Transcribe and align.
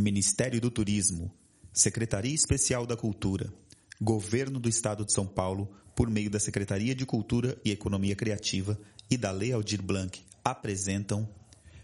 Ministério 0.00 0.60
do 0.60 0.70
Turismo, 0.70 1.30
Secretaria 1.72 2.34
Especial 2.34 2.86
da 2.86 2.96
Cultura, 2.96 3.52
Governo 4.00 4.58
do 4.58 4.68
Estado 4.68 5.04
de 5.04 5.12
São 5.12 5.26
Paulo, 5.26 5.70
por 5.94 6.08
meio 6.08 6.30
da 6.30 6.40
Secretaria 6.40 6.94
de 6.94 7.04
Cultura 7.04 7.56
e 7.62 7.70
Economia 7.70 8.16
Criativa 8.16 8.80
e 9.10 9.16
da 9.18 9.30
Lei 9.30 9.52
Aldir 9.52 9.82
Blanc, 9.82 10.18
apresentam 10.42 11.28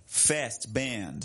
Fast 0.06 0.66
Band. 0.66 1.20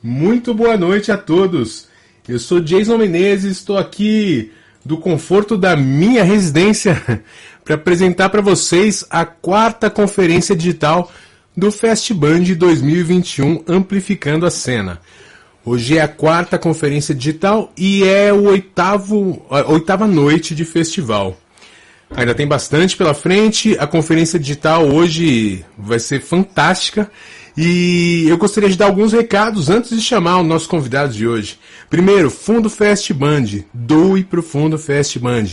Muito 0.00 0.54
boa 0.54 0.76
noite 0.76 1.10
a 1.10 1.18
todos. 1.18 1.88
Eu 2.28 2.38
sou 2.38 2.60
Jason 2.60 2.96
Menezes, 2.96 3.58
estou 3.58 3.76
aqui 3.76 4.52
do 4.84 4.96
conforto 4.98 5.56
da 5.56 5.76
minha 5.76 6.24
residência 6.24 7.00
para 7.64 7.74
apresentar 7.74 8.30
para 8.30 8.40
vocês 8.40 9.04
a 9.10 9.24
quarta 9.24 9.90
conferência 9.90 10.56
digital 10.56 11.10
do 11.56 11.70
Festband 11.70 12.54
2021 12.56 13.64
Amplificando 13.68 14.46
a 14.46 14.50
Cena. 14.50 15.00
Hoje 15.64 15.98
é 15.98 16.00
a 16.00 16.08
quarta 16.08 16.58
conferência 16.58 17.14
digital 17.14 17.70
e 17.76 18.02
é 18.02 18.32
o 18.32 18.44
oitavo, 18.44 19.44
a 19.50 19.70
oitava 19.70 20.06
noite 20.06 20.54
de 20.54 20.64
festival. 20.64 21.36
Ainda 22.16 22.34
tem 22.34 22.46
bastante 22.46 22.96
pela 22.96 23.14
frente. 23.14 23.76
A 23.78 23.86
conferência 23.86 24.38
digital 24.38 24.86
hoje 24.88 25.64
vai 25.78 25.98
ser 25.98 26.20
fantástica. 26.20 27.10
E 27.56 28.26
eu 28.28 28.38
gostaria 28.38 28.68
de 28.68 28.76
dar 28.76 28.86
alguns 28.86 29.12
recados 29.12 29.68
antes 29.68 29.90
de 29.90 30.00
chamar 30.00 30.38
o 30.38 30.44
nosso 30.44 30.68
convidado 30.68 31.12
de 31.12 31.26
hoje. 31.26 31.58
Primeiro, 31.88 32.30
Fundo 32.30 32.70
Fest 32.70 33.12
Band. 33.12 33.46
Doe 33.72 34.24
para 34.24 34.40
o 34.40 34.42
Fundo 34.42 34.78
Fest 34.78 35.18
Band. 35.18 35.46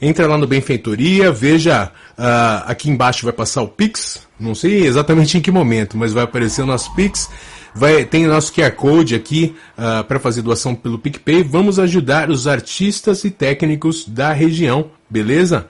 Entra 0.00 0.26
lá 0.26 0.38
no 0.38 0.46
Benfeitoria, 0.46 1.32
veja, 1.32 1.90
uh, 2.16 2.62
aqui 2.66 2.88
embaixo 2.88 3.24
vai 3.24 3.32
passar 3.32 3.62
o 3.62 3.68
Pix. 3.68 4.20
Não 4.38 4.54
sei 4.54 4.86
exatamente 4.86 5.36
em 5.36 5.40
que 5.40 5.50
momento, 5.50 5.96
mas 5.96 6.12
vai 6.12 6.24
aparecer 6.24 6.62
o 6.62 6.66
nosso 6.66 6.94
Pix. 6.94 7.28
Vai, 7.74 8.04
tem 8.04 8.26
o 8.26 8.28
nosso 8.28 8.52
QR 8.52 8.72
Code 8.72 9.14
aqui 9.14 9.54
uh, 9.76 10.04
para 10.04 10.18
fazer 10.18 10.42
doação 10.42 10.74
pelo 10.74 10.98
PicPay. 10.98 11.42
Vamos 11.42 11.78
ajudar 11.78 12.30
os 12.30 12.46
artistas 12.46 13.24
e 13.24 13.30
técnicos 13.30 14.04
da 14.06 14.32
região, 14.32 14.90
beleza? 15.08 15.66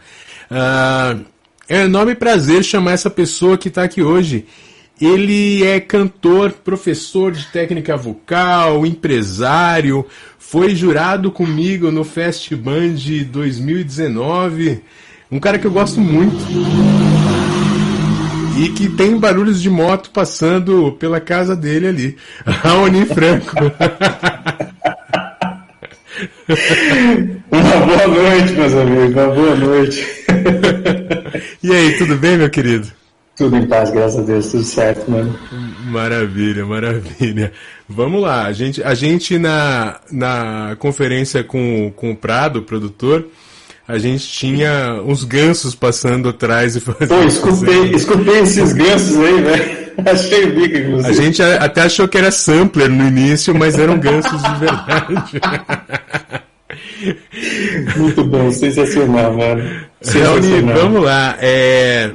Uh, 0.50 1.24
é 1.68 1.80
um 1.80 1.84
enorme 1.84 2.14
prazer 2.14 2.64
chamar 2.64 2.92
essa 2.92 3.10
pessoa 3.10 3.58
que 3.58 3.68
está 3.68 3.82
aqui 3.82 4.02
hoje. 4.02 4.46
Ele 5.00 5.64
é 5.64 5.78
cantor, 5.78 6.50
professor 6.50 7.30
de 7.30 7.46
técnica 7.46 7.96
vocal, 7.96 8.84
empresário, 8.84 10.04
foi 10.38 10.74
jurado 10.74 11.30
comigo 11.30 11.92
no 11.92 12.02
Festband 12.02 12.96
2019. 13.30 14.82
Um 15.30 15.38
cara 15.38 15.58
que 15.58 15.66
eu 15.66 15.70
gosto 15.70 16.00
muito. 16.00 16.36
E 18.58 18.70
que 18.70 18.88
tem 18.88 19.16
barulhos 19.16 19.62
de 19.62 19.70
moto 19.70 20.10
passando 20.10 20.90
pela 20.98 21.20
casa 21.20 21.54
dele 21.54 21.86
ali. 21.86 22.16
Raoni 22.44 23.06
Franco. 23.06 23.54
Uma 27.52 27.86
boa 27.86 28.08
noite, 28.08 28.52
meus 28.54 28.74
amigos. 28.74 29.12
Uma 29.12 29.26
boa 29.28 29.54
noite. 29.54 30.04
e 31.62 31.72
aí, 31.72 31.96
tudo 31.98 32.16
bem, 32.16 32.36
meu 32.36 32.50
querido? 32.50 32.88
Tudo 33.38 33.56
em 33.56 33.66
paz, 33.68 33.90
graças 33.92 34.18
a 34.18 34.22
Deus, 34.22 34.48
tudo 34.48 34.64
certo, 34.64 35.08
mano. 35.08 35.38
Maravilha, 35.84 36.66
maravilha. 36.66 37.52
Vamos 37.88 38.20
lá, 38.20 38.46
a 38.46 38.52
gente, 38.52 38.82
a 38.82 38.94
gente 38.94 39.38
na, 39.38 40.00
na 40.10 40.76
conferência 40.80 41.44
com, 41.44 41.92
com 41.94 42.10
o 42.10 42.16
Prado, 42.16 42.58
o 42.58 42.62
produtor, 42.62 43.28
a 43.86 43.96
gente 43.96 44.26
tinha 44.26 45.00
uns 45.06 45.22
gansos 45.22 45.76
passando 45.76 46.28
atrás 46.28 46.74
e 46.74 46.80
fazendo. 46.80 47.08
Pô, 47.08 47.22
escutei, 47.22 47.94
escutei 47.94 48.40
esses 48.40 48.72
gansos 48.72 49.16
aí, 49.16 49.40
velho. 49.40 49.78
Achei 50.12 50.44
o 50.44 50.54
bico, 50.54 50.76
inclusive. 50.76 51.08
A 51.08 51.12
gente 51.12 51.42
até 51.42 51.82
achou 51.82 52.08
que 52.08 52.18
era 52.18 52.30
sampler 52.32 52.88
no 52.88 53.06
início, 53.06 53.54
mas 53.54 53.78
eram 53.78 53.98
gansos 53.98 54.42
de 54.42 54.54
verdade. 54.56 55.40
Muito 57.96 58.24
bom, 58.24 58.50
sensacional, 58.50 59.36
mano. 59.36 59.80
Sensacional. 60.00 60.76
vamos 60.76 61.04
lá. 61.04 61.36
É... 61.40 62.12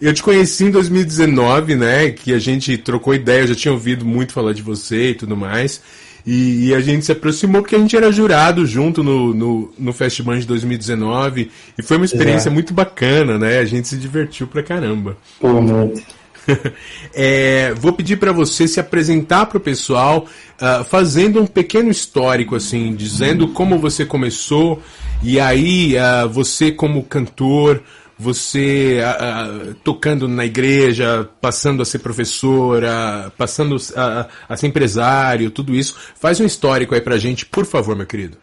Eu 0.00 0.12
te 0.12 0.22
conheci 0.22 0.64
em 0.64 0.70
2019, 0.70 1.74
né? 1.74 2.10
Que 2.10 2.32
a 2.32 2.38
gente 2.38 2.76
trocou 2.76 3.14
ideia, 3.14 3.42
eu 3.42 3.48
já 3.48 3.54
tinha 3.54 3.72
ouvido 3.72 4.04
muito 4.04 4.32
falar 4.32 4.52
de 4.52 4.62
você 4.62 5.10
e 5.10 5.14
tudo 5.14 5.36
mais. 5.36 5.80
E, 6.26 6.66
e 6.66 6.74
a 6.74 6.80
gente 6.80 7.04
se 7.04 7.12
aproximou 7.12 7.62
porque 7.62 7.76
a 7.76 7.78
gente 7.78 7.96
era 7.96 8.10
jurado 8.10 8.66
junto 8.66 9.02
no, 9.02 9.32
no, 9.32 9.72
no 9.78 9.92
Festival 9.92 10.36
de 10.36 10.46
2019. 10.46 11.50
E 11.78 11.82
foi 11.82 11.96
uma 11.96 12.04
experiência 12.04 12.48
Exato. 12.48 12.54
muito 12.54 12.74
bacana, 12.74 13.38
né? 13.38 13.58
A 13.58 13.64
gente 13.64 13.88
se 13.88 13.96
divertiu 13.96 14.46
pra 14.46 14.62
caramba. 14.62 15.16
Pô, 15.40 15.60
muito. 15.62 16.02
é, 17.14 17.72
vou 17.74 17.92
pedir 17.92 18.16
para 18.16 18.32
você 18.32 18.68
se 18.68 18.78
apresentar 18.78 19.46
para 19.46 19.58
o 19.58 19.60
pessoal, 19.60 20.26
uh, 20.60 20.84
fazendo 20.84 21.40
um 21.40 21.46
pequeno 21.46 21.90
histórico, 21.90 22.54
assim, 22.54 22.94
dizendo 22.94 23.48
como 23.48 23.78
você 23.78 24.04
começou 24.04 24.82
e 25.22 25.40
aí 25.40 25.94
uh, 25.96 26.28
você 26.28 26.70
como 26.70 27.02
cantor, 27.02 27.82
você 28.18 29.00
uh, 29.00 29.70
uh, 29.70 29.74
tocando 29.84 30.26
na 30.26 30.44
igreja, 30.44 31.28
passando 31.40 31.82
a 31.82 31.84
ser 31.84 31.98
professora, 31.98 33.32
passando 33.36 33.76
a, 33.94 34.26
a, 34.48 34.56
ser 34.56 34.68
empresário, 34.68 35.50
tudo 35.50 35.74
isso. 35.74 35.96
Faz 36.14 36.40
um 36.40 36.44
histórico 36.44 36.94
aí 36.94 37.00
pra 37.00 37.18
gente, 37.18 37.44
por 37.44 37.66
favor, 37.66 37.94
meu 37.94 38.06
querido. 38.06 38.38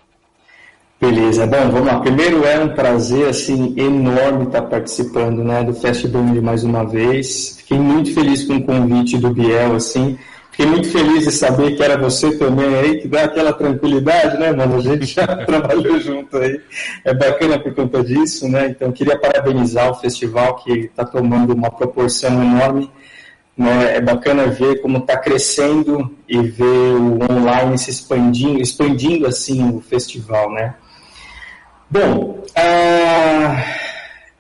Beleza, 1.02 1.46
bom, 1.46 1.70
vamos 1.70 1.88
lá. 1.88 2.00
Primeiro 2.00 2.46
é 2.46 2.64
um 2.64 2.70
prazer 2.70 3.28
assim 3.28 3.74
enorme 3.78 4.46
estar 4.46 4.62
participando, 4.62 5.44
né, 5.44 5.64
do 5.64 5.74
Festival 5.74 6.24
de 6.26 6.40
mais 6.40 6.64
uma 6.64 6.86
vez. 6.86 7.58
Fiquei 7.58 7.78
muito 7.78 8.14
feliz 8.14 8.46
com 8.46 8.56
o 8.56 8.64
convite 8.64 9.18
do 9.18 9.32
Biel, 9.32 9.76
assim. 9.76 10.18
Fiquei 10.54 10.68
muito 10.68 10.92
feliz 10.92 11.24
de 11.24 11.32
saber 11.32 11.76
que 11.76 11.82
era 11.82 11.98
você 11.98 12.38
também 12.38 12.76
aí, 12.76 13.02
que 13.02 13.08
dá 13.08 13.24
aquela 13.24 13.52
tranquilidade, 13.54 14.38
né, 14.38 14.52
mano? 14.52 14.78
A 14.78 14.82
gente 14.82 15.08
já 15.08 15.26
trabalhou 15.46 16.00
junto 16.00 16.38
aí. 16.38 16.62
É 17.04 17.12
bacana 17.12 17.58
por 17.58 17.74
conta 17.74 18.04
disso, 18.04 18.48
né? 18.48 18.68
Então, 18.68 18.92
queria 18.92 19.18
parabenizar 19.18 19.90
o 19.90 19.96
festival 19.96 20.58
que 20.58 20.72
está 20.72 21.04
tomando 21.04 21.56
uma 21.56 21.72
proporção 21.72 22.40
enorme. 22.40 22.92
Né? 23.58 23.96
É 23.96 24.02
bacana 24.02 24.46
ver 24.46 24.80
como 24.80 25.00
está 25.00 25.18
crescendo 25.18 26.16
e 26.30 26.40
ver 26.40 26.98
o 26.98 27.18
online 27.32 27.76
se 27.76 27.90
expandindo, 27.90 28.62
expandindo 28.62 29.26
assim 29.26 29.76
o 29.76 29.82
festival, 29.82 30.52
né? 30.52 30.76
Bom, 31.90 32.44
ah, 32.56 33.64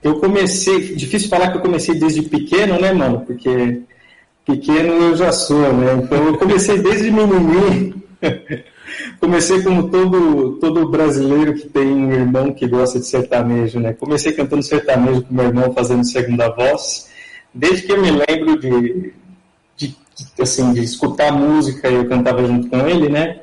eu 0.04 0.20
comecei, 0.20 0.94
difícil 0.96 1.28
falar 1.28 1.50
que 1.50 1.58
eu 1.58 1.62
comecei 1.62 1.96
desde 1.96 2.22
pequeno, 2.22 2.80
né, 2.80 2.94
mano? 2.94 3.22
Porque 3.22 3.82
pequeno 4.46 4.94
eu 4.94 5.16
já 5.16 5.32
sou, 5.32 5.74
né? 5.74 5.94
Então 6.04 6.28
eu 6.28 6.38
comecei 6.38 6.80
desde 6.80 7.12
menininho. 7.12 8.02
comecei 9.20 9.62
como 9.62 9.90
todo, 9.90 10.58
todo 10.60 10.90
brasileiro 10.90 11.54
que 11.56 11.68
tem 11.68 11.88
um 11.88 12.12
irmão 12.12 12.54
que 12.54 12.68
gosta 12.68 13.00
de 13.00 13.06
sertanejo, 13.06 13.80
né? 13.80 13.94
Comecei 13.94 14.34
cantando 14.34 14.64
sertanejo 14.64 15.24
com 15.24 15.34
meu 15.34 15.46
irmão, 15.46 15.74
fazendo 15.74 16.04
segunda 16.04 16.50
voz. 16.50 17.10
Desde 17.54 17.84
que 17.84 17.92
eu 17.92 18.02
me 18.02 18.12
lembro 18.12 18.60
de, 18.60 19.14
de, 19.78 19.96
assim, 20.40 20.74
de 20.74 20.84
escutar 20.84 21.32
música, 21.32 21.90
eu 21.90 22.08
cantava 22.08 22.46
junto 22.46 22.68
com 22.68 22.88
ele, 22.88 23.10
né? 23.10 23.40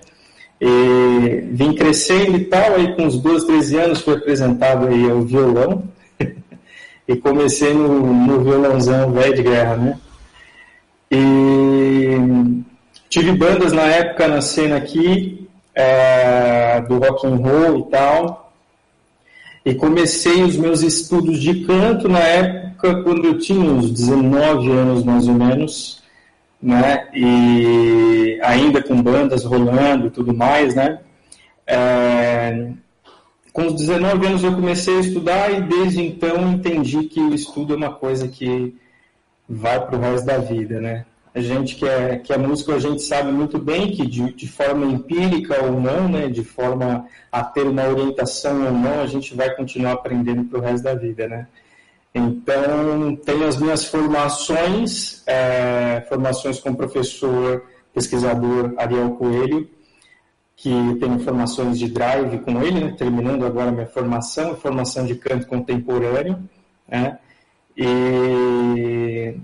E 0.60 1.44
vim 1.52 1.74
crescendo 1.74 2.36
e 2.36 2.44
tal, 2.44 2.74
aí 2.74 2.94
com 2.94 3.04
uns 3.04 3.16
12, 3.18 3.46
13 3.46 3.76
anos 3.78 4.00
fui 4.02 4.14
apresentado 4.14 4.88
aí 4.88 5.10
ao 5.10 5.22
violão. 5.22 5.84
e 7.08 7.16
comecei 7.16 7.72
no, 7.72 8.14
no 8.14 8.44
violãozão 8.44 9.12
velho 9.12 9.34
de 9.34 9.42
guerra, 9.42 9.76
né? 9.76 9.98
E 11.10 12.62
tive 13.08 13.32
bandas 13.32 13.72
na 13.72 13.82
época 13.82 14.28
na 14.28 14.40
cena 14.40 14.76
aqui, 14.76 15.48
é, 15.74 16.80
do 16.82 16.98
rock 16.98 17.26
and 17.26 17.36
roll 17.36 17.80
e 17.80 17.90
tal. 17.90 18.52
E 19.64 19.74
comecei 19.74 20.42
os 20.42 20.56
meus 20.56 20.82
estudos 20.82 21.40
de 21.40 21.64
canto 21.64 22.08
na 22.08 22.20
época 22.20 23.02
quando 23.02 23.26
eu 23.26 23.38
tinha 23.38 23.70
uns 23.70 23.90
19 23.90 24.70
anos 24.70 25.04
mais 25.04 25.28
ou 25.28 25.34
menos, 25.34 26.02
né? 26.62 27.08
E 27.12 28.38
ainda 28.42 28.82
com 28.82 29.02
bandas 29.02 29.44
rolando 29.44 30.06
e 30.06 30.10
tudo 30.10 30.32
mais, 30.32 30.74
né? 30.74 31.00
É, 31.66 32.70
com 33.52 33.66
os 33.66 33.74
19 33.74 34.26
anos 34.26 34.44
eu 34.44 34.54
comecei 34.54 34.96
a 34.96 35.00
estudar 35.00 35.52
e 35.52 35.60
desde 35.62 36.02
então 36.02 36.52
entendi 36.52 37.04
que 37.04 37.20
o 37.20 37.34
estudo 37.34 37.74
é 37.74 37.76
uma 37.76 37.92
coisa 37.92 38.28
que 38.28 38.74
vai 39.50 39.84
para 39.84 39.96
o 39.96 40.00
resto 40.00 40.26
da 40.26 40.38
vida, 40.38 40.80
né? 40.80 41.04
A 41.34 41.40
gente 41.40 41.74
que 41.76 41.86
é, 41.86 42.16
que 42.16 42.32
é 42.32 42.38
músico, 42.38 42.72
a 42.72 42.78
gente 42.78 43.02
sabe 43.02 43.32
muito 43.32 43.58
bem 43.58 43.90
que 43.90 44.06
de, 44.06 44.32
de 44.32 44.48
forma 44.48 44.86
empírica 44.86 45.62
ou 45.64 45.80
não, 45.80 46.08
né, 46.08 46.28
de 46.28 46.42
forma 46.42 47.06
a 47.30 47.44
ter 47.44 47.66
uma 47.66 47.86
orientação 47.86 48.64
ou 48.66 48.72
não, 48.72 49.00
a 49.00 49.06
gente 49.06 49.34
vai 49.34 49.54
continuar 49.54 49.92
aprendendo 49.92 50.44
para 50.44 50.58
o 50.58 50.62
resto 50.62 50.84
da 50.84 50.94
vida, 50.94 51.28
né? 51.28 51.46
Então, 52.12 53.14
tenho 53.24 53.46
as 53.46 53.56
minhas 53.56 53.84
formações, 53.84 55.22
é, 55.26 56.04
formações 56.08 56.58
com 56.58 56.70
o 56.70 56.76
professor 56.76 57.64
pesquisador 57.94 58.74
Ariel 58.76 59.10
Coelho, 59.12 59.68
que 60.56 60.70
tenho 61.00 61.20
formações 61.20 61.78
de 61.78 61.88
drive 61.88 62.38
com 62.40 62.60
ele, 62.62 62.80
né, 62.80 62.94
terminando 62.98 63.46
agora 63.46 63.70
minha 63.70 63.86
formação, 63.86 64.56
formação 64.56 65.06
de 65.06 65.14
canto 65.14 65.46
contemporâneo, 65.46 66.38
Né? 66.88 67.18
E 67.82 69.34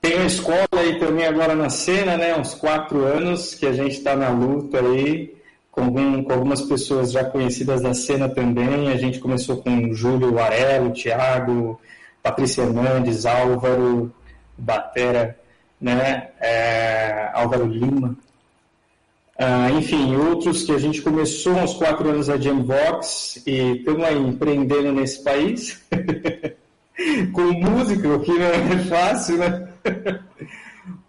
tem 0.00 0.18
a 0.18 0.24
escola 0.24 0.68
aí 0.70 1.00
também 1.00 1.26
agora 1.26 1.52
na 1.52 1.68
cena, 1.68 2.16
né? 2.16 2.38
Uns 2.38 2.54
quatro 2.54 3.04
anos 3.04 3.56
que 3.56 3.66
a 3.66 3.72
gente 3.72 3.96
está 3.96 4.14
na 4.14 4.30
luta 4.30 4.78
aí, 4.78 5.34
com, 5.72 5.92
com, 5.92 6.32
algumas 6.32 6.62
pessoas 6.62 7.10
já 7.10 7.24
conhecidas 7.24 7.82
da 7.82 7.92
cena 7.92 8.28
também. 8.28 8.92
A 8.92 8.96
gente 8.96 9.18
começou 9.18 9.56
com 9.56 9.90
o 9.90 9.94
Júlio 9.94 10.38
Arelo, 10.38 10.92
Thiago, 10.92 11.80
Patrícia 12.22 12.62
Hernandes, 12.62 13.26
Álvaro, 13.26 14.14
Batera, 14.56 15.36
né? 15.80 16.28
É, 16.40 17.30
Álvaro 17.34 17.66
Lima. 17.66 18.16
Ah, 19.36 19.72
enfim, 19.72 20.14
outros 20.14 20.62
que 20.62 20.70
a 20.70 20.78
gente 20.78 21.02
começou 21.02 21.54
uns 21.54 21.74
quatro 21.74 22.08
anos 22.08 22.30
a 22.30 22.36
Jambox 22.36 23.42
e 23.44 23.78
estamos 23.78 24.04
aí 24.04 24.16
empreendendo 24.16 24.92
nesse 24.92 25.24
país. 25.24 25.82
com 27.32 27.52
música, 27.52 28.08
o 28.08 28.20
que 28.20 28.32
não 28.32 28.46
é 28.46 28.78
fácil, 28.84 29.38
né? 29.38 29.68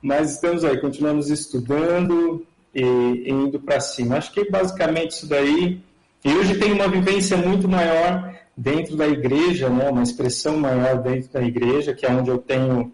Mas 0.01 0.31
estamos 0.31 0.63
aí, 0.63 0.79
continuamos 0.79 1.29
estudando 1.29 2.45
e, 2.73 2.81
e 2.81 3.29
indo 3.29 3.59
para 3.59 3.79
cima. 3.79 4.17
Acho 4.17 4.31
que 4.31 4.49
basicamente 4.49 5.11
isso 5.11 5.27
daí. 5.27 5.81
E 6.23 6.33
hoje 6.33 6.57
tem 6.57 6.71
uma 6.71 6.87
vivência 6.87 7.37
muito 7.37 7.67
maior 7.67 8.33
dentro 8.55 8.95
da 8.95 9.07
igreja, 9.07 9.69
né? 9.69 9.89
uma 9.89 10.03
expressão 10.03 10.57
maior 10.57 11.01
dentro 11.01 11.31
da 11.31 11.41
igreja, 11.41 11.93
que 11.93 12.05
é 12.05 12.11
onde 12.11 12.29
eu 12.29 12.37
tenho, 12.37 12.93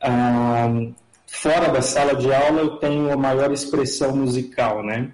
ah, 0.00 0.68
fora 1.26 1.68
da 1.68 1.82
sala 1.82 2.14
de 2.14 2.32
aula, 2.32 2.60
eu 2.60 2.76
tenho 2.76 3.12
a 3.12 3.16
maior 3.16 3.52
expressão 3.52 4.14
musical, 4.16 4.82
né? 4.84 5.10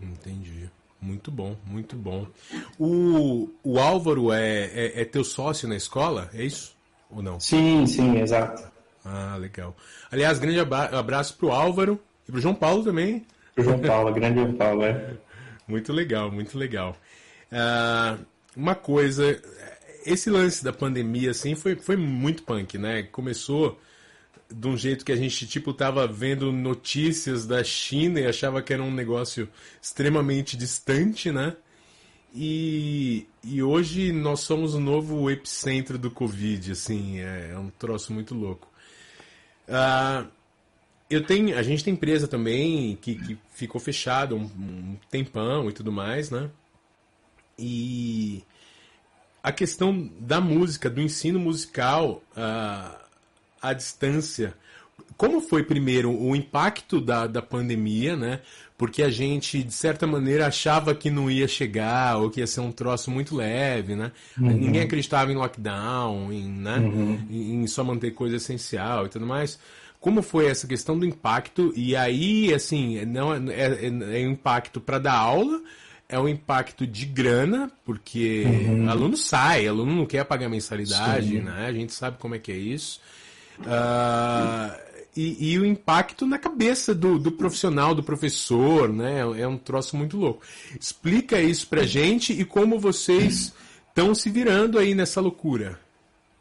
Entendi. 0.00 0.59
Muito 1.00 1.30
bom, 1.30 1.56
muito 1.64 1.96
bom. 1.96 2.26
O, 2.78 3.48
o 3.64 3.78
Álvaro 3.78 4.32
é, 4.32 4.64
é, 4.66 5.00
é 5.00 5.04
teu 5.04 5.24
sócio 5.24 5.66
na 5.66 5.76
escola, 5.76 6.28
é 6.34 6.44
isso? 6.44 6.76
Ou 7.10 7.22
não? 7.22 7.40
Sim, 7.40 7.86
sim, 7.86 8.18
exato. 8.18 8.70
Ah, 9.04 9.36
legal. 9.38 9.74
Aliás, 10.10 10.38
grande 10.38 10.60
abraço 10.60 11.36
pro 11.36 11.50
Álvaro 11.50 11.98
e 12.28 12.32
pro 12.32 12.40
João 12.40 12.54
Paulo 12.54 12.84
também. 12.84 13.24
Pro 13.54 13.64
João 13.64 13.78
Paulo, 13.78 14.12
grande 14.12 14.40
João 14.40 14.52
Paulo, 14.54 14.84
é. 14.84 15.14
Muito 15.66 15.92
legal, 15.92 16.32
muito 16.32 16.58
legal. 16.58 16.96
Uh, 17.52 18.24
uma 18.56 18.74
coisa, 18.74 19.40
esse 20.04 20.28
lance 20.28 20.64
da 20.64 20.72
pandemia, 20.72 21.30
assim, 21.30 21.54
foi, 21.54 21.76
foi 21.76 21.96
muito 21.96 22.42
punk, 22.42 22.76
né? 22.76 23.04
Começou 23.04 23.78
de 24.50 24.68
um 24.68 24.76
jeito 24.76 25.04
que 25.04 25.12
a 25.12 25.16
gente, 25.16 25.46
tipo, 25.46 25.72
tava 25.72 26.06
vendo 26.06 26.50
notícias 26.52 27.46
da 27.46 27.62
China 27.62 28.20
e 28.20 28.26
achava 28.26 28.62
que 28.62 28.72
era 28.72 28.82
um 28.82 28.90
negócio 28.90 29.48
extremamente 29.80 30.56
distante, 30.56 31.30
né? 31.30 31.56
E, 32.34 33.26
e 33.42 33.62
hoje 33.62 34.12
nós 34.12 34.40
somos 34.40 34.74
o 34.74 34.80
novo 34.80 35.30
epicentro 35.30 35.98
do 35.98 36.10
Covid, 36.10 36.72
assim, 36.72 37.18
é, 37.20 37.50
é 37.52 37.58
um 37.58 37.70
troço 37.70 38.12
muito 38.12 38.34
louco. 38.34 38.68
Uh, 39.68 40.28
eu 41.08 41.24
tenho, 41.24 41.56
a 41.58 41.62
gente 41.62 41.82
tem 41.82 41.94
empresa 41.94 42.28
também 42.28 42.96
que, 42.96 43.16
que 43.16 43.38
ficou 43.52 43.80
fechada 43.80 44.34
um, 44.34 44.44
um 44.44 44.96
tempão 45.10 45.68
e 45.68 45.72
tudo 45.72 45.90
mais, 45.90 46.30
né? 46.30 46.50
E 47.58 48.44
a 49.42 49.50
questão 49.50 50.08
da 50.20 50.40
música, 50.40 50.88
do 50.88 51.00
ensino 51.00 51.38
musical, 51.38 52.22
uh, 52.36 53.00
à 53.60 53.72
distância. 53.72 54.54
Como 55.16 55.40
foi 55.40 55.62
primeiro 55.62 56.10
o 56.10 56.34
impacto 56.34 57.00
da, 57.00 57.26
da 57.26 57.42
pandemia, 57.42 58.16
né? 58.16 58.40
Porque 58.78 59.02
a 59.02 59.10
gente, 59.10 59.62
de 59.62 59.72
certa 59.72 60.06
maneira, 60.06 60.46
achava 60.46 60.94
que 60.94 61.10
não 61.10 61.30
ia 61.30 61.46
chegar, 61.46 62.16
ou 62.16 62.30
que 62.30 62.40
ia 62.40 62.46
ser 62.46 62.60
um 62.60 62.72
troço 62.72 63.10
muito 63.10 63.36
leve, 63.36 63.94
né? 63.94 64.12
Uhum. 64.38 64.48
Ninguém 64.48 64.82
acreditava 64.82 65.30
em 65.30 65.36
lockdown, 65.36 66.32
em, 66.32 66.48
né? 66.48 66.78
Uhum. 66.78 67.26
em 67.30 67.66
só 67.66 67.84
manter 67.84 68.12
coisa 68.12 68.36
essencial 68.36 69.06
e 69.06 69.08
tudo 69.08 69.26
mais 69.26 69.58
como 70.00 70.22
foi 70.22 70.46
essa 70.46 70.66
questão 70.66 70.98
do 70.98 71.04
impacto 71.04 71.72
e 71.76 71.94
aí 71.94 72.52
assim 72.54 73.04
não 73.04 73.34
é, 73.34 73.38
é, 73.50 74.16
é 74.16 74.20
impacto 74.22 74.80
para 74.80 74.98
dar 74.98 75.14
aula 75.14 75.60
é 76.08 76.18
um 76.18 76.26
impacto 76.26 76.86
de 76.86 77.04
grana 77.04 77.70
porque 77.84 78.44
uhum. 78.46 78.88
aluno 78.88 79.16
sai 79.16 79.68
aluno 79.68 79.94
não 79.94 80.06
quer 80.06 80.24
pagar 80.24 80.48
mensalidade 80.48 81.28
Sim. 81.28 81.42
né 81.42 81.66
a 81.66 81.72
gente 81.72 81.92
sabe 81.92 82.16
como 82.18 82.34
é 82.34 82.38
que 82.38 82.50
é 82.50 82.56
isso 82.56 83.00
Uh, 83.60 84.90
e, 85.16 85.52
e, 85.52 85.58
o 85.58 85.66
impacto 85.66 86.26
na 86.26 86.38
cabeça 86.38 86.94
do, 86.94 87.18
do, 87.18 87.32
profissional, 87.32 87.94
do 87.94 88.02
professor, 88.02 88.92
né? 88.92 89.20
É 89.38 89.46
um 89.46 89.58
troço 89.58 89.96
muito 89.96 90.16
louco. 90.16 90.42
Explica 90.78 91.40
isso 91.40 91.66
pra 91.66 91.82
gente 91.82 92.32
e 92.32 92.44
como 92.44 92.78
vocês 92.78 93.52
estão 93.88 94.14
se 94.14 94.30
virando 94.30 94.78
aí 94.78 94.94
nessa 94.94 95.20
loucura. 95.20 95.78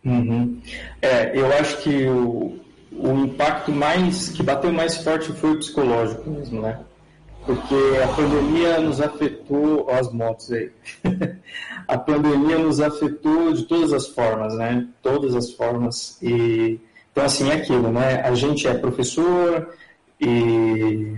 Uhum. 0.05 0.61
É, 1.01 1.37
eu 1.37 1.51
acho 1.53 1.81
que 1.81 2.05
o, 2.05 2.59
o 2.91 3.25
impacto 3.25 3.71
mais 3.71 4.29
que 4.29 4.43
bateu 4.43 4.71
mais 4.71 4.97
forte 4.97 5.31
foi 5.33 5.51
o 5.51 5.59
psicológico 5.59 6.29
mesmo, 6.29 6.61
né? 6.61 6.79
Porque 7.45 7.75
a 8.03 8.07
pandemia 8.09 8.79
nos 8.79 9.01
afetou, 9.01 9.87
ó, 9.89 9.95
as 9.95 10.11
motos 10.13 10.51
aí. 10.51 10.71
a 11.87 11.97
pandemia 11.97 12.59
nos 12.59 12.79
afetou 12.79 13.51
de 13.53 13.63
todas 13.63 13.91
as 13.91 14.07
formas, 14.07 14.55
né? 14.55 14.87
Todas 15.01 15.35
as 15.35 15.51
formas 15.51 16.17
e 16.21 16.79
então, 17.19 17.25
assim, 17.25 17.49
é 17.49 17.55
aquilo, 17.55 17.91
né? 17.91 18.21
A 18.21 18.33
gente 18.33 18.65
é 18.65 18.73
professor 18.73 19.75
e 20.21 21.17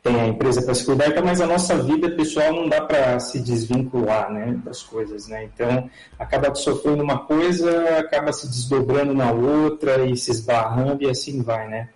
tem 0.00 0.20
a 0.20 0.28
empresa 0.28 0.62
para 0.62 0.72
se 0.72 0.84
cuidar, 0.84 1.12
mas 1.20 1.40
a 1.40 1.48
nossa 1.48 1.76
vida 1.82 2.08
pessoal 2.10 2.52
não 2.52 2.68
dá 2.68 2.80
para 2.80 3.18
se 3.18 3.40
desvincular 3.40 4.32
né, 4.32 4.60
das 4.64 4.84
coisas, 4.84 5.26
né? 5.26 5.42
Então, 5.52 5.90
acaba 6.16 6.54
sofrendo 6.54 7.02
uma 7.02 7.18
coisa, 7.18 7.98
acaba 7.98 8.32
se 8.32 8.46
desdobrando 8.46 9.12
na 9.14 9.32
outra 9.32 10.04
e 10.06 10.16
se 10.16 10.30
esbarrando 10.30 11.02
e 11.02 11.10
assim 11.10 11.42
vai, 11.42 11.68
né? 11.68 11.88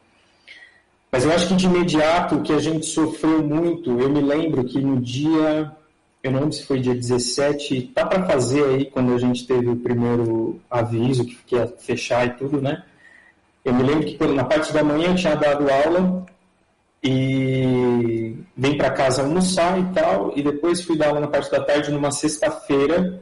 Mas 1.12 1.24
eu 1.24 1.30
acho 1.30 1.46
que 1.46 1.54
de 1.54 1.66
imediato 1.66 2.42
que 2.42 2.52
a 2.52 2.58
gente 2.58 2.84
sofreu 2.84 3.44
muito, 3.44 4.00
eu 4.00 4.10
me 4.10 4.22
lembro 4.22 4.64
que 4.64 4.80
no 4.80 5.00
dia, 5.00 5.70
eu 6.20 6.32
não 6.32 6.40
lembro 6.40 6.52
se 6.52 6.66
foi 6.66 6.80
dia 6.80 6.96
17, 6.96 7.92
tá 7.94 8.04
para 8.04 8.24
fazer 8.24 8.64
aí 8.64 8.86
quando 8.86 9.14
a 9.14 9.18
gente 9.18 9.46
teve 9.46 9.68
o 9.68 9.76
primeiro 9.76 10.60
aviso 10.68 11.24
que 11.24 11.54
ia 11.54 11.72
fechar 11.78 12.26
e 12.26 12.30
tudo, 12.30 12.60
né? 12.60 12.82
Eu 13.66 13.74
me 13.74 13.82
lembro 13.82 14.06
que 14.06 14.24
na 14.28 14.44
parte 14.44 14.72
da 14.72 14.84
manhã 14.84 15.08
eu 15.08 15.16
tinha 15.16 15.34
dado 15.34 15.68
aula 15.68 16.24
e 17.02 18.36
vim 18.56 18.76
para 18.76 18.90
casa 18.90 19.22
almoçar 19.22 19.76
e 19.80 19.84
tal, 19.92 20.32
e 20.36 20.42
depois 20.42 20.82
fui 20.82 20.96
dar 20.96 21.08
aula 21.08 21.18
na 21.18 21.26
parte 21.26 21.50
da 21.50 21.60
tarde 21.60 21.90
numa 21.90 22.12
sexta-feira. 22.12 23.20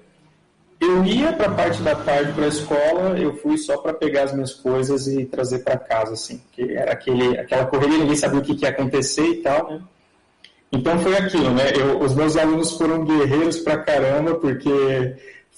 Eu 0.78 1.02
ia 1.02 1.32
para 1.32 1.46
a 1.46 1.54
parte 1.54 1.80
da 1.80 1.94
tarde 1.94 2.32
para 2.32 2.44
a 2.44 2.48
escola, 2.48 3.18
eu 3.18 3.34
fui 3.36 3.56
só 3.56 3.78
para 3.78 3.94
pegar 3.94 4.24
as 4.24 4.34
minhas 4.34 4.52
coisas 4.52 5.06
e 5.06 5.24
trazer 5.24 5.60
para 5.60 5.78
casa, 5.78 6.12
assim, 6.12 6.36
porque 6.36 6.74
era 6.74 6.92
aquele, 6.92 7.38
aquela 7.38 7.64
correria, 7.64 7.96
ninguém 7.96 8.16
sabia 8.16 8.40
o 8.40 8.42
que, 8.42 8.54
que 8.54 8.66
ia 8.66 8.68
acontecer 8.68 9.26
e 9.26 9.36
tal, 9.36 9.70
né? 9.70 9.80
Então 10.70 10.98
foi 10.98 11.16
aquilo, 11.16 11.54
né? 11.54 11.72
Eu, 11.74 12.00
os 12.00 12.14
meus 12.14 12.36
alunos 12.36 12.72
foram 12.72 13.02
guerreiros 13.02 13.60
pra 13.60 13.78
caramba, 13.78 14.34
porque 14.34 15.16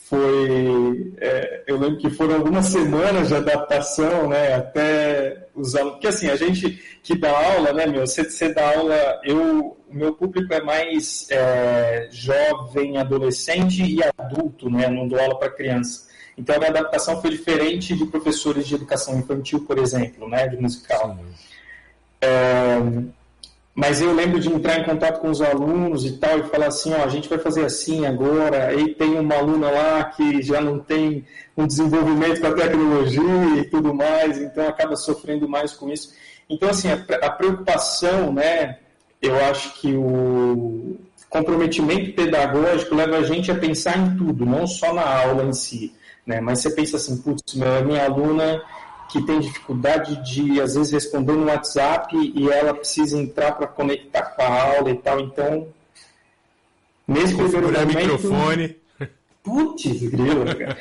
foi. 0.08 1.12
É, 1.18 1.64
eu 1.66 1.78
lembro 1.78 1.98
que 1.98 2.10
foram 2.10 2.36
algumas 2.36 2.66
semanas 2.66 3.28
de 3.28 3.34
adaptação, 3.34 4.28
né? 4.28 4.54
Até 4.54 5.48
os 5.54 5.74
alunos. 5.74 5.94
Porque 5.94 6.06
assim, 6.06 6.28
a 6.28 6.36
gente 6.36 6.80
que 7.02 7.16
dá 7.16 7.30
aula, 7.30 7.72
né, 7.72 7.86
meu? 7.86 8.06
Você, 8.06 8.24
você 8.24 8.52
dá 8.52 8.76
aula. 8.76 9.20
Eu, 9.24 9.76
o 9.88 9.94
meu 9.94 10.12
público 10.12 10.52
é 10.54 10.62
mais 10.62 11.26
é, 11.30 12.08
jovem, 12.12 12.98
adolescente 12.98 13.82
e 13.82 14.00
adulto, 14.16 14.70
né? 14.70 14.88
Não 14.88 15.08
dou 15.08 15.18
aula 15.20 15.38
para 15.38 15.50
criança. 15.50 16.06
Então 16.38 16.54
a 16.54 16.58
minha 16.58 16.70
adaptação 16.70 17.20
foi 17.20 17.30
diferente 17.30 17.96
de 17.96 18.06
professores 18.06 18.66
de 18.66 18.74
educação 18.76 19.18
infantil, 19.18 19.64
por 19.66 19.78
exemplo, 19.78 20.28
né? 20.28 20.46
De 20.46 20.56
musical. 20.56 21.18
É, 22.20 22.76
mas 23.76 24.00
eu 24.00 24.14
lembro 24.14 24.40
de 24.40 24.48
entrar 24.48 24.80
em 24.80 24.84
contato 24.84 25.20
com 25.20 25.28
os 25.28 25.42
alunos 25.42 26.06
e 26.06 26.12
tal, 26.12 26.38
e 26.38 26.44
falar 26.44 26.68
assim, 26.68 26.94
ó, 26.94 27.04
a 27.04 27.08
gente 27.08 27.28
vai 27.28 27.36
fazer 27.36 27.62
assim 27.62 28.06
agora, 28.06 28.68
aí 28.68 28.94
tem 28.94 29.18
uma 29.18 29.34
aluna 29.34 29.70
lá 29.70 30.04
que 30.04 30.40
já 30.40 30.62
não 30.62 30.78
tem 30.78 31.26
um 31.54 31.66
desenvolvimento 31.66 32.40
com 32.40 32.46
a 32.46 32.54
tecnologia 32.54 33.58
e 33.58 33.64
tudo 33.64 33.92
mais, 33.92 34.38
então 34.38 34.66
acaba 34.66 34.96
sofrendo 34.96 35.46
mais 35.46 35.74
com 35.74 35.90
isso. 35.90 36.14
Então, 36.48 36.70
assim, 36.70 36.88
a, 36.88 36.94
a 37.26 37.30
preocupação, 37.30 38.32
né, 38.32 38.78
eu 39.20 39.36
acho 39.44 39.78
que 39.78 39.94
o 39.94 40.96
comprometimento 41.28 42.14
pedagógico 42.14 42.94
leva 42.94 43.18
a 43.18 43.24
gente 43.24 43.50
a 43.50 43.54
pensar 43.54 43.98
em 43.98 44.16
tudo, 44.16 44.46
não 44.46 44.66
só 44.66 44.94
na 44.94 45.04
aula 45.04 45.44
em 45.44 45.52
si, 45.52 45.94
né, 46.24 46.40
mas 46.40 46.60
você 46.60 46.70
pensa 46.70 46.96
assim, 46.96 47.18
putz, 47.18 47.54
minha 47.54 48.06
aluna 48.06 48.62
que 49.08 49.22
tem 49.22 49.40
dificuldade 49.40 50.16
de, 50.24 50.60
às 50.60 50.74
vezes, 50.74 50.92
responder 50.92 51.32
no 51.32 51.46
WhatsApp 51.46 52.16
e 52.16 52.50
ela 52.50 52.74
precisa 52.74 53.16
entrar 53.16 53.52
para 53.52 53.66
conectar 53.66 54.22
com 54.22 54.42
a 54.42 54.76
aula 54.76 54.90
e 54.90 54.96
tal. 54.96 55.20
Então, 55.20 55.68
nesse 57.06 57.34
primeiro 57.34 57.72
momento... 57.72 57.96
microfone. 57.96 58.76
Putz, 59.42 60.02
grilo, 60.08 60.44
cara. 60.56 60.76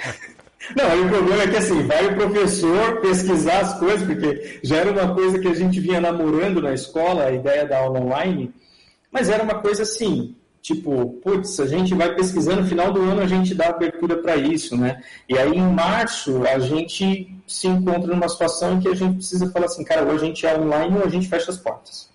Não, 0.76 1.06
o 1.06 1.10
problema 1.10 1.44
é 1.44 1.48
que 1.48 1.58
assim, 1.58 1.86
vai 1.86 2.08
o 2.08 2.16
professor 2.16 3.00
pesquisar 3.02 3.60
as 3.60 3.78
coisas, 3.78 4.08
porque 4.08 4.60
já 4.64 4.78
era 4.78 4.92
uma 4.92 5.14
coisa 5.14 5.38
que 5.38 5.48
a 5.48 5.54
gente 5.54 5.80
vinha 5.80 6.02
namorando 6.02 6.62
na 6.62 6.74
escola, 6.74 7.26
a 7.26 7.32
ideia 7.32 7.66
da 7.68 7.78
aula 7.78 8.00
online, 8.00 8.52
mas 9.12 9.30
era 9.30 9.44
uma 9.44 9.56
coisa 9.56 9.84
assim, 9.84 10.36
tipo, 10.66 11.20
putz, 11.24 11.60
a 11.60 11.68
gente 11.68 11.94
vai 11.94 12.16
pesquisando, 12.16 12.62
no 12.62 12.68
final 12.68 12.92
do 12.92 13.00
ano 13.00 13.22
a 13.22 13.28
gente 13.28 13.54
dá 13.54 13.68
abertura 13.68 14.18
para 14.18 14.36
isso, 14.36 14.76
né? 14.76 15.00
E 15.30 15.38
aí 15.38 15.56
em 15.56 15.62
março 15.62 16.42
a 16.48 16.58
gente 16.58 17.32
se 17.48 17.68
encontra 17.68 18.12
numa 18.12 18.28
situação 18.28 18.74
em 18.74 18.80
que 18.80 18.88
a 18.88 18.96
gente 18.96 19.18
precisa 19.18 19.52
falar 19.52 19.68
assim, 19.68 19.84
cara, 19.84 20.04
ou 20.04 20.12
a 20.12 20.18
gente 20.18 20.44
é 20.44 20.60
online 20.60 20.98
ou 20.98 21.06
a 21.06 21.10
gente 21.10 21.28
fecha 21.28 21.52
as 21.52 21.58
portas. 21.58 22.10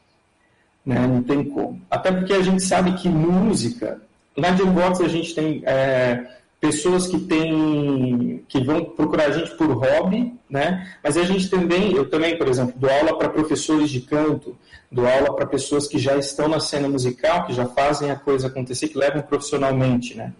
Né? 0.84 0.98
Não 1.06 1.22
tem 1.22 1.44
como. 1.44 1.80
Até 1.88 2.10
porque 2.10 2.32
a 2.32 2.42
gente 2.42 2.60
sabe 2.64 2.94
que 2.94 3.08
música, 3.08 4.02
na 4.36 4.56
Jambox 4.56 5.00
a 5.00 5.06
gente 5.06 5.32
tem 5.32 5.62
é, 5.64 6.26
pessoas 6.60 7.06
que 7.06 7.18
têm 7.18 8.44
que 8.46 8.62
vão 8.62 8.84
procurar 8.84 9.28
a 9.28 9.30
gente 9.30 9.56
por 9.56 9.70
hobby, 9.70 10.34
né? 10.48 10.94
Mas 11.02 11.16
a 11.16 11.24
gente 11.24 11.48
também, 11.48 11.94
eu 11.94 12.08
também, 12.10 12.36
por 12.36 12.46
exemplo, 12.46 12.74
dou 12.76 12.90
aula 12.90 13.16
para 13.16 13.30
professores 13.30 13.88
de 13.88 14.00
canto, 14.02 14.56
dou 14.92 15.08
aula 15.08 15.34
para 15.34 15.46
pessoas 15.46 15.88
que 15.88 15.98
já 15.98 16.16
estão 16.16 16.48
na 16.48 16.60
cena 16.60 16.88
musical, 16.88 17.46
que 17.46 17.54
já 17.54 17.66
fazem 17.66 18.10
a 18.10 18.16
coisa 18.16 18.48
acontecer, 18.48 18.88
que 18.88 18.98
levam 18.98 19.22
profissionalmente, 19.22 20.16
né? 20.16 20.34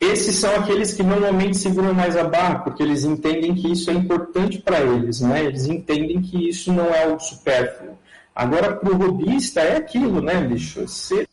Esses 0.00 0.36
são 0.36 0.56
aqueles 0.56 0.94
que 0.94 1.02
normalmente 1.02 1.58
seguram 1.58 1.92
mais 1.92 2.16
a 2.16 2.24
barra, 2.24 2.60
porque 2.60 2.82
eles 2.82 3.04
entendem 3.04 3.54
que 3.54 3.70
isso 3.70 3.90
é 3.90 3.92
importante 3.92 4.58
para 4.58 4.80
eles, 4.80 5.20
né? 5.20 5.44
Eles 5.44 5.66
entendem 5.66 6.22
que 6.22 6.48
isso 6.48 6.72
não 6.72 6.86
é 6.86 7.04
algo 7.04 7.20
supérfluo. 7.20 7.98
Agora, 8.34 8.74
para 8.74 8.90
o 8.90 8.96
robista 8.96 9.60
é 9.60 9.76
aquilo, 9.76 10.22
né, 10.22 10.40
bicho? 10.40 10.80
Você, 10.80 11.28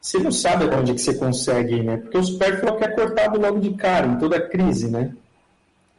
você 0.00 0.18
não 0.18 0.32
sabe 0.32 0.64
onde 0.74 0.94
que 0.94 1.00
você 1.00 1.14
consegue, 1.14 1.82
né? 1.82 1.98
Porque 1.98 2.16
o 2.16 2.24
supérfluo 2.24 2.78
é 2.80 2.88
cortado 2.88 3.38
logo 3.38 3.60
de 3.60 3.74
cara, 3.74 4.06
em 4.06 4.18
toda 4.18 4.40
crise, 4.40 4.88
né? 4.88 5.12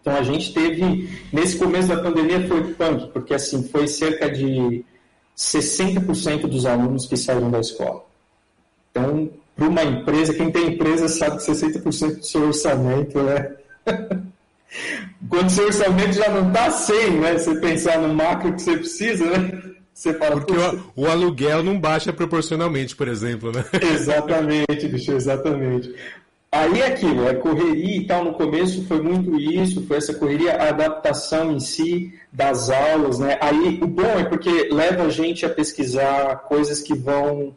Então 0.01 0.15
a 0.15 0.23
gente 0.23 0.51
teve, 0.53 1.07
nesse 1.31 1.57
começo 1.57 1.87
da 1.87 2.01
pandemia 2.01 2.47
foi 2.47 2.73
punk, 2.73 3.11
porque 3.13 3.35
assim, 3.35 3.63
foi 3.67 3.87
cerca 3.87 4.29
de 4.29 4.83
60% 5.37 6.47
dos 6.47 6.65
alunos 6.65 7.05
que 7.05 7.15
saíram 7.15 7.51
da 7.51 7.59
escola. 7.59 8.03
Então, 8.89 9.29
para 9.55 9.67
uma 9.67 9.83
empresa, 9.83 10.33
quem 10.33 10.51
tem 10.51 10.73
empresa 10.73 11.07
sabe 11.07 11.37
que 11.37 11.51
60% 11.51 12.17
do 12.17 12.25
seu 12.25 12.47
orçamento 12.47 13.19
é. 13.19 13.55
Quando 15.29 15.49
seu 15.51 15.65
orçamento 15.65 16.13
já 16.13 16.29
não 16.29 16.47
está 16.47 16.71
100, 16.71 17.11
né? 17.19 17.37
Você 17.37 17.55
pensar 17.59 17.99
no 17.99 18.13
macro 18.13 18.53
que 18.53 18.61
você 18.61 18.77
precisa, 18.77 19.25
né? 19.25 19.71
Você 20.01 20.13
Porque 20.15 20.53
o, 20.53 21.03
o, 21.03 21.05
aluguel 21.05 21.61
não 21.61 21.79
baixa 21.79 22.11
proporcionalmente, 22.11 22.95
por 22.95 23.07
exemplo, 23.07 23.51
né? 23.51 23.63
Exatamente, 23.93 24.87
bicho, 24.87 25.11
exatamente. 25.11 25.93
Aí 26.51 26.81
é 26.81 26.87
aquilo, 26.87 27.27
é 27.27 27.35
correria 27.35 27.97
e 27.97 28.07
tal, 28.07 28.25
no 28.25 28.33
começo 28.33 28.83
foi 28.87 28.99
muito 28.99 29.39
isso, 29.39 29.85
foi 29.85 29.97
essa 29.97 30.15
correria, 30.15 30.55
a 30.55 30.69
adaptação 30.69 31.51
em 31.51 31.59
si 31.59 32.19
das 32.31 32.71
aulas, 32.71 33.19
né? 33.19 33.37
Aí 33.39 33.79
o 33.79 33.85
bom 33.85 34.01
é 34.19 34.23
porque 34.23 34.69
leva 34.71 35.03
a 35.03 35.09
gente 35.09 35.45
a 35.45 35.49
pesquisar 35.49 36.37
coisas 36.47 36.81
que 36.81 36.95
vão 36.95 37.55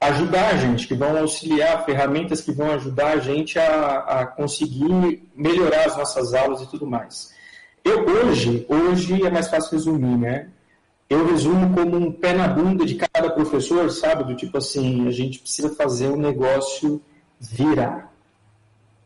ajudar 0.00 0.54
a 0.54 0.56
gente, 0.56 0.88
que 0.88 0.94
vão 0.94 1.14
auxiliar, 1.18 1.84
ferramentas 1.84 2.40
que 2.40 2.52
vão 2.52 2.70
ajudar 2.70 3.08
a 3.08 3.18
gente 3.18 3.58
a, 3.58 3.98
a 3.98 4.26
conseguir 4.26 5.28
melhorar 5.36 5.84
as 5.84 5.96
nossas 5.98 6.32
aulas 6.32 6.62
e 6.62 6.70
tudo 6.70 6.86
mais. 6.86 7.34
Eu 7.84 8.02
hoje, 8.06 8.64
hoje 8.66 9.22
é 9.22 9.30
mais 9.30 9.48
fácil 9.48 9.72
resumir, 9.72 10.16
né? 10.16 10.48
Eu 11.08 11.24
resumo 11.26 11.72
como 11.72 11.96
um 11.96 12.12
pé 12.12 12.32
na 12.32 12.48
bunda 12.48 12.84
de 12.84 12.96
cada 12.96 13.30
professor, 13.30 13.90
sabe? 13.90 14.24
Do 14.24 14.34
tipo 14.34 14.58
assim, 14.58 15.06
a 15.06 15.10
gente 15.10 15.38
precisa 15.38 15.70
fazer 15.70 16.08
o 16.08 16.16
negócio 16.16 17.00
virar. 17.40 18.12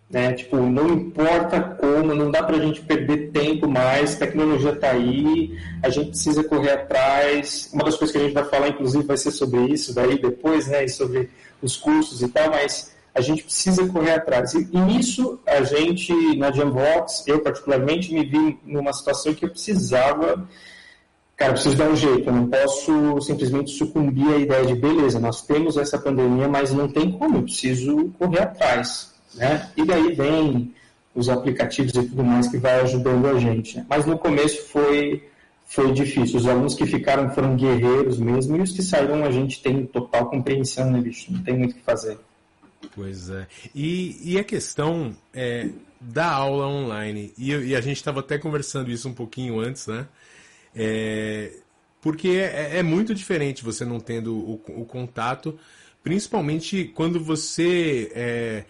Né? 0.09 0.33
Tipo, 0.33 0.57
não 0.57 0.89
importa 0.89 1.61
como, 1.61 2.15
não 2.15 2.31
dá 2.31 2.43
para 2.43 2.57
a 2.57 2.61
gente 2.61 2.81
perder 2.81 3.31
tempo 3.31 3.69
mais, 3.69 4.17
tecnologia 4.17 4.73
está 4.73 4.91
aí, 4.91 5.57
a 5.83 5.89
gente 5.89 6.11
precisa 6.11 6.43
correr 6.43 6.73
atrás. 6.73 7.71
Uma 7.73 7.85
das 7.85 7.97
coisas 7.97 8.11
que 8.11 8.19
a 8.19 8.25
gente 8.25 8.35
vai 8.35 8.45
falar, 8.45 8.69
inclusive, 8.69 9.05
vai 9.05 9.17
ser 9.17 9.31
sobre 9.31 9.61
isso 9.67 9.95
daí 9.95 10.21
depois, 10.21 10.67
né? 10.67 10.85
E 10.85 10.89
sobre 10.89 11.31
os 11.63 11.77
cursos 11.77 12.23
e 12.23 12.29
tal, 12.29 12.51
mas 12.51 12.93
a 13.15 13.21
gente 13.21 13.45
precisa 13.45 13.87
correr 13.87 14.15
atrás. 14.15 14.55
E, 14.55 14.65
nisso, 14.79 15.39
a 15.47 15.63
gente, 15.63 16.13
na 16.37 16.51
Jambox, 16.51 17.25
eu 17.29 17.41
particularmente, 17.41 18.13
me 18.13 18.25
vi 18.25 18.59
numa 18.65 18.93
situação 18.93 19.33
que 19.35 19.45
eu 19.45 19.51
precisava 19.51 20.49
cara, 21.41 21.55
preciso 21.55 21.77
dar 21.77 21.89
um 21.89 21.97
jeito, 21.97 22.29
eu 22.29 22.35
não 22.35 22.47
posso 22.49 23.19
simplesmente 23.23 23.71
sucumbir 23.71 24.29
à 24.29 24.37
ideia 24.37 24.67
de, 24.67 24.75
beleza, 24.75 25.19
nós 25.19 25.41
temos 25.41 25.79
essa 25.79 25.99
pandemia, 25.99 26.47
mas 26.47 26.71
não 26.71 26.87
tem 26.87 27.11
como, 27.11 27.39
eu 27.39 27.43
preciso 27.45 28.13
correr 28.19 28.43
atrás. 28.43 29.11
Né? 29.35 29.71
E 29.75 29.83
daí 29.87 30.13
vem 30.13 30.75
os 31.15 31.31
aplicativos 31.31 31.95
e 31.95 32.03
tudo 32.03 32.23
mais 32.23 32.47
que 32.47 32.59
vai 32.59 32.81
ajudando 32.83 33.27
a 33.27 33.39
gente. 33.41 33.79
Né? 33.79 33.87
Mas 33.89 34.05
no 34.05 34.19
começo 34.19 34.69
foi, 34.69 35.27
foi 35.65 35.91
difícil. 35.93 36.37
Os 36.37 36.47
alunos 36.47 36.75
que 36.75 36.85
ficaram 36.85 37.31
foram 37.31 37.57
guerreiros 37.57 38.19
mesmo, 38.19 38.59
e 38.59 38.61
os 38.61 38.73
que 38.73 38.83
saíram 38.83 39.25
a 39.25 39.31
gente 39.31 39.63
tem 39.63 39.87
total 39.87 40.29
compreensão, 40.29 40.91
né, 40.91 41.01
bicho? 41.01 41.33
Não 41.33 41.43
tem 41.43 41.57
muito 41.57 41.73
o 41.73 41.75
que 41.77 41.83
fazer. 41.83 42.19
Pois 42.95 43.31
é. 43.31 43.47
E, 43.75 44.21
e 44.23 44.39
a 44.39 44.45
questão 44.45 45.17
é, 45.33 45.71
da 45.99 46.31
aula 46.31 46.67
online, 46.67 47.33
e, 47.39 47.51
e 47.51 47.75
a 47.75 47.81
gente 47.81 47.97
estava 47.97 48.21
até 48.21 48.37
conversando 48.37 48.91
isso 48.91 49.09
um 49.09 49.15
pouquinho 49.15 49.59
antes, 49.59 49.87
né? 49.87 50.07
É, 50.75 51.53
porque 52.01 52.29
é, 52.29 52.79
é, 52.79 52.83
muito 52.83 53.15
diferente 53.15 53.65
você 53.65 53.85
não 53.85 54.01
tendo 54.01 54.35
o, 54.35 54.61
o 54.69 54.85
contato, 54.85 55.59
principalmente 56.03 56.85
quando 56.95 57.21
você 57.21 58.11
é, 58.15 58.65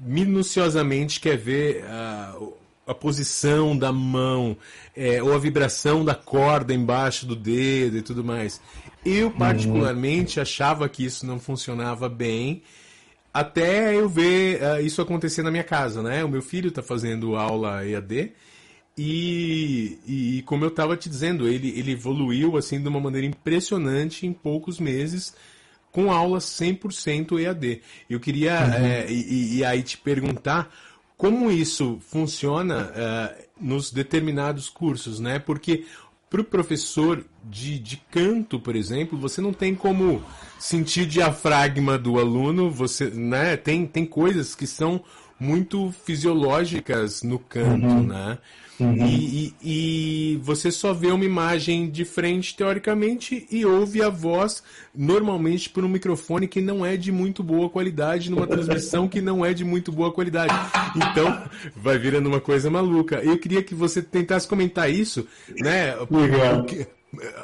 minuciosamente 0.00 1.20
quer 1.20 1.36
ver 1.36 1.84
a, 1.84 2.36
a 2.86 2.94
posição 2.94 3.76
da 3.76 3.92
mão, 3.92 4.56
é, 4.96 5.22
ou 5.22 5.34
a 5.34 5.38
vibração 5.38 6.04
da 6.04 6.14
corda 6.14 6.74
embaixo 6.74 7.26
do 7.26 7.36
dedo 7.36 7.96
e 7.96 8.02
tudo 8.02 8.24
mais. 8.24 8.60
Eu, 9.04 9.28
uhum. 9.28 9.38
particularmente, 9.38 10.38
uhum. 10.38 10.42
achava 10.42 10.88
que 10.88 11.04
isso 11.04 11.26
não 11.26 11.38
funcionava 11.38 12.08
bem, 12.08 12.62
até 13.32 13.94
eu 13.94 14.08
ver 14.08 14.60
uh, 14.60 14.80
isso 14.80 15.00
acontecer 15.00 15.42
na 15.42 15.50
minha 15.50 15.62
casa, 15.62 16.02
né? 16.02 16.24
O 16.24 16.28
meu 16.28 16.42
filho 16.42 16.68
está 16.68 16.82
fazendo 16.82 17.36
aula 17.36 17.86
EAD, 17.86 18.32
e, 19.02 19.98
e, 20.06 20.42
como 20.42 20.62
eu 20.62 20.68
estava 20.68 20.94
te 20.94 21.08
dizendo, 21.08 21.48
ele, 21.48 21.70
ele 21.70 21.92
evoluiu 21.92 22.58
assim 22.58 22.82
de 22.82 22.86
uma 22.86 23.00
maneira 23.00 23.26
impressionante 23.26 24.26
em 24.26 24.32
poucos 24.32 24.78
meses 24.78 25.34
com 25.90 26.12
aulas 26.12 26.44
100% 26.44 27.40
EAD. 27.40 27.80
Eu 28.10 28.20
queria, 28.20 28.60
uhum. 28.60 28.74
é, 28.74 29.10
e, 29.10 29.56
e, 29.56 29.64
aí 29.64 29.82
te 29.82 29.96
perguntar 29.96 30.70
como 31.16 31.50
isso 31.50 31.98
funciona 32.10 32.92
é, 32.94 33.46
nos 33.58 33.90
determinados 33.90 34.68
cursos, 34.68 35.18
né? 35.18 35.38
Porque 35.38 35.86
para 36.28 36.42
o 36.42 36.44
professor 36.44 37.24
de, 37.42 37.78
de 37.78 37.96
canto, 38.10 38.60
por 38.60 38.76
exemplo, 38.76 39.18
você 39.18 39.40
não 39.40 39.54
tem 39.54 39.74
como 39.74 40.22
sentir 40.58 41.04
o 41.04 41.06
diafragma 41.06 41.96
do 41.96 42.18
aluno, 42.18 42.70
você, 42.70 43.08
né? 43.08 43.56
Tem, 43.56 43.86
tem 43.86 44.04
coisas 44.04 44.54
que 44.54 44.66
são 44.66 45.02
muito 45.40 45.92
fisiológicas 46.04 47.22
no 47.22 47.38
canto, 47.38 47.86
uhum. 47.86 48.06
né? 48.06 48.38
Uhum. 48.78 49.06
E, 49.06 49.54
e, 49.62 50.34
e, 50.34 50.36
você 50.38 50.70
só 50.70 50.94
vê 50.94 51.08
uma 51.08 51.24
imagem 51.24 51.90
de 51.90 52.04
frente, 52.04 52.56
teoricamente, 52.56 53.46
e 53.50 53.64
ouve 53.64 54.02
a 54.02 54.08
voz 54.08 54.62
normalmente 54.94 55.68
por 55.68 55.84
um 55.84 55.88
microfone 55.88 56.48
que 56.48 56.62
não 56.62 56.84
é 56.84 56.96
de 56.96 57.12
muito 57.12 57.42
boa 57.42 57.68
qualidade, 57.68 58.30
numa 58.30 58.46
transmissão 58.46 59.06
que 59.06 59.20
não 59.20 59.44
é 59.44 59.52
de 59.52 59.64
muito 59.64 59.92
boa 59.92 60.10
qualidade. 60.10 60.54
Então, 60.96 61.42
vai 61.76 61.98
virando 61.98 62.28
uma 62.28 62.40
coisa 62.40 62.70
maluca. 62.70 63.16
Eu 63.16 63.36
queria 63.38 63.62
que 63.62 63.74
você 63.74 64.00
tentasse 64.00 64.48
comentar 64.48 64.90
isso, 64.90 65.26
né? 65.58 65.92
Porque, 66.06 66.86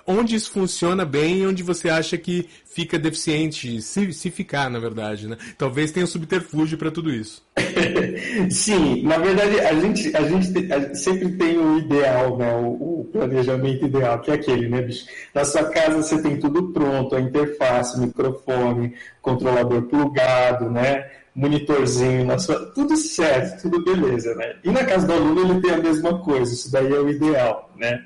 onde 0.07 0.37
isso 0.37 0.51
funciona 0.51 1.05
bem 1.05 1.39
e 1.39 1.47
onde 1.47 1.63
você 1.63 1.89
acha 1.89 2.17
que 2.17 2.49
fica 2.65 2.99
deficiente, 2.99 3.81
se, 3.83 4.13
se 4.13 4.31
ficar, 4.31 4.71
na 4.71 4.79
verdade, 4.79 5.27
né? 5.27 5.37
Talvez 5.59 5.91
tenha 5.91 6.07
subterfúgio 6.07 6.79
para 6.79 6.91
tudo 6.91 7.13
isso. 7.13 7.45
Sim, 8.51 9.03
na 9.03 9.19
verdade, 9.19 9.59
a 9.61 9.75
gente, 9.81 10.17
a 10.17 10.23
gente 10.23 10.73
a, 10.73 10.95
sempre 10.95 11.31
tem 11.33 11.59
o 11.59 11.79
ideal, 11.79 12.37
né? 12.37 12.55
O, 12.55 13.01
o, 13.01 13.09
planejamento 13.13 13.87
ideal, 13.87 14.21
que 14.21 14.31
é 14.31 14.35
aquele, 14.35 14.69
né, 14.69 14.83
bicho? 14.83 15.07
Na 15.35 15.45
sua 15.45 15.65
casa 15.65 16.03
você 16.03 16.21
tem 16.21 16.39
tudo 16.39 16.73
pronto, 16.73 17.17
a 17.17 17.21
interface, 17.21 17.99
microfone, 17.99 18.95
controlador 19.21 19.83
plugado, 19.83 20.71
né? 20.71 21.11
Monitorzinho, 21.35 22.25
na 22.25 22.39
sua, 22.39 22.67
tudo 22.73 22.97
certo, 22.97 23.63
tudo 23.63 23.85
beleza, 23.85 24.35
né? 24.35 24.57
E 24.65 24.71
na 24.71 24.85
casa 24.85 25.07
do 25.07 25.13
aluno 25.13 25.41
ele 25.51 25.61
tem 25.61 25.73
a 25.73 25.79
mesma 25.79 26.19
coisa, 26.19 26.53
isso 26.53 26.71
daí 26.71 26.93
é 26.93 26.99
o 26.99 27.09
ideal, 27.09 27.71
né? 27.77 28.05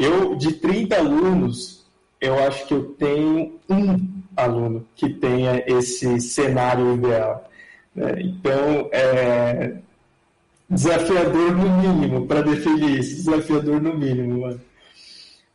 Eu, 0.00 0.34
de 0.34 0.52
30 0.52 0.96
alunos, 0.96 1.84
eu 2.18 2.42
acho 2.42 2.66
que 2.66 2.72
eu 2.72 2.84
tenho 2.98 3.60
um 3.68 4.08
aluno 4.34 4.86
que 4.96 5.10
tenha 5.10 5.62
esse 5.66 6.18
cenário 6.22 6.94
ideal. 6.94 7.46
Né? 7.94 8.14
Então, 8.22 8.88
é 8.92 9.76
desafiador 10.70 11.54
no 11.54 11.68
mínimo 11.82 12.26
para 12.26 12.40
definir 12.40 13.00
isso, 13.00 13.16
desafiador 13.16 13.78
no 13.78 13.92
mínimo. 13.92 14.40
Mano. 14.40 14.60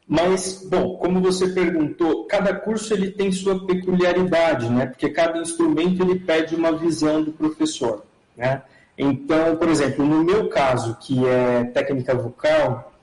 Mas, 0.07 0.63
bom, 0.69 0.95
como 0.97 1.19
você 1.19 1.47
perguntou, 1.47 2.25
cada 2.25 2.53
curso 2.53 2.93
ele 2.93 3.09
tem 3.09 3.31
sua 3.31 3.65
peculiaridade, 3.65 4.69
né? 4.69 4.85
Porque 4.85 5.09
cada 5.09 5.39
instrumento 5.39 6.03
ele 6.03 6.19
pede 6.19 6.53
uma 6.53 6.71
visão 6.71 7.23
do 7.23 7.31
professor, 7.31 8.05
né? 8.37 8.61
Então, 8.95 9.55
por 9.55 9.69
exemplo, 9.69 10.05
no 10.05 10.23
meu 10.23 10.49
caso, 10.49 10.95
que 11.01 11.25
é 11.25 11.63
técnica 11.63 12.13
vocal, 12.13 12.94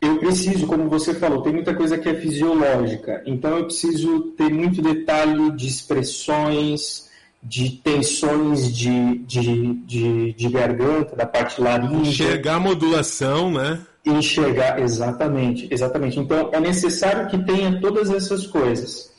eu 0.00 0.18
preciso, 0.18 0.66
como 0.66 0.88
você 0.88 1.12
falou, 1.14 1.42
tem 1.42 1.52
muita 1.52 1.74
coisa 1.74 1.98
que 1.98 2.08
é 2.08 2.14
fisiológica, 2.14 3.22
então 3.26 3.58
eu 3.58 3.64
preciso 3.64 4.32
ter 4.36 4.50
muito 4.50 4.80
detalhe 4.80 5.52
de 5.52 5.66
expressões, 5.66 7.10
de 7.42 7.70
tensões 7.70 8.74
de, 8.74 9.18
de, 9.18 9.74
de, 9.74 10.32
de 10.32 10.48
garganta, 10.48 11.14
da 11.14 11.26
parte 11.26 11.60
laringe. 11.60 12.10
Enxergar 12.10 12.56
a 12.56 12.60
modulação, 12.60 13.50
né? 13.52 13.80
Enxergar, 14.04 14.80
exatamente, 14.80 15.68
exatamente. 15.70 16.18
Então 16.18 16.48
é 16.52 16.60
necessário 16.60 17.28
que 17.28 17.38
tenha 17.44 17.78
todas 17.80 18.10
essas 18.10 18.46
coisas. 18.46 19.10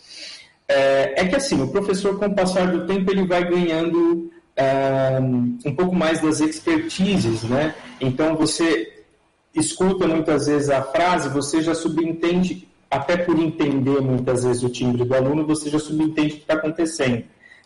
É, 0.67 1.21
é 1.21 1.27
que 1.27 1.35
assim, 1.35 1.61
o 1.61 1.67
professor, 1.67 2.17
com 2.17 2.25
o 2.25 2.35
passar 2.35 2.71
do 2.71 2.87
tempo, 2.87 3.11
ele 3.11 3.25
vai 3.27 3.47
ganhando 3.47 4.31
é, 4.55 5.19
um 5.19 5.75
pouco 5.75 5.93
mais 5.95 6.21
das 6.21 6.39
expertises, 6.39 7.43
né? 7.43 7.75
Então 7.99 8.35
você 8.35 9.00
escuta 9.53 10.07
muitas 10.07 10.47
vezes 10.47 10.69
a 10.69 10.81
frase, 10.81 11.29
você 11.29 11.61
já 11.61 11.75
subentende, 11.75 12.67
até 12.89 13.17
por 13.17 13.37
entender 13.37 14.01
muitas 14.01 14.43
vezes 14.43 14.63
o 14.63 14.69
timbre 14.69 15.03
do 15.03 15.15
aluno, 15.15 15.45
você 15.45 15.69
já 15.69 15.79
subentende 15.79 16.33
o 16.33 16.37
que 16.37 16.41
está 16.41 16.53
acontecendo, 16.55 17.23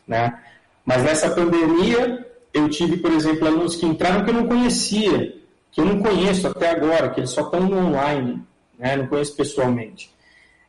né? 0.07 0.39
Mas 0.85 1.03
nessa 1.03 1.31
pandemia, 1.31 2.25
eu 2.53 2.69
tive, 2.69 2.97
por 2.97 3.11
exemplo, 3.11 3.47
alunos 3.47 3.75
que 3.75 3.85
entraram 3.85 4.23
que 4.23 4.29
eu 4.29 4.35
não 4.35 4.47
conhecia, 4.47 5.35
que 5.71 5.81
eu 5.81 5.85
não 5.85 6.01
conheço 6.01 6.47
até 6.47 6.69
agora, 6.69 7.09
que 7.09 7.19
eles 7.19 7.31
só 7.31 7.41
estão 7.41 7.61
no 7.61 7.77
online, 7.77 8.41
né? 8.77 8.95
não 8.95 9.07
conheço 9.07 9.35
pessoalmente. 9.35 10.13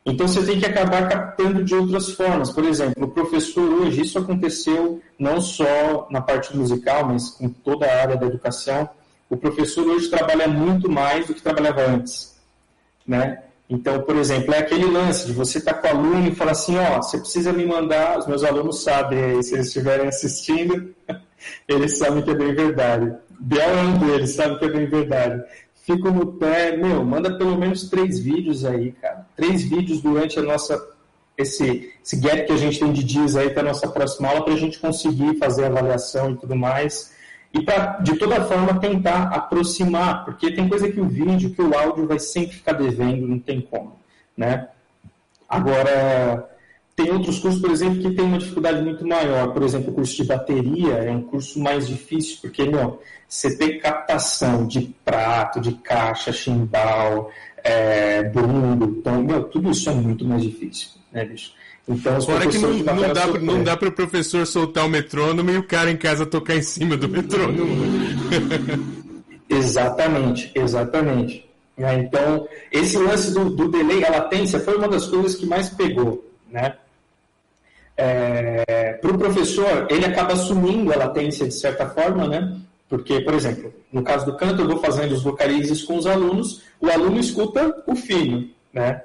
Então 0.05 0.27
você 0.27 0.45
tem 0.45 0.59
que 0.59 0.65
acabar 0.65 1.07
captando 1.09 1.63
de 1.63 1.75
outras 1.75 2.11
formas. 2.11 2.49
Por 2.49 2.63
exemplo, 2.63 3.03
o 3.03 3.09
professor 3.09 3.63
hoje, 3.63 4.01
isso 4.01 4.17
aconteceu 4.17 5.01
não 5.19 5.39
só 5.41 6.07
na 6.09 6.21
parte 6.21 6.55
musical, 6.55 7.05
mas 7.05 7.29
com 7.29 7.49
toda 7.49 7.85
a 7.85 8.01
área 8.01 8.15
da 8.15 8.25
educação 8.25 8.89
o 9.29 9.35
professor 9.35 9.85
hoje 9.87 10.09
trabalha 10.09 10.47
muito 10.47 10.89
mais 10.89 11.27
do 11.27 11.33
que 11.33 11.41
trabalhava 11.41 11.81
antes, 11.81 12.35
né? 13.05 13.43
Então, 13.69 14.01
por 14.01 14.15
exemplo, 14.15 14.53
é 14.53 14.59
aquele 14.59 14.85
lance 14.85 15.27
de 15.27 15.33
você 15.33 15.57
estar 15.57 15.73
tá 15.73 15.81
com 15.81 15.87
o 15.87 15.99
aluno 15.99 16.27
e 16.29 16.35
falar 16.35 16.51
assim, 16.51 16.77
ó, 16.77 17.01
você 17.01 17.17
precisa 17.17 17.51
me 17.51 17.65
mandar, 17.65 18.17
os 18.17 18.25
meus 18.25 18.43
alunos 18.43 18.81
sabem 18.81 19.41
se 19.43 19.53
eles 19.53 19.67
estiverem 19.67 20.07
assistindo, 20.07 20.95
eles 21.67 21.97
sabem 21.97 22.23
que 22.23 22.31
é 22.31 22.35
bem 22.35 22.55
verdade. 22.55 23.13
Biel 23.39 23.69
é 23.69 23.81
um 23.83 23.97
deles, 23.97 24.31
sabe 24.31 24.57
que 24.57 24.65
é 24.65 24.69
bem 24.69 24.85
verdade. 24.85 25.43
Fico 25.85 26.09
no 26.09 26.33
pé, 26.33 26.77
meu, 26.77 27.03
manda 27.03 27.37
pelo 27.37 27.57
menos 27.57 27.89
três 27.89 28.19
vídeos 28.19 28.63
aí, 28.63 28.93
cara. 28.93 29.27
Três 29.35 29.63
vídeos 29.63 30.01
durante 30.01 30.39
a 30.39 30.41
nossa, 30.41 30.81
esse, 31.37 31.93
esse 32.03 32.15
gap 32.17 32.45
que 32.45 32.53
a 32.53 32.57
gente 32.57 32.79
tem 32.79 32.93
de 32.93 33.03
dias 33.03 33.35
aí 33.35 33.49
para 33.49 33.63
a 33.63 33.65
nossa 33.65 33.87
próxima 33.89 34.29
aula, 34.29 34.45
para 34.45 34.53
a 34.53 34.57
gente 34.57 34.79
conseguir 34.79 35.37
fazer 35.37 35.65
a 35.65 35.67
avaliação 35.67 36.31
e 36.31 36.37
tudo 36.37 36.55
mais 36.55 37.16
e 37.57 37.63
para, 37.63 37.97
de 38.01 38.15
toda 38.17 38.45
forma, 38.45 38.79
tentar 38.79 39.23
aproximar, 39.23 40.23
porque 40.25 40.51
tem 40.51 40.69
coisa 40.69 40.91
que 40.91 40.99
o 40.99 41.07
vídeo, 41.07 41.49
que 41.49 41.61
o 41.61 41.75
áudio 41.75 42.07
vai 42.07 42.19
sempre 42.19 42.55
ficar 42.55 42.73
devendo, 42.73 43.27
não 43.27 43.39
tem 43.39 43.61
como, 43.61 43.97
né? 44.35 44.67
Agora, 45.49 46.47
tem 46.95 47.09
outros 47.11 47.39
cursos, 47.39 47.59
por 47.59 47.71
exemplo, 47.71 48.01
que 48.01 48.11
tem 48.11 48.25
uma 48.25 48.37
dificuldade 48.37 48.81
muito 48.81 49.07
maior. 49.07 49.53
Por 49.53 49.63
exemplo, 49.63 49.91
o 49.91 49.95
curso 49.95 50.15
de 50.15 50.25
bateria 50.25 50.93
é 50.95 51.11
um 51.11 51.21
curso 51.21 51.59
mais 51.59 51.87
difícil, 51.87 52.37
porque, 52.41 52.63
meu, 52.65 53.01
você 53.27 53.57
tem 53.57 53.79
captação 53.79 54.67
de 54.67 54.93
prato, 55.03 55.59
de 55.59 55.73
caixa, 55.73 56.31
chimbal, 56.31 57.31
é, 57.63 58.23
bumbo, 58.23 58.85
então, 58.85 59.23
meu, 59.23 59.43
tudo 59.45 59.71
isso 59.71 59.89
é 59.89 59.93
muito 59.93 60.25
mais 60.25 60.43
difícil, 60.43 60.89
né, 61.11 61.25
bicho? 61.25 61.53
Então, 61.87 62.19
Fora 62.19 62.47
que 62.47 62.57
não, 62.57 62.73
não, 62.73 63.13
dá, 63.13 63.27
não 63.39 63.63
dá 63.63 63.77
para 63.77 63.87
o 63.87 63.91
professor 63.91 64.45
soltar 64.45 64.85
o 64.85 64.89
metrônomo 64.89 65.49
e 65.49 65.57
o 65.57 65.63
cara 65.63 65.89
em 65.89 65.95
casa 65.95 66.25
tocar 66.25 66.55
em 66.55 66.61
cima 66.61 66.97
do 66.97 67.07
metrônomo. 67.07 67.65
exatamente, 69.49 70.51
exatamente. 70.53 71.47
É, 71.77 71.93
então, 71.93 72.47
esse 72.71 72.97
lance 72.97 73.33
do, 73.33 73.49
do, 73.51 73.69
delay, 73.69 74.03
a 74.03 74.11
latência, 74.11 74.59
foi 74.59 74.75
uma 74.77 74.89
das 74.89 75.05
coisas 75.05 75.35
que 75.35 75.45
mais 75.45 75.69
pegou. 75.69 76.29
Né? 76.51 76.75
É, 77.95 78.93
para 78.93 79.11
o 79.11 79.17
professor, 79.17 79.87
ele 79.89 80.05
acaba 80.05 80.33
assumindo 80.33 80.91
a 80.91 80.97
latência 80.97 81.47
de 81.47 81.53
certa 81.53 81.87
forma, 81.87 82.27
né? 82.27 82.59
porque, 82.89 83.21
por 83.21 83.33
exemplo, 83.33 83.73
no 83.91 84.03
caso 84.03 84.25
do 84.25 84.35
canto, 84.35 84.61
eu 84.61 84.67
vou 84.67 84.77
fazendo 84.79 85.13
os 85.13 85.23
vocalizes 85.23 85.83
com 85.83 85.97
os 85.97 86.05
alunos, 86.05 86.63
o 86.79 86.89
aluno 86.89 87.19
escuta 87.19 87.83
o 87.85 87.95
fino, 87.95 88.49
né? 88.73 89.03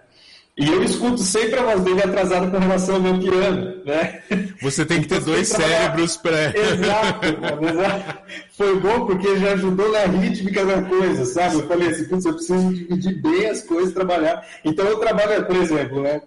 E 0.54 0.68
eu 0.68 0.82
escuto 0.82 1.18
sempre 1.18 1.58
a 1.58 1.62
voz 1.62 1.80
dele 1.80 2.02
atrasada 2.02 2.50
com 2.50 2.58
relação 2.58 2.96
ao 2.96 3.00
meu 3.00 3.18
piano, 3.18 3.82
né? 3.86 4.22
Você 4.60 4.84
tem 4.84 5.00
que 5.00 5.08
ter 5.08 5.20
dois 5.20 5.48
cérebros 5.48 6.18
para. 6.18 6.54
Exato, 6.54 7.26
exato. 7.70 8.18
Foi 8.52 8.78
bom 8.78 9.06
porque 9.06 9.38
já 9.38 9.52
ajudou 9.54 9.90
na 9.90 10.00
rítmica 10.00 10.64
da 10.66 10.82
coisa, 10.82 11.24
sabe? 11.24 11.54
Eu 11.54 11.66
falei 11.66 11.88
assim, 11.88 12.04
putz, 12.04 12.26
eu 12.26 12.34
preciso 12.34 12.74
dividir 12.74 13.22
bem 13.22 13.46
as 13.46 13.62
coisas, 13.62 13.94
trabalhar. 13.94 14.46
Então 14.62 14.84
eu 14.86 14.98
trabalho, 14.98 15.46
por 15.46 15.56
exemplo, 15.56 16.02
né? 16.02 16.20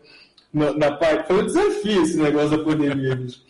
Na, 0.52 0.74
na 0.74 0.92
parte. 0.94 1.28
Foi 1.28 1.44
um 1.44 1.46
desafio 1.46 2.02
esse 2.02 2.18
negócio 2.18 2.58
da 2.58 2.64
pandemia, 2.64 3.16
bicho. 3.16 3.42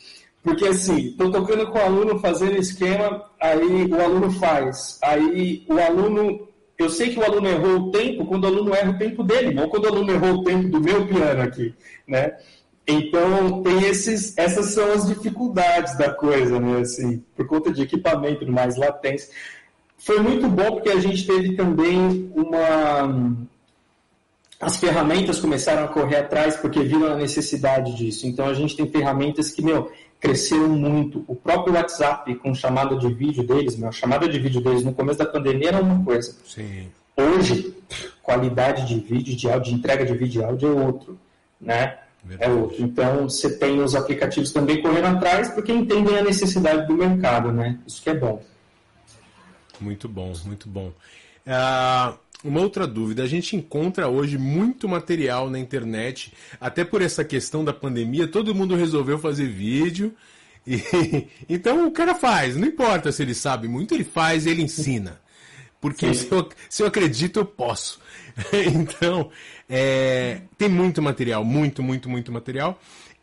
Porque 0.43 0.67
assim, 0.67 1.07
estou 1.07 1.31
tocando 1.31 1.67
com 1.67 1.79
o 1.79 1.81
aluno 1.81 2.19
fazendo 2.19 2.59
esquema, 2.59 3.23
aí 3.39 3.85
o 3.85 4.01
aluno 4.01 4.29
faz. 4.29 4.99
Aí 5.01 5.65
o 5.69 5.79
aluno 5.79 6.49
eu 6.77 6.89
sei 6.89 7.09
que 7.09 7.19
o 7.19 7.23
aluno 7.23 7.47
errou 7.47 7.77
o 7.77 7.91
tempo 7.91 8.25
quando 8.25 8.43
o 8.43 8.47
aluno 8.47 8.73
erra 8.73 8.91
o 8.91 8.97
tempo 8.97 9.23
dele, 9.23 9.53
não 9.53 9.69
quando 9.69 9.85
o 9.85 9.87
aluno 9.87 10.11
errou 10.11 10.35
o 10.35 10.43
tempo 10.43 10.67
do 10.67 10.81
meu 10.81 11.07
piano 11.07 11.41
aqui, 11.41 11.73
né? 12.07 12.35
Então, 12.87 13.63
tem 13.63 13.83
esses, 13.85 14.37
essas 14.37 14.67
são 14.67 14.91
as 14.91 15.07
dificuldades 15.07 15.97
da 15.97 16.13
coisa, 16.13 16.59
né? 16.59 16.81
Assim, 16.81 17.23
por 17.35 17.47
conta 17.47 17.71
de 17.71 17.81
equipamento 17.81 18.49
mais 18.51 18.75
latência. 18.75 19.33
Foi 19.97 20.19
muito 20.19 20.47
bom 20.47 20.73
porque 20.73 20.89
a 20.89 20.99
gente 20.99 21.25
teve 21.25 21.55
também 21.55 22.31
uma. 22.35 23.35
As 24.59 24.77
ferramentas 24.77 25.39
começaram 25.39 25.83
a 25.83 25.87
correr 25.87 26.17
atrás 26.17 26.57
porque 26.57 26.81
viram 26.81 27.07
a 27.07 27.15
necessidade 27.15 27.95
disso. 27.95 28.27
Então, 28.27 28.47
a 28.47 28.53
gente 28.53 28.75
tem 28.75 28.87
ferramentas 28.87 29.49
que, 29.51 29.63
meu, 29.63 29.91
cresceram 30.25 30.69
muito. 30.69 31.23
O 31.27 31.35
próprio 31.35 31.75
WhatsApp, 31.75 32.33
com 32.35 32.53
chamada 32.53 32.95
de 32.97 33.13
vídeo 33.13 33.43
deles, 33.43 33.77
meu, 33.77 33.89
a 33.89 33.91
chamada 33.91 34.27
de 34.27 34.39
vídeo 34.39 34.59
deles 34.59 34.83
no 34.83 34.93
começo 34.93 35.19
da 35.19 35.25
pandemia 35.25 35.69
era 35.69 35.81
uma 35.81 36.03
coisa. 36.03 36.35
Sim. 36.45 36.87
Hoje, 37.15 37.75
qualidade 38.23 38.87
de 38.87 38.99
vídeo, 38.99 39.35
de 39.35 39.49
áudio, 39.49 39.71
de 39.71 39.77
entrega 39.77 40.05
de 40.05 40.13
vídeo 40.13 40.41
e 40.41 40.45
áudio 40.45 40.69
é 40.69 40.71
outro, 40.71 41.19
né? 41.61 41.97
Verdade. 42.23 42.51
É 42.51 42.53
outro. 42.53 42.83
Então, 42.83 43.29
você 43.29 43.55
tem 43.57 43.79
os 43.79 43.95
aplicativos 43.95 44.51
também 44.51 44.81
correndo 44.81 45.05
atrás 45.05 45.49
porque 45.49 45.71
entendem 45.71 46.17
a 46.17 46.23
necessidade 46.23 46.87
do 46.87 46.95
mercado, 46.95 47.51
né? 47.51 47.77
Isso 47.85 48.01
que 48.01 48.09
é 48.09 48.15
bom. 48.15 48.41
Muito 49.79 50.09
bom, 50.09 50.33
muito 50.45 50.67
bom. 50.67 50.91
Uh, 51.45 52.17
uma 52.45 52.61
outra 52.61 52.85
dúvida: 52.85 53.23
a 53.23 53.27
gente 53.27 53.55
encontra 53.55 54.07
hoje 54.07 54.37
muito 54.37 54.87
material 54.87 55.49
na 55.49 55.59
internet, 55.59 56.31
até 56.59 56.83
por 56.85 57.01
essa 57.01 57.23
questão 57.23 57.63
da 57.63 57.73
pandemia, 57.73 58.27
todo 58.27 58.55
mundo 58.55 58.75
resolveu 58.75 59.17
fazer 59.17 59.47
vídeo. 59.47 60.13
E, 60.65 60.81
então 61.49 61.87
o 61.87 61.91
cara 61.91 62.15
faz, 62.15 62.55
não 62.55 62.67
importa 62.67 63.11
se 63.11 63.21
ele 63.21 63.33
sabe 63.33 63.67
muito, 63.67 63.93
ele 63.93 64.03
faz, 64.03 64.45
ele 64.45 64.61
ensina. 64.61 65.19
Porque 65.81 66.11
se 66.13 66.31
eu, 66.31 66.49
se 66.69 66.81
eu, 66.81 66.87
acredito, 66.87 67.39
eu 67.39 67.45
posso. 67.45 67.99
então, 68.73 69.29
é, 69.69 70.41
tem 70.57 70.67
muito 70.67 71.01
material, 71.01 71.43
muito, 71.43 71.83
muito, 71.83 72.09
muito 72.09 72.31
material. 72.31 72.79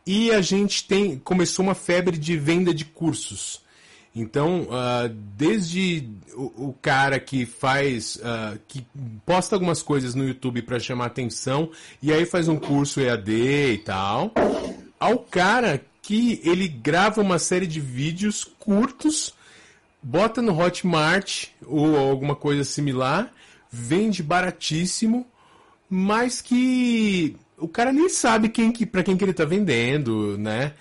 E 0.06 0.30
a 0.30 0.40
gente 0.40 0.86
tem 0.86 1.18
começou 1.18 1.64
uma 1.64 1.74
febre 1.74 2.16
de 2.16 2.36
venda 2.36 2.72
de 2.74 2.84
cursos. 2.84 3.61
Então, 4.14 4.62
uh, 4.64 5.08
desde 5.36 6.06
o, 6.34 6.68
o, 6.68 6.76
cara 6.82 7.18
que 7.18 7.46
faz, 7.46 8.16
uh, 8.16 8.58
que 8.68 8.84
posta 9.24 9.56
algumas 9.56 9.82
coisas 9.82 10.14
no 10.14 10.26
YouTube 10.26 10.60
para 10.62 10.78
chamar 10.78 11.06
atenção 11.06 11.70
e 12.02 12.12
aí 12.12 12.26
faz 12.26 12.46
um 12.46 12.56
curso 12.56 13.00
EAD 13.00 13.32
e 13.72 13.78
tal, 13.78 14.32
ao 15.00 15.18
cara 15.18 15.82
que 16.02 16.42
ele 16.44 16.68
grava 16.68 17.22
uma 17.22 17.38
série 17.38 17.66
de 17.66 17.80
vídeos 17.80 18.44
curtos, 18.44 19.34
bota 20.02 20.42
no 20.42 20.58
Hotmart 20.58 21.46
ou 21.64 21.96
alguma 21.96 22.36
coisa 22.36 22.64
similar, 22.64 23.32
vende 23.70 24.22
baratíssimo, 24.22 25.26
mas 25.88 26.42
que 26.42 27.34
o 27.56 27.68
cara 27.68 27.92
nem 27.92 28.08
sabe 28.08 28.48
quem 28.48 28.72
que, 28.72 28.84
para 28.84 29.02
quem 29.02 29.16
que 29.16 29.24
ele 29.24 29.30
está 29.30 29.44
vendendo, 29.44 30.36
né? 30.36 30.74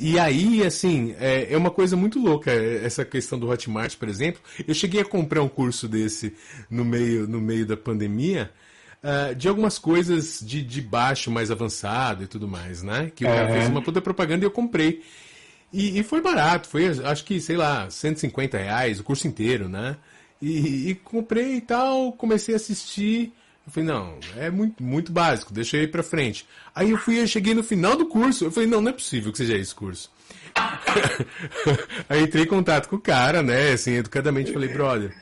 E 0.00 0.18
aí, 0.18 0.64
assim, 0.64 1.14
é, 1.20 1.52
é, 1.52 1.56
uma 1.56 1.70
coisa 1.70 1.96
muito 1.96 2.18
louca 2.18 2.50
essa 2.50 3.04
questão 3.04 3.38
do 3.38 3.48
Hotmart, 3.48 3.96
por 3.96 4.08
exemplo. 4.08 4.40
Eu 4.66 4.74
cheguei 4.74 5.00
a 5.00 5.04
comprar 5.04 5.40
um 5.42 5.48
curso 5.48 5.86
desse 5.86 6.34
no 6.68 6.84
meio, 6.84 7.28
no 7.28 7.40
meio 7.40 7.64
da 7.64 7.76
pandemia, 7.76 8.50
uh, 9.02 9.34
de 9.36 9.48
algumas 9.48 9.78
coisas 9.78 10.40
de, 10.42 10.62
de 10.62 10.82
baixo, 10.82 11.30
mais 11.30 11.50
avançado 11.50 12.24
e 12.24 12.26
tudo 12.26 12.48
mais, 12.48 12.82
né? 12.82 13.12
Que 13.14 13.24
o 13.24 13.28
cara 13.28 13.52
fez 13.52 13.68
uma 13.68 13.80
puta 13.80 14.00
propaganda 14.00 14.44
e 14.44 14.46
eu 14.46 14.50
comprei. 14.50 15.02
E, 15.72 16.00
e, 16.00 16.02
foi 16.02 16.20
barato, 16.20 16.66
foi 16.66 16.88
acho 16.88 17.24
que, 17.24 17.40
sei 17.40 17.56
lá, 17.56 17.88
150 17.88 18.58
reais 18.58 18.98
o 18.98 19.04
curso 19.04 19.28
inteiro, 19.28 19.68
né? 19.68 19.96
E, 20.42 20.90
e 20.90 20.94
comprei 20.96 21.56
e 21.56 21.60
tal, 21.60 22.12
comecei 22.12 22.54
a 22.54 22.56
assistir. 22.56 23.32
Eu 23.68 23.72
falei, 23.72 23.86
não, 23.86 24.18
é 24.34 24.50
muito, 24.50 24.82
muito 24.82 25.12
básico, 25.12 25.52
deixa 25.52 25.76
eu 25.76 25.82
ir 25.82 25.90
pra 25.90 26.02
frente. 26.02 26.46
Aí 26.74 26.90
eu 26.90 26.96
fui, 26.96 27.20
eu 27.20 27.26
cheguei 27.26 27.52
no 27.52 27.62
final 27.62 27.96
do 27.96 28.06
curso, 28.06 28.46
eu 28.46 28.50
falei, 28.50 28.66
não, 28.66 28.80
não 28.80 28.88
é 28.88 28.94
possível 28.94 29.30
que 29.30 29.36
seja 29.36 29.58
esse 29.58 29.74
curso. 29.74 30.10
Aí 32.08 32.22
entrei 32.22 32.44
em 32.44 32.46
contato 32.46 32.88
com 32.88 32.96
o 32.96 33.00
cara, 33.00 33.42
né, 33.42 33.72
assim, 33.72 33.92
educadamente, 33.92 34.54
falei, 34.54 34.70
brother, 34.70 35.14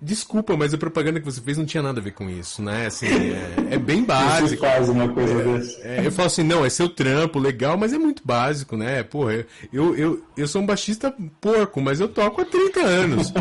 Desculpa, 0.00 0.56
mas 0.56 0.72
a 0.72 0.78
propaganda 0.78 1.18
que 1.18 1.26
você 1.26 1.40
fez 1.40 1.58
não 1.58 1.66
tinha 1.66 1.82
nada 1.82 1.98
a 1.98 2.02
ver 2.02 2.12
com 2.12 2.30
isso, 2.30 2.62
né? 2.62 2.86
Assim, 2.86 3.06
é, 3.06 3.74
é 3.74 3.78
bem 3.78 4.04
básico. 4.04 4.62
faz 4.62 4.88
uma 4.88 5.08
coisa 5.08 5.32
é, 5.32 5.44
dessa. 5.44 5.80
É, 5.82 6.06
eu 6.06 6.12
falo 6.12 6.26
assim, 6.26 6.44
não, 6.44 6.64
é 6.64 6.70
seu 6.70 6.88
trampo, 6.88 7.40
legal, 7.40 7.76
mas 7.76 7.92
é 7.92 7.98
muito 7.98 8.22
básico, 8.24 8.76
né? 8.76 9.02
Porra, 9.02 9.44
eu, 9.72 9.96
eu, 9.96 10.22
eu 10.36 10.46
sou 10.46 10.62
um 10.62 10.66
baixista 10.66 11.12
porco, 11.40 11.80
mas 11.80 11.98
eu 11.98 12.06
toco 12.06 12.40
há 12.40 12.44
30 12.44 12.80
anos. 12.80 13.32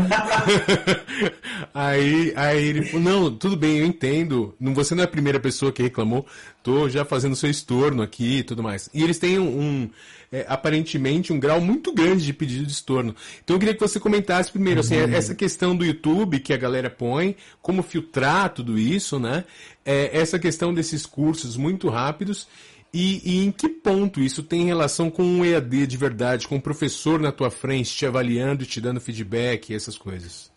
aí, 1.75 2.33
aí 2.35 2.65
ele 2.65 2.85
falou, 2.85 3.05
não, 3.05 3.31
tudo 3.35 3.55
bem, 3.55 3.77
eu 3.77 3.85
entendo. 3.85 4.55
Você 4.59 4.95
não 4.95 5.03
é 5.03 5.05
a 5.05 5.09
primeira 5.09 5.39
pessoa 5.39 5.71
que 5.71 5.83
reclamou, 5.83 6.25
tô 6.67 6.89
já 6.89 7.05
fazendo 7.05 7.33
seu 7.33 7.49
estorno 7.49 8.03
aqui 8.03 8.39
e 8.39 8.43
tudo 8.43 8.61
mais. 8.61 8.89
E 8.93 9.01
eles 9.01 9.17
têm 9.17 9.39
um, 9.39 9.57
um 9.57 9.89
é, 10.29 10.45
aparentemente 10.49 11.31
um 11.31 11.39
grau 11.39 11.61
muito 11.61 11.93
grande 11.93 12.25
de 12.25 12.33
pedido 12.33 12.65
de 12.65 12.73
estorno. 12.73 13.15
Então 13.41 13.55
eu 13.55 13.59
queria 13.59 13.73
que 13.73 13.79
você 13.79 14.01
comentasse 14.01 14.51
primeiro, 14.51 14.81
assim, 14.81 14.97
uhum. 14.97 15.13
essa 15.13 15.33
questão 15.33 15.73
do 15.73 15.85
YouTube 15.85 16.41
que 16.41 16.51
a 16.51 16.57
galera 16.57 16.89
põe, 16.89 17.37
como 17.61 17.81
filtrar 17.81 18.49
tudo 18.49 18.77
isso, 18.77 19.17
né? 19.17 19.45
É, 19.85 20.09
essa 20.11 20.37
questão 20.37 20.73
desses 20.73 21.05
cursos 21.05 21.55
muito 21.55 21.87
rápidos 21.87 22.49
e, 22.93 23.21
e, 23.23 23.45
em 23.45 23.51
que 23.51 23.69
ponto 23.69 24.19
isso 24.19 24.43
tem 24.43 24.65
relação 24.65 25.09
com 25.09 25.23
um 25.23 25.45
EAD 25.45 25.87
de 25.87 25.95
verdade, 25.95 26.49
com 26.49 26.55
um 26.55 26.59
professor 26.59 27.17
na 27.17 27.31
tua 27.31 27.49
frente 27.49 27.95
te 27.95 28.05
avaliando 28.05 28.63
e 28.63 28.67
te 28.67 28.81
dando 28.81 28.99
feedback, 28.99 29.73
essas 29.73 29.97
coisas? 29.97 30.51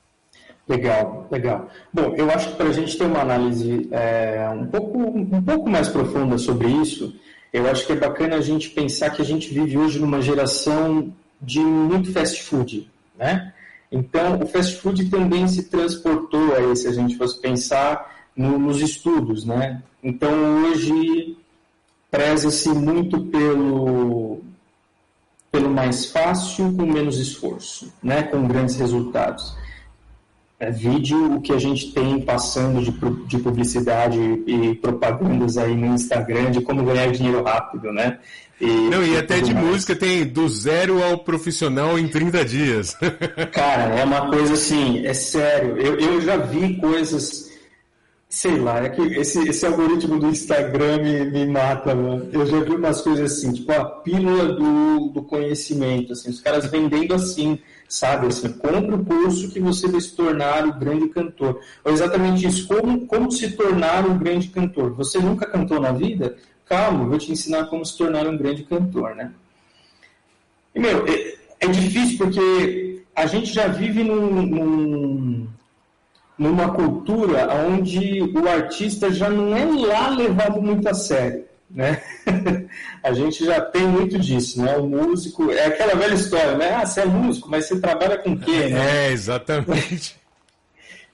Legal, 0.71 1.27
legal. 1.33 1.69
Bom, 1.93 2.15
eu 2.17 2.31
acho 2.31 2.51
que 2.51 2.57
para 2.57 2.69
a 2.69 2.73
gente 2.73 2.97
ter 2.97 3.05
uma 3.05 3.23
análise 3.23 3.89
é, 3.91 4.49
um, 4.55 4.67
pouco, 4.67 4.99
um 4.99 5.43
pouco 5.43 5.69
mais 5.69 5.89
profunda 5.89 6.39
sobre 6.39 6.69
isso, 6.69 7.13
eu 7.53 7.69
acho 7.69 7.85
que 7.85 7.93
é 7.93 7.97
bacana 7.97 8.37
a 8.37 8.41
gente 8.41 8.71
pensar 8.71 9.11
que 9.11 9.21
a 9.21 9.25
gente 9.25 9.53
vive 9.53 9.77
hoje 9.77 9.99
numa 9.99 10.23
geração 10.23 11.13
de 11.43 11.59
muito 11.59 12.13
fast 12.13 12.45
food, 12.45 12.89
né? 13.19 13.53
Então, 13.91 14.39
o 14.41 14.47
fast 14.47 14.77
food 14.77 15.11
também 15.11 15.49
se 15.49 15.65
transportou 15.65 16.55
aí, 16.55 16.77
se 16.77 16.87
a 16.87 16.93
gente 16.93 17.19
fosse 17.19 17.41
pensar 17.41 18.29
no, 18.37 18.57
nos 18.57 18.81
estudos, 18.81 19.45
né? 19.45 19.83
Então, 20.01 20.31
hoje, 20.63 21.37
preza-se 22.13 22.69
muito 22.69 23.23
pelo, 23.23 24.39
pelo 25.51 25.69
mais 25.69 26.07
fácil 26.07 26.73
com 26.77 26.87
menos 26.87 27.19
esforço, 27.19 27.93
né? 28.01 28.23
Com 28.23 28.47
grandes 28.47 28.77
resultados 28.77 29.59
é, 30.61 30.71
vídeo 30.71 31.37
o 31.37 31.41
que 31.41 31.53
a 31.53 31.59
gente 31.59 31.91
tem 31.93 32.21
passando 32.21 32.83
de, 32.83 32.93
de 33.27 33.39
publicidade 33.39 34.21
e 34.47 34.75
propagandas 34.75 35.57
aí 35.57 35.75
no 35.75 35.95
Instagram 35.95 36.51
de 36.51 36.61
como 36.61 36.85
ganhar 36.85 37.11
dinheiro 37.11 37.43
rápido, 37.43 37.91
né? 37.91 38.19
E, 38.61 38.67
Não, 38.67 39.03
e 39.03 39.17
até 39.17 39.41
de 39.41 39.55
mais. 39.55 39.67
música 39.67 39.97
tem 39.97 40.27
do 40.27 40.47
zero 40.47 41.03
ao 41.03 41.25
profissional 41.25 41.99
em 41.99 42.07
30 42.07 42.45
dias. 42.45 42.95
Cara, 43.53 43.95
é 43.99 44.05
uma 44.05 44.29
coisa 44.29 44.53
assim, 44.53 45.07
é 45.07 45.15
sério. 45.15 45.79
Eu, 45.79 45.99
eu 45.99 46.21
já 46.21 46.37
vi 46.37 46.77
coisas, 46.77 47.51
sei 48.29 48.59
lá, 48.59 48.85
é 48.85 48.91
que 48.91 49.01
esse, 49.01 49.49
esse 49.49 49.65
algoritmo 49.65 50.19
do 50.21 50.29
Instagram 50.29 50.99
me, 50.99 51.25
me 51.31 51.47
mata, 51.47 51.95
mano. 51.95 52.29
Eu 52.31 52.45
já 52.45 52.61
vi 52.61 52.73
umas 52.75 53.01
coisas 53.01 53.33
assim, 53.33 53.55
tipo 53.55 53.73
a 53.73 53.83
pílula 53.83 54.53
do, 54.53 55.09
do 55.09 55.23
conhecimento, 55.23 56.13
assim, 56.13 56.29
os 56.29 56.41
caras 56.41 56.71
vendendo 56.71 57.15
assim 57.15 57.59
sabe? 57.91 58.29
Assim, 58.29 58.53
compre 58.53 58.95
o 58.95 59.05
curso 59.05 59.51
que 59.51 59.59
você 59.59 59.89
vai 59.89 60.01
se 60.01 60.15
tornar 60.15 60.67
o 60.67 60.73
grande 60.73 61.09
cantor. 61.09 61.61
Ou 61.85 61.93
exatamente 61.93 62.47
isso, 62.47 62.67
como, 62.69 63.07
como 63.07 63.31
se 63.31 63.51
tornar 63.51 64.07
um 64.07 64.17
grande 64.17 64.49
cantor. 64.49 64.95
Você 64.95 65.19
nunca 65.19 65.45
cantou 65.47 65.81
na 65.81 65.91
vida? 65.91 66.37
Calma, 66.65 67.05
vou 67.05 67.19
te 67.19 67.33
ensinar 67.33 67.67
como 67.67 67.85
se 67.85 67.99
tornar 67.99 68.27
um 68.29 68.39
grande 68.39 68.63
cantor, 68.63 69.17
né? 69.17 69.33
E, 70.73 70.79
meu, 70.79 71.05
é, 71.07 71.35
é 71.59 71.67
difícil 71.67 72.17
porque 72.17 73.03
a 73.15 73.27
gente 73.27 73.53
já 73.53 73.67
vive 73.67 74.05
num, 74.05 74.47
num, 74.47 75.49
numa 76.39 76.71
cultura 76.71 77.49
onde 77.69 78.23
o 78.23 78.49
artista 78.49 79.13
já 79.13 79.29
não 79.29 79.55
é 79.55 79.65
lá 79.65 80.11
levado 80.11 80.63
muito 80.63 80.89
a 80.89 80.95
sério 80.95 81.50
né? 81.71 82.03
a 83.03 83.13
gente 83.13 83.45
já 83.45 83.61
tem 83.61 83.87
muito 83.87 84.19
disso, 84.19 84.63
né? 84.63 84.77
O 84.77 84.87
músico 84.87 85.51
é 85.51 85.67
aquela 85.67 85.95
velha 85.95 86.15
história, 86.15 86.57
né? 86.57 86.75
Ah, 86.75 86.87
você 86.87 87.01
é 87.01 87.05
músico, 87.07 87.49
mas 87.49 87.67
você 87.67 87.81
trabalha 87.81 88.19
com 88.19 88.33
o 88.33 88.39
quê, 88.39 88.69
né? 88.69 89.09
É, 89.09 89.13
exatamente. 89.13 90.19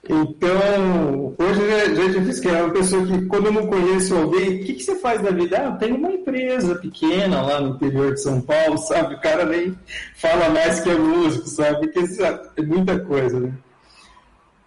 Então, 0.08 1.34
hoje 1.36 1.72
a 1.72 1.92
gente 1.92 2.20
diz 2.20 2.38
que 2.38 2.48
é 2.48 2.62
uma 2.62 2.72
pessoa 2.72 3.04
que, 3.04 3.26
quando 3.26 3.46
eu 3.46 3.52
não 3.52 3.66
conheço 3.66 4.14
alguém, 4.14 4.60
o 4.60 4.64
que, 4.64 4.74
que 4.74 4.82
você 4.84 4.94
faz 5.00 5.20
da 5.20 5.30
vida? 5.30 5.58
Ah, 5.58 5.64
eu 5.64 5.78
tenho 5.78 5.96
uma 5.96 6.12
empresa 6.12 6.76
pequena 6.76 7.42
lá 7.42 7.60
no 7.60 7.74
interior 7.74 8.14
de 8.14 8.22
São 8.22 8.40
Paulo, 8.40 8.78
sabe? 8.78 9.16
O 9.16 9.20
cara 9.20 9.44
nem 9.44 9.76
fala 10.14 10.48
mais 10.50 10.78
que 10.78 10.90
é 10.90 10.94
músico, 10.94 11.48
sabe? 11.48 11.90
Porque 11.90 12.22
é 12.56 12.62
muita 12.62 13.00
coisa, 13.00 13.40
né? 13.40 13.52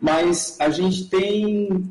Mas 0.02 0.58
a 0.60 0.70
gente 0.70 1.10
tem 1.10 1.90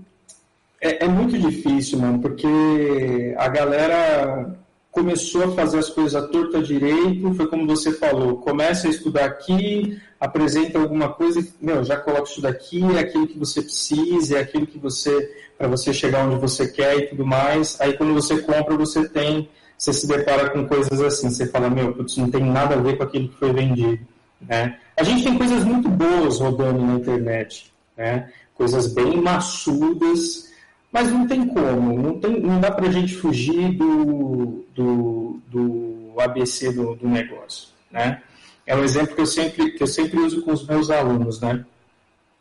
é, 0.80 1.04
é, 1.04 1.08
muito 1.08 1.36
difícil, 1.38 1.98
mano, 1.98 2.20
porque 2.20 3.34
a 3.36 3.48
galera 3.48 4.56
começou 4.90 5.44
a 5.44 5.52
fazer 5.52 5.78
as 5.78 5.88
coisas 5.88 6.14
à 6.14 6.26
torta 6.26 6.62
direito, 6.62 7.34
foi 7.34 7.46
como 7.46 7.66
você 7.66 7.92
falou, 7.92 8.38
começa 8.38 8.86
a 8.86 8.90
estudar 8.90 9.26
aqui, 9.26 10.00
apresenta 10.20 10.78
alguma 10.78 11.08
coisa, 11.08 11.46
meu, 11.60 11.84
já 11.84 11.96
coloca 11.96 12.30
isso 12.30 12.40
daqui, 12.40 12.82
é 12.96 13.00
aquilo 13.00 13.26
que 13.26 13.38
você 13.38 13.62
precisa, 13.62 14.38
é 14.38 14.40
aquilo 14.40 14.66
que 14.66 14.78
você, 14.78 15.34
para 15.56 15.68
você 15.68 15.92
chegar 15.92 16.26
onde 16.26 16.40
você 16.40 16.66
quer 16.66 16.96
e 16.96 17.06
tudo 17.08 17.24
mais. 17.24 17.80
Aí 17.80 17.96
quando 17.96 18.14
você 18.14 18.38
compra, 18.38 18.76
você 18.76 19.08
tem, 19.08 19.48
você 19.76 19.92
se 19.92 20.06
depara 20.06 20.50
com 20.50 20.66
coisas 20.66 21.00
assim, 21.00 21.30
você 21.30 21.46
fala, 21.46 21.70
meu, 21.70 21.92
putz, 21.92 22.16
não 22.16 22.30
tem 22.30 22.44
nada 22.44 22.74
a 22.74 22.78
ver 22.78 22.96
com 22.96 23.04
aquilo 23.04 23.28
que 23.28 23.38
foi 23.38 23.52
vendido, 23.52 24.00
né? 24.40 24.78
A 24.96 25.04
gente 25.04 25.22
tem 25.22 25.38
coisas 25.38 25.62
muito 25.64 25.88
boas 25.88 26.40
rodando 26.40 26.84
na 26.84 26.94
internet, 26.94 27.72
né? 27.96 28.30
Coisas 28.54 28.92
bem 28.92 29.20
maçudas, 29.20 30.47
mas 30.92 31.10
não 31.10 31.26
tem 31.26 31.46
como, 31.46 31.98
não, 31.98 32.18
tem, 32.18 32.40
não 32.40 32.60
dá 32.60 32.70
para 32.70 32.88
a 32.88 32.90
gente 32.90 33.14
fugir 33.14 33.72
do, 33.72 34.64
do, 34.74 35.40
do 35.46 36.14
ABC 36.18 36.72
do, 36.72 36.94
do, 36.94 37.08
negócio. 37.08 37.68
Né? 37.90 38.22
É 38.66 38.74
um 38.74 38.82
exemplo 38.82 39.14
que 39.14 39.20
eu, 39.20 39.26
sempre, 39.26 39.70
que 39.72 39.82
eu 39.82 39.86
sempre 39.86 40.18
uso 40.20 40.42
com 40.42 40.52
os 40.52 40.66
meus 40.66 40.90
alunos. 40.90 41.40
Né? 41.40 41.64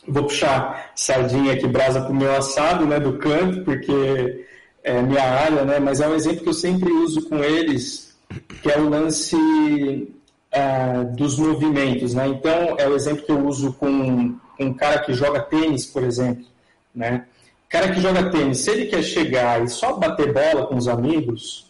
Vou 0.08 0.24
puxar 0.24 0.92
sardinha 0.96 1.54
aqui, 1.54 1.68
brasa 1.68 2.02
para 2.02 2.12
o 2.12 2.16
meu 2.16 2.34
assado 2.36 2.86
né, 2.86 3.00
do 3.00 3.18
canto, 3.18 3.64
porque 3.64 4.46
é 4.84 5.02
minha 5.02 5.24
área, 5.24 5.66
né? 5.66 5.80
mas 5.80 6.00
é 6.00 6.08
um 6.08 6.16
exemplo 6.16 6.44
que 6.44 6.50
eu 6.50 6.54
sempre 6.54 6.90
uso 6.90 7.28
com 7.28 7.44
eles, 7.44 8.18
que 8.62 8.72
é 8.72 8.80
o 8.80 8.90
lance 8.90 9.36
é, 10.50 11.04
dos 11.04 11.38
movimentos. 11.38 12.14
Né? 12.14 12.28
Então, 12.30 12.76
é 12.78 12.88
o 12.88 12.96
exemplo 12.96 13.26
que 13.26 13.32
eu 13.32 13.46
uso 13.46 13.74
com, 13.74 14.38
com 14.58 14.64
um 14.64 14.74
cara 14.74 15.00
que 15.00 15.14
joga 15.14 15.42
tênis, 15.42 15.86
por 15.86 16.04
exemplo. 16.04 16.46
Né? 16.96 17.26
Cara 17.70 17.92
que 17.92 18.02
joga 18.02 18.30
tênis, 18.30 18.60
se 18.60 18.72
ele 18.72 18.86
quer 18.86 19.04
chegar 19.04 19.64
e 19.64 19.68
só 19.68 19.94
bater 19.94 20.34
bola 20.34 20.68
com 20.68 20.76
os 20.76 20.88
amigos, 20.88 21.70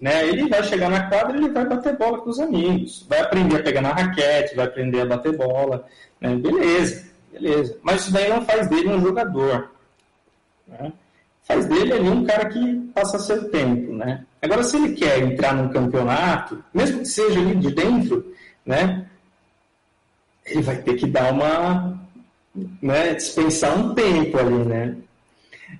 né, 0.00 0.26
ele 0.26 0.48
vai 0.48 0.62
chegar 0.64 0.90
na 0.90 1.08
quadra 1.08 1.36
e 1.36 1.44
ele 1.44 1.52
vai 1.52 1.64
bater 1.64 1.96
bola 1.96 2.18
com 2.18 2.30
os 2.30 2.40
amigos. 2.40 3.06
Vai 3.08 3.20
aprender 3.20 3.56
a 3.56 3.62
pegar 3.62 3.80
na 3.80 3.92
raquete, 3.92 4.56
vai 4.56 4.66
aprender 4.66 5.02
a 5.02 5.06
bater 5.06 5.36
bola. 5.36 5.86
Né, 6.20 6.34
beleza, 6.34 7.04
beleza. 7.32 7.78
Mas 7.82 8.02
isso 8.02 8.12
daí 8.12 8.28
não 8.28 8.44
faz 8.44 8.68
dele 8.68 8.88
um 8.88 9.00
jogador. 9.00 9.70
Né? 10.66 10.92
Faz 11.44 11.66
dele 11.66 11.92
ali 11.92 12.08
um 12.08 12.24
cara 12.24 12.48
que 12.48 12.76
passa 12.92 13.18
seu 13.18 13.48
tempo. 13.50 13.92
Né? 13.92 14.24
Agora, 14.40 14.64
se 14.64 14.76
ele 14.76 14.94
quer 14.94 15.20
entrar 15.20 15.54
num 15.54 15.68
campeonato, 15.68 16.64
mesmo 16.74 17.00
que 17.00 17.06
seja 17.06 17.38
ali 17.38 17.54
de 17.54 17.72
dentro, 17.72 18.34
né, 18.66 19.06
ele 20.44 20.62
vai 20.62 20.76
ter 20.76 20.94
que 20.94 21.06
dar 21.06 21.32
uma. 21.32 22.00
Né, 22.82 23.14
dispensar 23.14 23.78
um 23.78 23.94
tempo 23.94 24.38
ali, 24.38 24.64
né? 24.64 24.96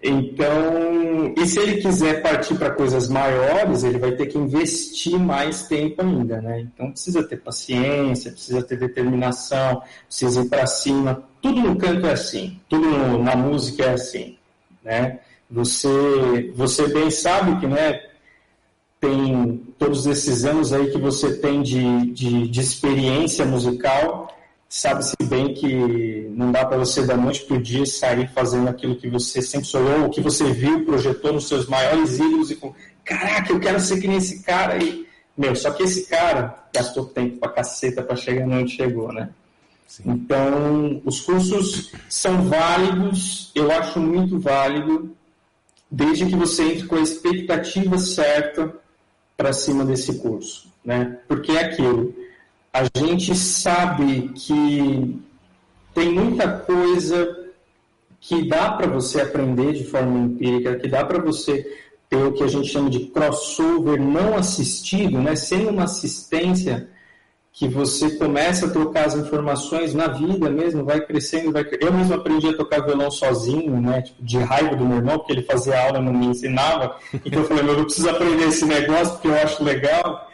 Então, 0.02 1.34
e 1.36 1.46
se 1.46 1.58
ele 1.58 1.80
quiser 1.80 2.22
partir 2.22 2.54
para 2.54 2.70
coisas 2.70 3.08
maiores, 3.08 3.84
ele 3.84 3.98
vai 3.98 4.12
ter 4.12 4.26
que 4.26 4.38
investir 4.38 5.18
mais 5.18 5.66
tempo 5.66 6.02
ainda, 6.02 6.40
né? 6.40 6.60
Então 6.60 6.90
precisa 6.90 7.22
ter 7.22 7.36
paciência, 7.38 8.32
precisa 8.32 8.62
ter 8.62 8.78
determinação, 8.78 9.82
precisa 10.06 10.42
ir 10.42 10.48
para 10.48 10.66
cima. 10.66 11.24
Tudo 11.40 11.60
no 11.60 11.76
canto 11.76 12.06
é 12.06 12.12
assim, 12.12 12.60
tudo 12.68 12.88
no, 12.88 13.22
na 13.22 13.36
música 13.36 13.84
é 13.84 13.92
assim, 13.94 14.36
né? 14.82 15.20
Você, 15.50 16.52
você 16.54 16.88
bem 16.88 17.10
sabe 17.10 17.60
que, 17.60 17.66
né? 17.66 18.00
Tem 19.00 19.60
todos 19.78 20.06
esses 20.06 20.44
anos 20.44 20.72
aí 20.72 20.90
que 20.90 20.98
você 20.98 21.34
tem 21.34 21.60
de, 21.60 22.12
de, 22.12 22.48
de 22.48 22.60
experiência 22.60 23.44
musical 23.44 24.28
sabe-se 24.72 25.14
bem 25.24 25.52
que 25.52 26.30
não 26.30 26.50
dá 26.50 26.64
para 26.64 26.78
você 26.78 27.04
da 27.04 27.14
noite 27.14 27.44
para 27.44 27.58
o 27.58 27.62
dia 27.62 27.84
sair 27.84 28.26
fazendo 28.32 28.68
aquilo 28.68 28.96
que 28.96 29.06
você 29.06 29.42
sempre 29.42 29.66
sonhou, 29.66 30.06
o 30.06 30.08
que 30.08 30.22
você 30.22 30.50
viu, 30.50 30.86
projetou 30.86 31.30
nos 31.30 31.46
seus 31.46 31.66
maiores 31.66 32.18
ídolos 32.18 32.50
e 32.50 32.56
com, 32.56 32.74
caraca, 33.04 33.52
eu 33.52 33.60
quero 33.60 33.78
ser 33.78 34.00
que 34.00 34.08
nem 34.08 34.16
esse 34.16 34.42
cara 34.42 34.72
aí. 34.72 35.06
Meu, 35.36 35.54
só 35.54 35.72
que 35.72 35.82
esse 35.82 36.06
cara 36.06 36.64
gastou 36.74 37.04
tempo 37.04 37.36
pra 37.36 37.50
caceta 37.50 38.02
para 38.02 38.16
chegar 38.16 38.48
onde 38.48 38.74
chegou, 38.74 39.12
né? 39.12 39.28
Sim. 39.86 40.04
Então, 40.06 41.02
os 41.04 41.20
cursos 41.20 41.92
são 42.08 42.48
válidos, 42.48 43.52
eu 43.54 43.70
acho 43.70 44.00
muito 44.00 44.40
válido, 44.40 45.14
desde 45.90 46.24
que 46.24 46.34
você 46.34 46.62
entre 46.62 46.86
com 46.86 46.96
a 46.96 47.02
expectativa 47.02 47.98
certa 47.98 48.74
para 49.36 49.52
cima 49.52 49.84
desse 49.84 50.18
curso, 50.18 50.72
né? 50.82 51.18
Porque 51.28 51.52
é 51.52 51.64
aquilo, 51.64 52.21
a 52.72 52.84
gente 52.96 53.34
sabe 53.34 54.30
que 54.34 55.20
tem 55.94 56.10
muita 56.10 56.48
coisa 56.48 57.38
que 58.18 58.48
dá 58.48 58.72
para 58.72 58.86
você 58.86 59.20
aprender 59.20 59.72
de 59.72 59.84
forma 59.84 60.18
empírica, 60.18 60.76
que 60.76 60.88
dá 60.88 61.04
para 61.04 61.20
você 61.20 61.66
ter 62.08 62.24
o 62.24 62.32
que 62.32 62.42
a 62.42 62.46
gente 62.46 62.68
chama 62.68 62.88
de 62.88 63.06
crossover 63.06 64.00
não 64.00 64.36
assistido, 64.36 65.18
né? 65.18 65.34
Sem 65.34 65.66
uma 65.66 65.84
assistência 65.84 66.88
que 67.52 67.68
você 67.68 68.16
começa 68.16 68.66
a 68.66 68.70
trocar 68.70 69.06
as 69.06 69.14
informações 69.14 69.92
na 69.92 70.08
vida 70.08 70.48
mesmo, 70.48 70.84
vai 70.84 71.00
crescendo, 71.00 71.52
vai 71.52 71.66
Eu 71.80 71.92
mesmo 71.92 72.14
aprendi 72.14 72.48
a 72.48 72.56
tocar 72.56 72.80
violão 72.80 73.10
sozinho, 73.10 73.78
né? 73.78 74.02
Tipo, 74.02 74.22
de 74.22 74.38
raiva 74.38 74.74
do 74.74 74.84
meu 74.86 74.96
irmão, 74.98 75.18
porque 75.18 75.32
ele 75.32 75.42
fazia 75.42 75.78
aula 75.78 75.98
e 75.98 76.02
não 76.02 76.12
me 76.12 76.26
ensinava. 76.26 76.96
Então 77.12 77.42
eu 77.42 77.48
falei, 77.48 77.68
eu 77.68 77.84
preciso 77.84 78.08
aprender 78.08 78.44
esse 78.44 78.64
negócio 78.64 79.12
porque 79.14 79.28
eu 79.28 79.34
acho 79.34 79.62
legal. 79.62 80.31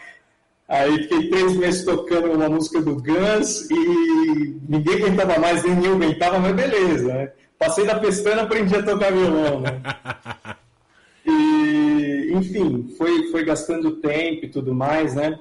Aí 0.68 1.02
fiquei 1.04 1.30
três 1.30 1.56
meses 1.56 1.84
tocando 1.84 2.30
uma 2.30 2.48
música 2.48 2.82
do 2.82 2.96
Guns 2.96 3.70
e 3.70 4.60
ninguém 4.68 4.96
aguentava 4.96 5.38
mais, 5.38 5.64
nem 5.64 5.82
eu 5.82 5.94
aguentava, 5.94 6.38
mas 6.38 6.54
beleza, 6.54 7.08
né? 7.08 7.32
Passei 7.58 7.86
da 7.86 7.98
pestana, 7.98 8.42
aprendi 8.42 8.76
a 8.76 8.82
tocar 8.82 9.10
violão, 9.10 9.60
né? 9.60 9.80
E, 11.30 12.32
enfim, 12.32 12.94
foi, 12.96 13.30
foi 13.30 13.44
gastando 13.44 13.96
tempo 13.96 14.46
e 14.46 14.48
tudo 14.48 14.72
mais, 14.74 15.14
né? 15.14 15.38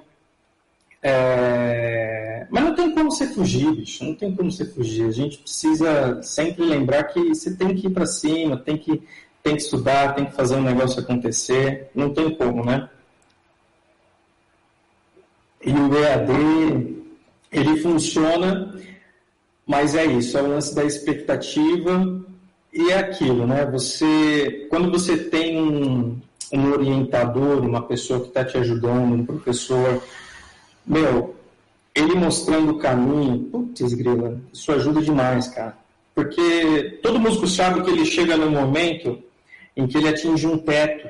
É... 1.02 2.46
Mas 2.50 2.64
não 2.64 2.76
tem 2.76 2.94
como 2.94 3.10
você 3.10 3.28
fugir, 3.28 3.72
bicho. 3.74 4.04
Não 4.04 4.14
tem 4.14 4.36
como 4.36 4.52
você 4.52 4.66
fugir. 4.66 5.06
A 5.06 5.12
gente 5.12 5.38
precisa 5.38 6.22
sempre 6.22 6.66
lembrar 6.66 7.06
que 7.06 7.30
você 7.30 7.56
tem 7.56 7.74
que 7.74 7.88
ir 7.88 7.92
para 7.92 8.06
cima, 8.06 8.58
tem 8.58 8.78
que, 8.78 9.02
tem 9.42 9.56
que 9.56 9.62
estudar, 9.62 10.14
tem 10.14 10.26
que 10.26 10.36
fazer 10.36 10.56
um 10.56 10.64
negócio 10.64 11.00
acontecer. 11.00 11.90
Não 11.96 12.14
tem 12.14 12.36
como, 12.36 12.66
né? 12.66 12.90
E 15.68 15.74
o 15.74 15.98
EAD, 15.98 16.96
ele 17.52 17.78
funciona, 17.82 18.74
mas 19.66 19.96
é 19.96 20.06
isso, 20.06 20.38
é 20.38 20.42
o 20.42 20.48
lance 20.48 20.74
da 20.74 20.86
expectativa 20.86 22.24
e 22.74 22.90
é 22.90 23.00
aquilo, 23.00 23.46
né? 23.46 23.66
Você, 23.66 24.66
quando 24.70 24.90
você 24.90 25.18
tem 25.18 25.62
um, 25.62 26.18
um 26.54 26.72
orientador, 26.72 27.66
uma 27.66 27.82
pessoa 27.82 28.22
que 28.22 28.28
está 28.30 28.46
te 28.46 28.58
ajudando, 28.58 29.14
um 29.14 29.26
professor 29.26 30.02
meu, 30.86 31.36
ele 31.94 32.16
mostrando 32.16 32.72
o 32.72 32.78
caminho, 32.78 33.44
putz, 33.52 33.94
grila, 33.94 34.40
isso 34.54 34.72
ajuda 34.72 35.02
demais, 35.02 35.50
cara. 35.50 35.78
Porque 36.16 36.98
todo 37.04 37.20
músico 37.20 37.46
sabe 37.46 37.82
que 37.82 37.90
ele 37.90 38.06
chega 38.06 38.38
num 38.38 38.52
momento 38.52 39.22
em 39.76 39.86
que 39.86 39.98
ele 39.98 40.08
atinge 40.08 40.48
um 40.48 40.58
teto. 40.58 41.10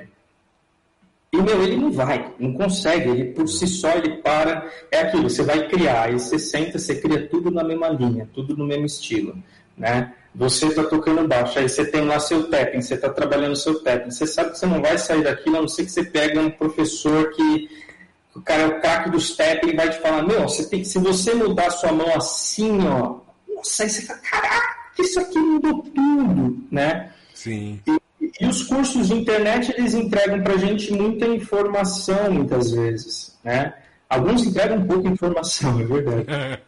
E, 1.31 1.41
meu, 1.41 1.61
ele 1.61 1.75
não 1.75 1.91
vai, 1.91 2.33
não 2.39 2.53
consegue, 2.53 3.09
ele 3.09 3.25
por 3.25 3.47
si 3.47 3.67
só 3.67 3.91
ele 3.91 4.17
para. 4.17 4.69
É 4.89 5.01
aquilo, 5.01 5.29
você 5.29 5.43
vai 5.43 5.67
criar, 5.67 6.03
aí 6.03 6.13
você 6.13 6.39
senta, 6.39 6.79
você 6.79 6.95
cria 6.95 7.27
tudo 7.27 7.51
na 7.51 7.63
mesma 7.63 7.89
linha, 7.89 8.29
tudo 8.33 8.55
no 8.55 8.65
mesmo 8.65 8.85
estilo, 8.85 9.35
né? 9.77 10.13
Você 10.33 10.67
está 10.67 10.83
tocando 10.83 11.27
baixo, 11.27 11.59
aí 11.59 11.67
você 11.67 11.83
tem 11.83 12.05
lá 12.05 12.19
seu 12.19 12.49
tapping, 12.49 12.81
você 12.81 12.93
está 12.93 13.09
trabalhando 13.09 13.55
seu 13.55 13.83
tapping, 13.83 14.11
você 14.11 14.25
sabe 14.25 14.51
que 14.51 14.59
você 14.59 14.65
não 14.67 14.81
vai 14.81 14.97
sair 14.97 15.23
daquilo, 15.23 15.57
a 15.57 15.61
não 15.61 15.67
ser 15.67 15.83
que 15.85 15.91
você 15.91 16.03
pegue 16.03 16.39
um 16.39 16.49
professor 16.49 17.31
que 17.31 17.69
o 18.35 18.41
cara 18.41 18.61
é 18.61 18.67
o 18.67 18.79
craque 18.79 19.09
do 19.09 19.19
step, 19.19 19.65
ele 19.65 19.75
vai 19.75 19.89
te 19.89 19.99
falar, 19.99 20.21
meu, 20.21 20.43
você 20.43 20.63
tem, 20.69 20.83
se 20.83 20.99
você 20.99 21.33
mudar 21.33 21.71
sua 21.71 21.91
mão 21.91 22.15
assim, 22.15 22.77
ó, 22.87 23.17
nossa, 23.53 23.83
aí 23.83 23.89
você 23.89 24.03
fala, 24.03 24.19
caraca, 24.19 24.75
isso 24.99 25.19
aqui 25.19 25.39
mudou 25.39 25.81
tudo, 25.81 26.57
né? 26.71 27.11
Sim. 27.33 27.81
E, 27.87 27.97
e 28.39 28.45
os 28.45 28.63
cursos 28.63 29.07
de 29.07 29.15
internet, 29.15 29.73
eles 29.77 29.93
entregam 29.93 30.41
pra 30.41 30.57
gente 30.57 30.93
muita 30.93 31.25
informação, 31.27 32.31
muitas 32.31 32.71
vezes, 32.71 33.37
né? 33.43 33.73
Alguns 34.09 34.45
entregam 34.45 34.85
pouca 34.85 35.09
informação, 35.09 35.79
é 35.79 35.83
verdade. 35.83 36.61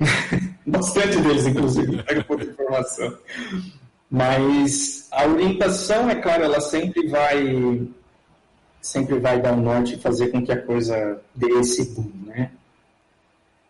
Bastante 0.66 1.18
deles, 1.18 1.46
inclusive, 1.46 1.96
entregam 1.96 2.24
pouca 2.24 2.44
informação. 2.44 3.18
Mas 4.10 5.08
a 5.10 5.26
orientação, 5.26 6.10
é 6.10 6.14
claro, 6.16 6.44
ela 6.44 6.60
sempre 6.60 7.08
vai 7.08 7.88
sempre 8.80 9.18
vai 9.18 9.40
dar 9.40 9.54
um 9.54 9.62
norte 9.62 9.94
e 9.94 9.98
fazer 9.98 10.28
com 10.28 10.44
que 10.44 10.52
a 10.52 10.60
coisa 10.60 11.18
dê 11.34 11.48
esse 11.58 11.94
boom, 11.94 12.10
né? 12.26 12.50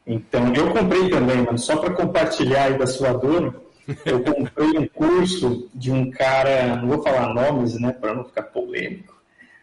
Então, 0.05 0.53
eu 0.53 0.73
comprei 0.73 1.09
também, 1.09 1.37
mano, 1.42 1.57
só 1.57 1.77
para 1.77 1.94
compartilhar 1.94 2.64
aí 2.64 2.77
da 2.77 2.87
sua 2.87 3.12
dor, 3.12 3.63
eu 4.05 4.23
comprei 4.23 4.79
um 4.79 4.87
curso 4.88 5.68
de 5.75 5.90
um 5.92 6.11
cara, 6.11 6.77
não 6.77 6.88
vou 6.88 7.03
falar 7.03 7.33
nomes, 7.35 7.79
né, 7.79 7.92
para 7.92 8.14
não 8.14 8.25
ficar 8.25 8.44
polêmico, 8.44 9.14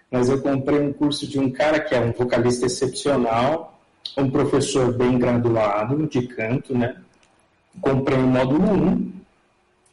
mas 0.09 0.29
eu 0.29 0.41
comprei 0.41 0.79
um 0.79 0.93
curso 0.93 1.27
de 1.27 1.39
um 1.39 1.49
cara 1.49 1.79
que 1.79 1.95
é 1.95 1.99
um 1.99 2.11
vocalista 2.11 2.65
excepcional, 2.65 3.79
um 4.17 4.29
professor 4.29 4.93
bem 4.93 5.17
graduado 5.17 6.07
de 6.07 6.27
canto, 6.27 6.77
né? 6.77 6.97
Comprei 7.79 8.17
o 8.17 8.27
módulo 8.27 8.69
1, 8.73 9.11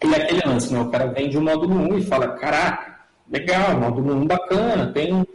e 0.03 0.15
aquele 0.15 0.43
lance, 0.45 0.73
né? 0.73 0.81
O 0.81 0.91
cara 0.91 1.07
vende 1.07 1.39
o 1.39 1.43
módulo 1.43 1.75
1 1.75 1.99
e 1.99 2.03
fala, 2.03 2.29
caraca, 2.31 2.99
legal, 3.31 3.79
módulo 3.79 4.15
1 4.15 4.27
bacana, 4.27 4.93
tem 4.93 5.27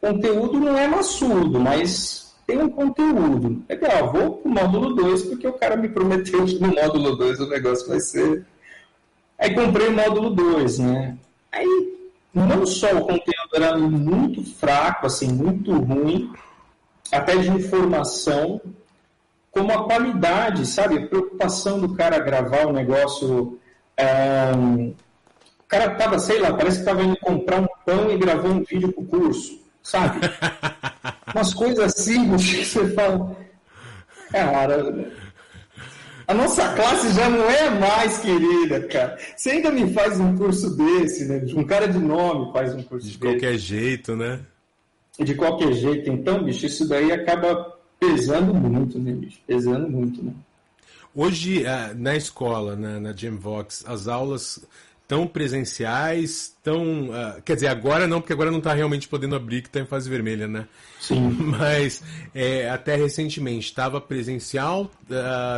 conteúdo 0.00 0.58
não 0.58 0.78
é 0.78 0.88
maçudo, 0.88 1.58
mas 1.60 2.29
tem 2.50 2.58
um 2.58 2.68
conteúdo. 2.68 3.62
Legal, 3.68 4.12
vou 4.12 4.32
pro 4.38 4.50
módulo 4.50 4.94
2, 4.96 5.22
porque 5.26 5.46
o 5.46 5.52
cara 5.52 5.76
me 5.76 5.88
prometeu 5.88 6.44
que 6.44 6.58
no 6.58 6.74
módulo 6.74 7.16
2 7.16 7.38
o 7.40 7.48
negócio 7.48 7.86
vai 7.86 8.00
ser. 8.00 8.44
Aí 9.38 9.54
comprei 9.54 9.86
o 9.86 9.92
módulo 9.92 10.30
2, 10.30 10.80
né? 10.80 11.16
Aí 11.52 11.96
não 12.34 12.66
só 12.66 12.88
o 12.96 13.02
conteúdo 13.02 13.54
era 13.54 13.78
muito 13.78 14.44
fraco, 14.56 15.06
assim, 15.06 15.32
muito 15.32 15.72
ruim, 15.72 16.32
até 17.12 17.36
de 17.36 17.50
informação, 17.50 18.60
como 19.52 19.72
a 19.72 19.84
qualidade, 19.84 20.66
sabe? 20.66 20.98
A 20.98 21.06
preocupação 21.06 21.80
do 21.80 21.94
cara 21.94 22.18
gravar 22.18 22.66
o 22.66 22.72
negócio. 22.72 23.60
O 23.96 25.68
cara 25.68 25.94
tava, 25.94 26.18
sei 26.18 26.40
lá, 26.40 26.52
parece 26.52 26.80
que 26.80 26.84
tava 26.84 27.04
indo 27.04 27.16
comprar 27.18 27.60
um 27.60 27.68
pão 27.86 28.10
e 28.10 28.18
gravou 28.18 28.50
um 28.50 28.64
vídeo 28.64 28.92
pro 28.92 29.04
curso 29.04 29.59
sabe? 29.82 30.20
Umas 31.34 31.54
coisas 31.54 31.78
assim, 31.80 32.30
que 32.36 32.64
você 32.64 32.88
fala, 32.92 33.36
cara, 34.30 35.12
a 36.26 36.34
nossa 36.34 36.72
classe 36.74 37.12
já 37.12 37.28
não 37.28 37.44
é 37.50 37.70
mais 37.70 38.18
querida, 38.18 38.80
cara. 38.86 39.18
Você 39.36 39.50
ainda 39.50 39.70
me 39.70 39.92
faz 39.92 40.18
um 40.20 40.36
curso 40.36 40.76
desse, 40.76 41.24
né? 41.26 41.42
Um 41.54 41.64
cara 41.64 41.88
de 41.88 41.98
nome 41.98 42.52
faz 42.52 42.74
um 42.74 42.82
curso 42.82 43.06
De 43.06 43.18
desse. 43.18 43.32
qualquer 43.32 43.58
jeito, 43.58 44.14
né? 44.14 44.40
De 45.18 45.34
qualquer 45.34 45.72
jeito. 45.72 46.10
Então, 46.10 46.44
bicho, 46.44 46.66
isso 46.66 46.88
daí 46.88 47.10
acaba 47.10 47.76
pesando 47.98 48.54
muito, 48.54 48.98
né, 48.98 49.12
bicho? 49.12 49.38
Pesando 49.46 49.88
muito, 49.88 50.24
né? 50.24 50.32
Hoje, 51.12 51.66
ah, 51.66 51.92
na 51.96 52.14
escola, 52.14 52.76
na, 52.76 53.00
na 53.00 53.12
Gemvox, 53.12 53.84
as 53.86 54.06
aulas 54.06 54.64
tão 55.10 55.26
presenciais, 55.26 56.56
tão. 56.62 57.08
Uh, 57.08 57.42
quer 57.44 57.56
dizer, 57.56 57.66
agora 57.66 58.06
não, 58.06 58.20
porque 58.20 58.32
agora 58.32 58.48
não 58.48 58.58
está 58.58 58.72
realmente 58.72 59.08
podendo 59.08 59.34
abrir, 59.34 59.60
que 59.60 59.66
está 59.66 59.80
em 59.80 59.84
fase 59.84 60.08
vermelha, 60.08 60.46
né? 60.46 60.68
Sim. 61.00 61.30
Mas 61.58 62.00
é, 62.32 62.70
até 62.70 62.94
recentemente 62.94 63.66
estava 63.66 64.00
presencial, 64.00 64.88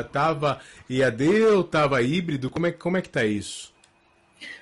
estava 0.07 0.55
uh, 0.55 0.93
IAD 0.93 1.43
ou 1.55 1.61
estava 1.61 2.01
híbrido? 2.01 2.49
Como 2.49 2.67
é, 2.67 2.73
como 2.73 2.97
é 2.97 3.03
que 3.03 3.09
está 3.09 3.27
isso? 3.27 3.71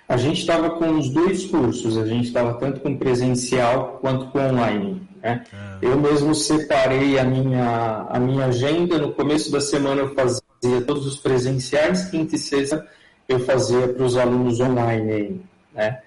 A 0.08 0.16
gente 0.16 0.40
estava 0.40 0.70
com 0.70 0.98
os 0.98 1.08
dois 1.10 1.46
cursos, 1.46 1.96
a 1.96 2.04
gente 2.04 2.26
estava 2.26 2.54
tanto 2.54 2.80
com 2.80 2.96
presencial 2.96 3.98
quanto 4.00 4.26
com 4.26 4.40
online. 4.40 5.00
Né? 5.22 5.44
Ah. 5.52 5.78
Eu 5.80 6.00
mesmo 6.00 6.34
separei 6.34 7.16
a 7.16 7.22
minha, 7.22 8.08
a 8.10 8.18
minha 8.18 8.46
agenda, 8.46 8.98
no 8.98 9.12
começo 9.12 9.52
da 9.52 9.60
semana 9.60 10.00
eu 10.00 10.12
fazia 10.16 10.80
todos 10.84 11.06
os 11.06 11.16
presenciais, 11.16 12.06
quinta 12.06 12.34
e 12.34 12.38
sexta 12.38 12.84
eu 13.32 13.40
fazia 13.40 13.88
para 13.88 14.04
os 14.04 14.16
alunos 14.16 14.60
online, 14.60 15.40
né? 15.72 16.00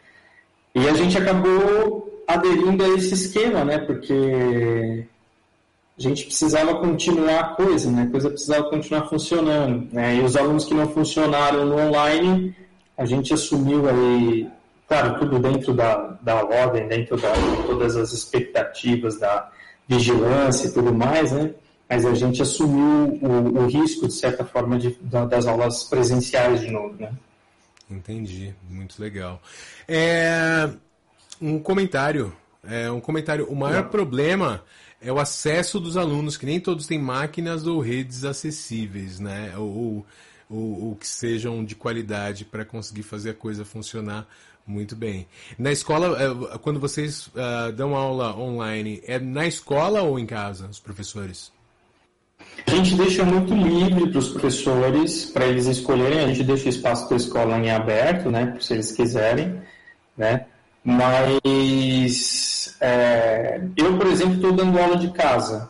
E 0.76 0.88
a 0.88 0.94
gente 0.94 1.18
acabou 1.18 2.24
aderindo 2.28 2.84
a 2.84 2.90
esse 2.90 3.14
esquema, 3.14 3.64
né? 3.64 3.78
Porque 3.80 5.06
a 5.98 6.02
gente 6.02 6.26
precisava 6.26 6.76
continuar 6.76 7.40
a 7.40 7.48
coisa, 7.56 7.92
né? 7.92 8.04
A 8.04 8.12
coisa 8.12 8.30
precisava 8.30 8.70
continuar 8.70 9.08
funcionando, 9.08 9.88
né? 9.94 10.16
E 10.16 10.22
os 10.22 10.36
alunos 10.36 10.66
que 10.66 10.74
não 10.74 10.90
funcionaram 10.90 11.66
no 11.66 11.78
online, 11.78 12.56
a 12.98 13.06
gente 13.06 13.34
assumiu 13.34 13.88
aí, 13.88 14.50
claro, 14.88 15.20
tudo 15.20 15.40
dentro 15.40 15.74
da, 15.74 16.18
da 16.22 16.44
ordem, 16.44 16.88
dentro 16.88 17.16
de 17.16 17.68
todas 17.68 17.96
as 17.96 18.12
expectativas 18.12 19.20
da 19.20 19.50
vigilância 19.88 20.68
e 20.68 20.74
tudo 20.74 20.94
mais, 20.94 21.32
né? 21.32 21.52
Mas 21.94 22.06
a 22.06 22.16
gente 22.16 22.42
assumiu 22.42 23.20
o, 23.22 23.60
o 23.60 23.68
risco, 23.68 24.08
de 24.08 24.14
certa 24.14 24.44
forma, 24.44 24.80
de, 24.80 24.98
das 25.30 25.46
aulas 25.46 25.84
presenciais 25.84 26.62
de 26.62 26.72
novo, 26.72 26.96
né? 27.00 27.12
Entendi, 27.90 28.56
muito 28.68 29.00
legal. 29.00 29.40
É, 29.88 30.70
um 31.40 31.60
comentário, 31.60 32.34
é, 32.68 32.90
um 32.90 33.00
comentário. 33.00 33.46
O 33.48 33.56
maior 33.56 33.84
Não. 33.84 33.90
problema 33.90 34.64
é 35.00 35.12
o 35.12 35.20
acesso 35.20 35.80
dos 35.80 35.96
alunos, 35.96 36.36
que 36.36 36.48
nem 36.48 36.60
todos 36.60 36.88
têm 36.88 36.98
máquinas 36.98 37.68
ou 37.68 37.80
redes 37.80 38.26
acessíveis, 38.26 39.20
né? 39.20 39.54
Ou, 39.56 40.04
ou, 40.50 40.86
ou 40.86 40.96
que 40.96 41.08
sejam 41.08 41.64
de 41.64 41.76
qualidade 41.76 42.44
para 42.44 42.66
conseguir 42.66 43.04
fazer 43.04 43.32
a 43.32 43.36
coisa 43.36 43.64
funcionar 43.64 44.28
muito 44.66 44.96
bem. 44.96 45.28
Na 45.60 45.72
escola, 45.72 46.18
é, 46.20 46.58
quando 46.58 46.80
vocês 46.80 47.28
uh, 47.28 47.72
dão 47.76 47.96
aula 47.96 48.36
online, 48.36 49.04
é 49.06 49.20
na 49.20 49.46
escola 49.46 50.02
ou 50.02 50.18
em 50.18 50.26
casa, 50.26 50.68
os 50.68 50.80
professores? 50.80 51.52
A 52.66 52.72
gente 52.76 52.96
deixa 52.96 53.24
muito 53.24 53.54
livre 53.54 54.10
para 54.10 54.20
os 54.20 54.30
professores, 54.30 55.26
para 55.26 55.46
eles 55.46 55.68
escolherem, 55.68 56.22
a 56.22 56.28
gente 56.28 56.44
deixa 56.44 56.66
o 56.66 56.70
espaço 56.70 57.10
da 57.10 57.16
escola 57.16 57.58
em 57.58 57.70
aberto, 57.70 58.32
né, 58.32 58.58
se 58.60 58.74
eles 58.74 58.92
quiserem, 58.92 59.62
né, 60.18 60.46
mas 60.84 62.76
é, 62.82 63.62
eu, 63.78 63.98
por 63.98 64.08
exemplo, 64.08 64.36
estou 64.36 64.54
dando 64.54 64.80
aula 64.80 64.98
de 64.98 65.12
casa, 65.12 65.70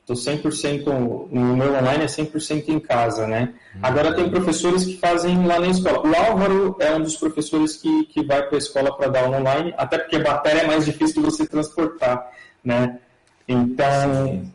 estou 0.00 0.16
100%, 0.16 1.28
no 1.30 1.56
meu 1.56 1.74
online 1.74 2.04
é 2.04 2.06
100% 2.06 2.68
em 2.68 2.80
casa, 2.80 3.26
né, 3.26 3.54
agora 3.82 4.14
tem 4.14 4.28
professores 4.28 4.84
que 4.84 4.96
fazem 4.96 5.46
lá 5.46 5.60
na 5.60 5.68
escola, 5.68 6.04
o 6.04 6.16
Álvaro 6.16 6.76
é 6.80 6.94
um 6.96 7.02
dos 7.02 7.16
professores 7.16 7.76
que, 7.76 8.06
que 8.06 8.24
vai 8.24 8.42
para 8.42 8.56
a 8.56 8.58
escola 8.58 8.96
para 8.96 9.08
dar 9.08 9.24
aula 9.24 9.38
online, 9.38 9.74
até 9.76 9.98
porque 9.98 10.16
a 10.16 10.20
matéria 10.20 10.62
é 10.62 10.66
mais 10.66 10.84
difícil 10.84 11.22
de 11.22 11.30
você 11.30 11.46
transportar, 11.46 12.28
né, 12.64 12.98
então... 13.46 14.50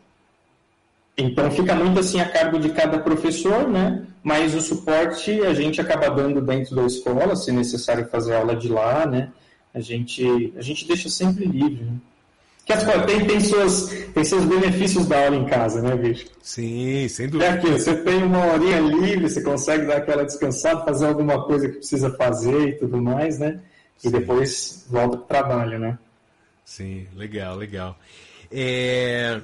Então 1.16 1.50
fica 1.50 1.74
muito 1.74 1.98
assim 1.98 2.20
a 2.20 2.28
cargo 2.28 2.58
de 2.58 2.68
cada 2.70 2.98
professor, 2.98 3.68
né? 3.68 4.04
Mas 4.22 4.54
o 4.54 4.60
suporte 4.60 5.40
a 5.42 5.54
gente 5.54 5.80
acaba 5.80 6.10
dando 6.10 6.42
dentro 6.42 6.76
da 6.76 6.84
escola, 6.84 7.34
se 7.34 7.50
necessário 7.52 8.06
fazer 8.08 8.34
aula 8.34 8.54
de 8.54 8.68
lá, 8.68 9.06
né? 9.06 9.32
A 9.72 9.80
gente, 9.80 10.52
a 10.56 10.62
gente 10.62 10.86
deixa 10.86 11.08
sempre 11.08 11.46
livre. 11.46 11.84
Né? 11.84 11.96
Que 12.66 12.72
as, 12.72 12.82
tem, 13.06 13.24
tem, 13.24 13.40
suas, 13.40 13.88
tem 14.12 14.24
seus 14.24 14.44
benefícios 14.44 15.06
da 15.06 15.24
aula 15.24 15.36
em 15.36 15.46
casa, 15.46 15.80
né, 15.80 15.94
bicho? 15.94 16.26
Sim, 16.42 17.06
sem 17.08 17.28
dúvida. 17.28 17.52
É 17.52 17.56
que 17.58 17.70
você 17.70 17.94
tem 17.94 18.24
uma 18.24 18.44
horinha 18.52 18.80
livre, 18.80 19.28
você 19.28 19.40
consegue 19.40 19.86
dar 19.86 19.98
aquela 19.98 20.24
descansada, 20.24 20.84
fazer 20.84 21.06
alguma 21.06 21.44
coisa 21.44 21.68
que 21.68 21.76
precisa 21.76 22.10
fazer 22.10 22.70
e 22.70 22.72
tudo 22.72 23.00
mais, 23.00 23.38
né? 23.38 23.60
E 24.02 24.10
depois 24.10 24.84
volta 24.90 25.16
para 25.16 25.24
o 25.24 25.26
trabalho, 25.28 25.78
né? 25.78 25.98
Sim, 26.64 27.06
legal, 27.14 27.56
legal. 27.56 27.96
É... 28.50 29.40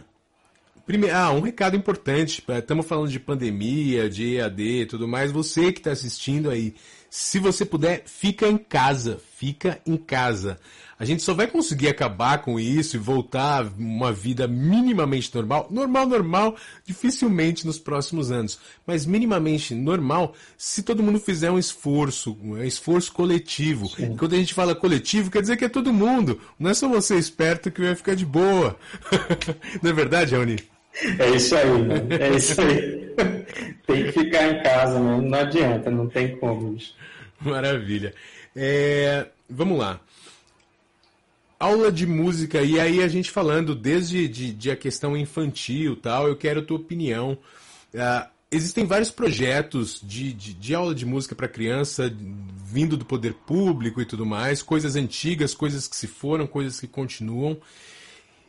Primeiro, 0.93 1.17
ah, 1.17 1.33
um 1.33 1.41
recado 1.41 1.75
importante. 1.75 2.45
Estamos 2.47 2.85
falando 2.85 3.09
de 3.09 3.19
pandemia, 3.19 4.11
de 4.11 4.37
EAD 4.37 4.63
e 4.63 4.85
tudo 4.85 5.09
mais. 5.09 5.33
Você 5.33 5.73
que 5.73 5.81
está 5.81 5.91
assistindo 5.91 6.51
aí, 6.51 6.75
se 7.09 7.39
você 7.39 7.65
puder, 7.65 8.03
fica 8.05 8.47
em 8.47 8.59
casa. 8.59 9.19
Fica 9.39 9.81
em 9.87 9.97
casa. 9.97 10.61
A 10.99 11.07
gente 11.07 11.23
só 11.23 11.33
vai 11.33 11.47
conseguir 11.47 11.89
acabar 11.89 12.43
com 12.43 12.61
isso 12.61 12.97
e 12.97 12.99
voltar 12.99 13.65
a 13.65 13.69
uma 13.79 14.13
vida 14.13 14.47
minimamente 14.47 15.35
normal. 15.35 15.67
Normal, 15.71 16.07
normal, 16.07 16.57
dificilmente 16.85 17.67
nos 17.67 17.79
próximos 17.79 18.31
anos. 18.31 18.59
Mas 18.87 19.07
minimamente 19.07 19.75
normal 19.75 20.35
se 20.59 20.83
todo 20.83 21.03
mundo 21.03 21.19
fizer 21.19 21.51
um 21.51 21.59
esforço, 21.59 22.37
um 22.43 22.63
esforço 22.63 23.11
coletivo. 23.15 23.91
E 23.99 24.15
quando 24.15 24.35
a 24.35 24.39
gente 24.39 24.53
fala 24.53 24.75
coletivo, 24.75 25.31
quer 25.31 25.41
dizer 25.41 25.57
que 25.57 25.65
é 25.65 25.71
todo 25.71 25.91
mundo. 25.91 26.39
Não 26.59 26.69
é 26.69 26.75
só 26.75 26.87
você 26.87 27.17
esperto 27.17 27.71
que 27.71 27.81
vai 27.81 27.95
ficar 27.95 28.15
de 28.15 28.27
boa. 28.27 28.79
Não 29.83 29.91
é 29.91 29.95
verdade, 29.95 30.35
Raoni? 30.35 30.72
É 31.19 31.31
isso 31.31 31.57
aí, 31.57 31.83
né? 31.83 31.97
É 32.21 32.37
isso 32.37 32.61
aí. 32.61 33.03
tem 33.87 34.05
que 34.05 34.13
ficar 34.13 34.49
em 34.49 34.63
casa, 34.63 35.01
né? 35.01 35.21
Não 35.21 35.39
adianta, 35.39 35.91
não 35.91 36.09
tem 36.09 36.37
como. 36.37 36.77
Maravilha. 37.41 38.15
É, 38.55 39.27
vamos 39.49 39.79
lá. 39.79 40.01
Aula 41.59 41.93
de 41.93 42.07
música, 42.07 42.61
e 42.61 42.81
aí 42.81 43.03
a 43.03 43.09
gente 43.09 43.31
falando 43.31 43.75
desde 43.75 44.27
de, 44.27 44.53
de 44.53 44.71
a 44.71 44.77
questão 44.77 45.17
infantil 45.17 45.95
tal, 45.95 46.27
eu 46.27 46.37
quero 46.37 46.61
a 46.61 46.63
tua 46.63 46.77
opinião. 46.77 47.39
Uh, 47.95 48.29
existem 48.51 48.85
vários 48.85 49.11
projetos 49.11 50.01
de, 50.03 50.33
de, 50.33 50.55
de 50.55 50.75
aula 50.75 50.95
de 50.95 51.07
música 51.07 51.35
para 51.35 51.49
criança 51.49 52.13
vindo 52.67 52.97
do 52.97 53.05
poder 53.05 53.35
público 53.35 54.01
e 54.01 54.05
tudo 54.05 54.27
mais, 54.27 54.61
coisas 54.61 54.97
antigas, 54.97 55.55
coisas 55.55 55.87
que 55.87 55.97
se 55.97 56.07
foram, 56.07 56.47
coisas 56.47 56.81
que 56.81 56.87
continuam. 56.87 57.57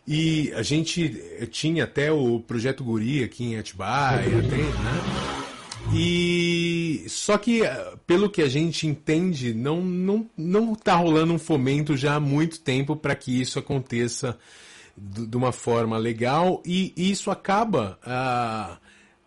E 0.06 0.52
a 0.54 0.62
gente 0.62 1.48
tinha 1.50 1.86
até 1.86 2.12
o 2.12 2.40
Projeto 2.40 2.84
Guri 2.84 3.24
aqui 3.24 3.46
em 3.46 3.58
Atibaia, 3.58 4.42
tem, 4.50 4.64
né? 4.64 5.34
E 5.94 7.06
só 7.08 7.38
que 7.38 7.62
pelo 8.08 8.30
que 8.30 8.42
a 8.42 8.48
gente 8.48 8.88
entende, 8.88 9.54
não 9.54 9.82
não 9.82 10.30
não 10.38 10.76
tá 10.76 10.96
rolando 10.96 11.34
um 11.34 11.40
fomento 11.40 11.98
já 11.98 12.16
há 12.16 12.20
muito 12.20 12.60
tempo 12.60 12.96
para 12.96 13.16
que 13.16 13.40
isso 13.42 13.60
aconteça 13.60 14.38
de 14.96 15.36
uma 15.36 15.52
forma 15.52 15.98
legal 15.98 16.62
e 16.66 16.94
isso 16.96 17.32
acaba 17.32 17.98
ah, 18.04 18.78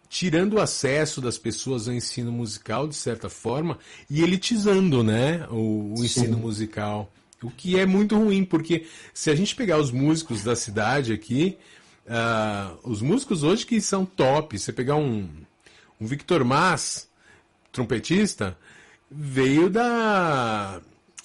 tirando 0.08 0.54
o 0.54 0.60
acesso 0.60 1.20
das 1.20 1.36
pessoas 1.36 1.88
ao 1.88 1.94
ensino 1.94 2.30
musical 2.30 2.86
de 2.86 2.94
certa 2.94 3.28
forma 3.28 3.78
e 4.08 4.22
elitizando, 4.22 5.02
né, 5.02 5.46
o, 5.50 5.94
o 5.98 6.04
ensino 6.04 6.38
musical. 6.38 7.10
O 7.42 7.51
que 7.51 7.79
é 7.79 7.85
muito 7.85 8.16
ruim, 8.16 8.44
porque 8.44 8.87
se 9.12 9.31
a 9.31 9.35
gente 9.35 9.55
pegar 9.55 9.79
os 9.79 9.90
músicos 9.90 10.42
da 10.42 10.57
cidade 10.57 11.12
aqui, 11.12 11.59
uh, 12.07 12.79
os 12.83 13.03
músicos 13.03 13.42
hoje 13.42 13.66
que 13.66 13.81
são 13.81 14.07
top, 14.07 14.59
você 14.59 14.72
pegar 14.72 14.96
um, 14.96 15.29
um 16.01 16.07
Victor 16.07 16.44
Mas, 16.44 17.09
trompetista, 17.70 18.57
veio 19.11 19.68
da, 19.68 20.81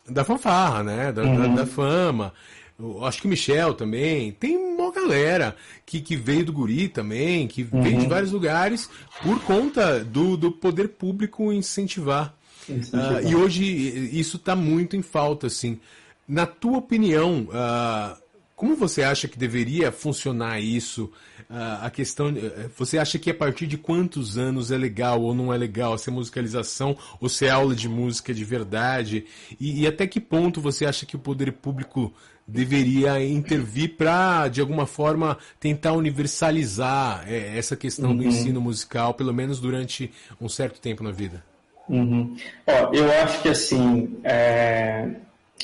da 0.07 0.23
fanfarra, 0.23 0.83
né? 0.83 1.11
Da, 1.11 1.23
uhum. 1.23 1.55
da, 1.55 1.61
da 1.61 1.65
fama. 1.65 2.33
Eu 2.77 3.05
acho 3.05 3.21
que 3.21 3.27
o 3.27 3.29
Michel 3.29 3.73
também. 3.73 4.31
Tem 4.31 4.57
uma 4.57 4.91
galera 4.91 5.55
que, 5.85 6.01
que 6.01 6.15
veio 6.15 6.45
do 6.45 6.53
Guri 6.53 6.87
também, 6.87 7.47
que 7.47 7.67
uhum. 7.71 7.81
veio 7.81 7.99
de 7.99 8.07
vários 8.07 8.31
lugares 8.31 8.89
por 9.21 9.39
conta 9.41 10.03
do, 10.03 10.35
do 10.35 10.51
poder 10.51 10.89
público 10.89 11.53
incentivar. 11.53 12.35
Uh, 12.69 13.27
e 13.27 13.35
hoje 13.35 13.63
isso 13.65 14.37
está 14.37 14.55
muito 14.55 14.95
em 14.95 15.01
falta, 15.01 15.47
assim. 15.47 15.79
Na 16.27 16.45
tua 16.45 16.77
opinião, 16.77 17.49
uh, 17.49 18.21
como 18.61 18.75
você 18.75 19.01
acha 19.01 19.27
que 19.27 19.39
deveria 19.39 19.91
funcionar 19.91 20.59
isso? 20.59 21.11
Uh, 21.49 21.81
a 21.81 21.89
questão, 21.89 22.29
uh, 22.29 22.71
você 22.77 22.99
acha 22.99 23.17
que 23.17 23.31
a 23.31 23.33
partir 23.33 23.65
de 23.65 23.75
quantos 23.75 24.37
anos 24.37 24.69
é 24.69 24.77
legal 24.77 25.19
ou 25.19 25.33
não 25.33 25.51
é 25.51 25.57
legal 25.57 25.97
se 25.97 26.09
é 26.09 26.13
musicalização 26.13 26.95
ou 27.19 27.27
se 27.27 27.47
é 27.47 27.49
aula 27.49 27.73
de 27.73 27.89
música 27.89 28.33
de 28.33 28.45
verdade? 28.45 29.25
E, 29.59 29.81
e 29.81 29.87
até 29.87 30.05
que 30.05 30.19
ponto 30.19 30.61
você 30.61 30.85
acha 30.85 31.07
que 31.07 31.15
o 31.15 31.19
poder 31.19 31.51
público 31.53 32.13
deveria 32.47 33.23
intervir 33.25 33.97
para, 33.97 34.47
de 34.47 34.61
alguma 34.61 34.85
forma, 34.85 35.39
tentar 35.59 35.93
universalizar 35.93 37.23
é, 37.27 37.57
essa 37.57 37.75
questão 37.75 38.11
uhum. 38.11 38.17
do 38.17 38.23
ensino 38.25 38.61
musical, 38.61 39.15
pelo 39.15 39.33
menos 39.33 39.59
durante 39.59 40.11
um 40.39 40.47
certo 40.47 40.79
tempo 40.79 41.03
na 41.03 41.11
vida? 41.11 41.43
Uhum. 41.91 42.35
Ó, 42.65 42.93
eu 42.93 43.11
acho 43.21 43.41
que 43.41 43.49
assim, 43.49 44.17
é 44.23 45.09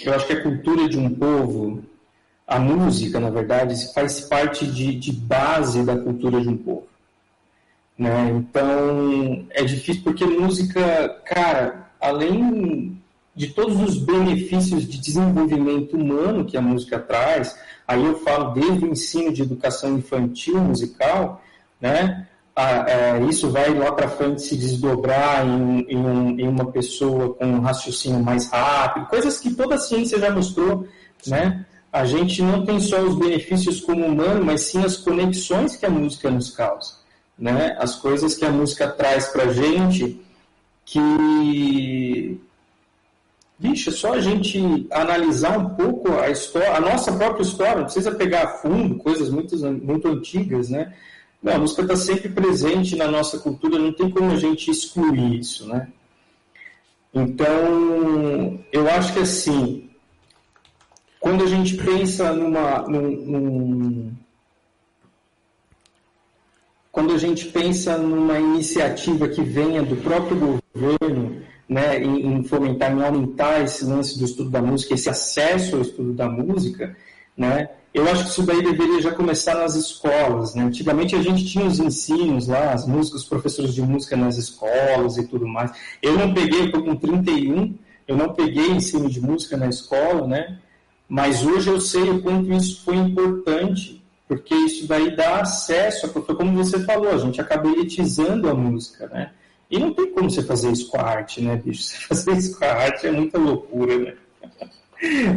eu 0.06 0.14
acho 0.14 0.28
que 0.28 0.34
a 0.34 0.44
cultura 0.44 0.88
de 0.88 0.98
um 0.98 1.10
povo, 1.10 1.84
a 2.46 2.60
música, 2.60 3.20
na 3.20 3.30
verdade, 3.30 3.76
faz 3.94 4.22
parte 4.22 4.66
de, 4.66 4.94
de 4.94 5.12
base 5.12 5.84
da 5.84 5.98
cultura 5.98 6.42
de 6.42 6.50
um 6.50 6.58
povo. 6.58 6.88
Né? 7.98 8.30
Então, 8.32 9.46
é 9.50 9.64
difícil 9.64 10.04
porque 10.04 10.26
música, 10.26 11.10
cara, 11.26 11.90
além 12.00 13.02
de 13.36 13.48
todos 13.48 13.80
os 13.82 13.98
benefícios 13.98 14.88
de 14.88 15.00
desenvolvimento 15.00 15.96
humano 15.96 16.46
que 16.46 16.58
a 16.58 16.62
música 16.62 17.00
traz, 17.00 17.58
aí 17.88 18.04
eu 18.04 18.20
falo 18.20 18.54
desde 18.54 18.86
o 18.86 18.92
ensino 18.92 19.32
de 19.32 19.44
educação 19.44 19.98
infantil 19.98 20.60
musical, 20.60 21.42
né? 21.80 22.28
É, 22.60 23.24
isso 23.30 23.52
vai 23.52 23.72
lá 23.74 23.92
para 23.92 24.10
frente 24.10 24.42
se 24.42 24.58
desdobrar 24.58 25.46
em, 25.46 25.86
em, 25.88 25.98
um, 25.98 26.40
em, 26.40 26.48
uma 26.48 26.72
pessoa 26.72 27.36
com 27.36 27.46
um 27.46 27.60
raciocínio 27.60 28.24
mais 28.24 28.50
rápido, 28.50 29.06
coisas 29.08 29.40
que 29.40 29.54
toda 29.54 29.76
a 29.76 29.80
ciência 29.80 30.20
já 30.20 30.32
mostrou, 30.32 30.88
né? 31.28 31.66
A 31.94 32.04
gente 32.06 32.42
não 32.42 32.66
tem 32.66 32.80
só 32.80 33.00
os 33.02 33.16
benefícios 33.16 33.80
como 33.80 34.06
humano, 34.06 34.44
mas 34.44 34.62
sim 34.62 34.84
as 34.84 34.98
conexões 34.98 35.76
que 35.76 35.86
a 35.86 35.90
música 35.90 36.30
nos 36.30 36.50
causa, 36.50 36.96
né? 37.38 37.76
As 37.80 37.96
coisas 37.96 38.36
que 38.36 38.46
a 38.46 38.52
música 38.52 38.88
traz 38.88 39.28
para 39.28 39.54
gente 39.54 40.20
que 40.84 42.40
Vixe, 43.60 43.90
é 43.90 43.92
só 43.92 44.14
a 44.14 44.22
gente 44.22 44.88
analisar 44.92 45.58
um 45.58 45.70
pouco 45.70 46.12
a 46.14 46.30
história, 46.30 46.76
a 46.76 46.80
nossa 46.80 47.12
própria 47.14 47.42
história, 47.42 47.78
não 47.78 47.86
precisa 47.86 48.12
pegar 48.12 48.44
a 48.44 48.48
fundo 48.48 48.96
coisas 48.98 49.30
muito, 49.30 49.58
muito 49.58 50.08
antigas, 50.08 50.70
né? 50.70 50.94
Não, 51.42 51.54
a 51.54 51.60
música 51.60 51.84
está 51.84 51.96
sempre 51.96 52.30
presente 52.30 52.96
na 52.96 53.08
nossa 53.08 53.40
cultura, 53.40 53.78
não 53.78 53.94
tem 53.94 54.10
como 54.10 54.32
a 54.32 54.36
gente 54.36 54.72
excluir 54.72 55.40
isso, 55.40 55.68
né? 55.68 55.88
Então, 57.14 58.60
eu 58.72 58.90
acho 58.90 59.14
que 59.14 59.20
assim, 59.20 59.90
quando 61.20 61.44
a 61.44 61.48
gente 61.48 61.76
pensa 61.78 62.34
numa, 62.34 62.82
num, 62.88 63.12
num, 63.12 64.16
quando 66.92 67.14
a 67.14 67.18
gente 67.18 67.46
pensa 67.46 67.98
numa 67.98 68.40
iniciativa 68.40 69.28
que 69.28 69.42
venha 69.42 69.84
do 69.84 69.96
próprio 69.98 70.62
governo, 70.74 71.42
né, 71.68 72.02
em, 72.02 72.38
em 72.38 72.44
fomentar, 72.44 72.92
em 72.92 73.04
aumentar 73.04 73.62
esse 73.62 73.86
lance 73.86 74.18
do 74.18 74.26
estudo 74.26 74.50
da 74.50 74.62
música, 74.62 74.94
esse 74.94 75.10
acesso 75.10 75.76
ao 75.76 75.82
estudo 75.82 76.14
da 76.14 76.30
música, 76.30 76.96
né, 77.36 77.70
eu 77.94 78.08
acho 78.10 78.26
que 78.26 78.30
isso 78.30 78.44
daí 78.44 78.62
deveria 78.62 79.02
já 79.02 79.12
começar 79.12 79.56
nas 79.56 79.76
escolas. 79.76 80.56
Né? 80.56 80.64
Antigamente 80.64 81.16
a 81.16 81.22
gente 81.22 81.46
tinha 81.46 81.66
os 81.66 81.80
ensinos 81.80 82.48
lá, 82.48 82.74
as 82.74 82.86
músicas, 82.86 83.22
os 83.22 83.28
professores 83.28 83.74
de 83.74 83.82
música 83.82 84.16
nas 84.16 84.38
escolas 84.38 85.18
e 85.18 85.28
tudo 85.28 85.48
mais. 85.48 85.72
Eu 86.02 86.18
não 86.18 86.34
peguei, 86.34 86.66
estou 86.66 86.84
com 86.84 86.96
31, 86.96 87.76
eu 88.08 88.16
não 88.16 88.34
peguei 88.34 88.70
ensino 88.72 89.10
de 89.10 89.22
música 89.22 89.58
na 89.58 89.68
escola, 89.68 90.28
né? 90.28 90.60
mas 91.08 91.46
hoje 91.46 91.70
eu 91.70 91.80
sei 91.80 92.10
o 92.10 92.22
quanto 92.22 92.52
isso 92.52 92.84
foi 92.84 92.96
importante 92.96 94.04
porque 94.28 94.54
isso 94.54 94.86
daí 94.88 95.16
dá 95.16 95.40
acesso, 95.40 96.10
foi 96.10 96.36
como 96.36 96.58
você 96.58 96.84
falou, 96.84 97.10
a 97.12 97.18
gente 97.18 97.40
acaba 97.40 97.70
elitizando 97.70 98.50
a 98.50 98.54
música, 98.54 99.08
né? 99.08 99.32
E 99.72 99.80
não 99.80 99.94
tem 99.94 100.12
como 100.12 100.30
você 100.30 100.44
fazer 100.44 100.70
isso 100.70 100.90
com 100.90 101.00
a 101.00 101.04
arte, 101.04 101.42
né, 101.42 101.56
bicho? 101.56 101.84
Você 101.88 101.98
fazer 101.98 102.38
isso 102.38 102.58
com 102.58 102.66
a 102.66 102.74
arte 102.74 103.08
é 103.08 103.12
muita 103.12 103.38
loucura, 103.38 103.98
né? 103.98 104.14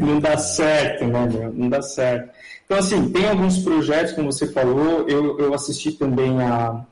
Não 0.01 0.19
dá 0.19 0.37
certo, 0.39 1.05
né, 1.05 1.29
meu? 1.31 1.53
Não 1.53 1.69
dá 1.69 1.83
certo. 1.83 2.31
Então, 2.65 2.79
assim, 2.79 3.11
tem 3.11 3.29
alguns 3.29 3.59
projetos, 3.59 4.13
como 4.13 4.33
você 4.33 4.47
falou, 4.47 5.09
eu, 5.09 5.39
eu 5.39 5.53
assisti 5.53 5.93
também 5.93 6.41
a, 6.41 6.85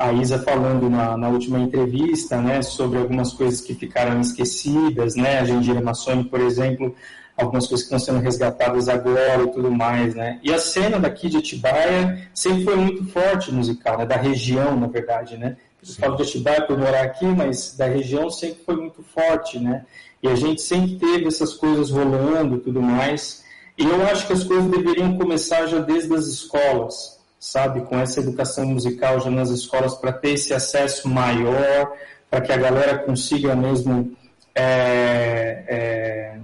a 0.00 0.12
Isa 0.14 0.38
falando 0.38 0.88
na, 0.88 1.14
na 1.14 1.28
última 1.28 1.58
entrevista, 1.58 2.40
né, 2.40 2.62
sobre 2.62 2.98
algumas 2.98 3.34
coisas 3.34 3.60
que 3.60 3.74
ficaram 3.74 4.18
esquecidas, 4.18 5.14
né, 5.14 5.38
a 5.38 5.44
Gendira 5.44 5.82
Massoni, 5.82 6.24
por 6.24 6.40
exemplo, 6.40 6.96
algumas 7.36 7.66
coisas 7.66 7.86
que 7.86 7.94
estão 7.94 8.14
sendo 8.14 8.24
resgatadas 8.24 8.88
agora 8.88 9.42
e 9.42 9.48
tudo 9.48 9.70
mais, 9.70 10.14
né, 10.14 10.40
e 10.42 10.54
a 10.54 10.58
cena 10.58 10.98
daqui 10.98 11.28
de 11.28 11.36
Atibaia 11.36 12.30
sempre 12.32 12.64
foi 12.64 12.76
muito 12.76 13.04
forte 13.04 13.52
musical, 13.52 13.98
né, 13.98 14.06
da 14.06 14.16
região, 14.16 14.74
na 14.74 14.86
verdade, 14.86 15.36
né, 15.36 15.58
eu 15.82 15.94
falo 15.94 16.16
de 16.16 16.22
Atibaia 16.22 16.62
por 16.62 16.78
morar 16.78 17.02
aqui, 17.02 17.26
mas 17.26 17.76
da 17.76 17.86
região 17.86 18.28
sempre 18.30 18.62
foi 18.64 18.76
muito 18.76 19.02
forte, 19.02 19.58
né, 19.58 19.84
e 20.22 20.28
a 20.28 20.34
gente 20.34 20.60
sempre 20.60 20.96
teve 20.96 21.26
essas 21.26 21.54
coisas 21.54 21.90
rolando 21.90 22.56
e 22.56 22.60
tudo 22.60 22.82
mais, 22.82 23.44
e 23.78 23.84
eu 23.84 24.06
acho 24.06 24.26
que 24.26 24.32
as 24.32 24.44
coisas 24.44 24.70
deveriam 24.70 25.16
começar 25.16 25.66
já 25.66 25.78
desde 25.78 26.14
as 26.14 26.26
escolas, 26.26 27.18
sabe, 27.38 27.80
com 27.82 27.98
essa 27.98 28.20
educação 28.20 28.66
musical 28.66 29.18
já 29.20 29.30
nas 29.30 29.48
escolas 29.48 29.94
para 29.94 30.12
ter 30.12 30.32
esse 30.32 30.52
acesso 30.52 31.08
maior, 31.08 31.96
para 32.30 32.42
que 32.42 32.52
a 32.52 32.56
galera 32.56 32.98
consiga 32.98 33.56
mesmo 33.56 34.14
é, 34.54 35.64
é, 35.66 36.38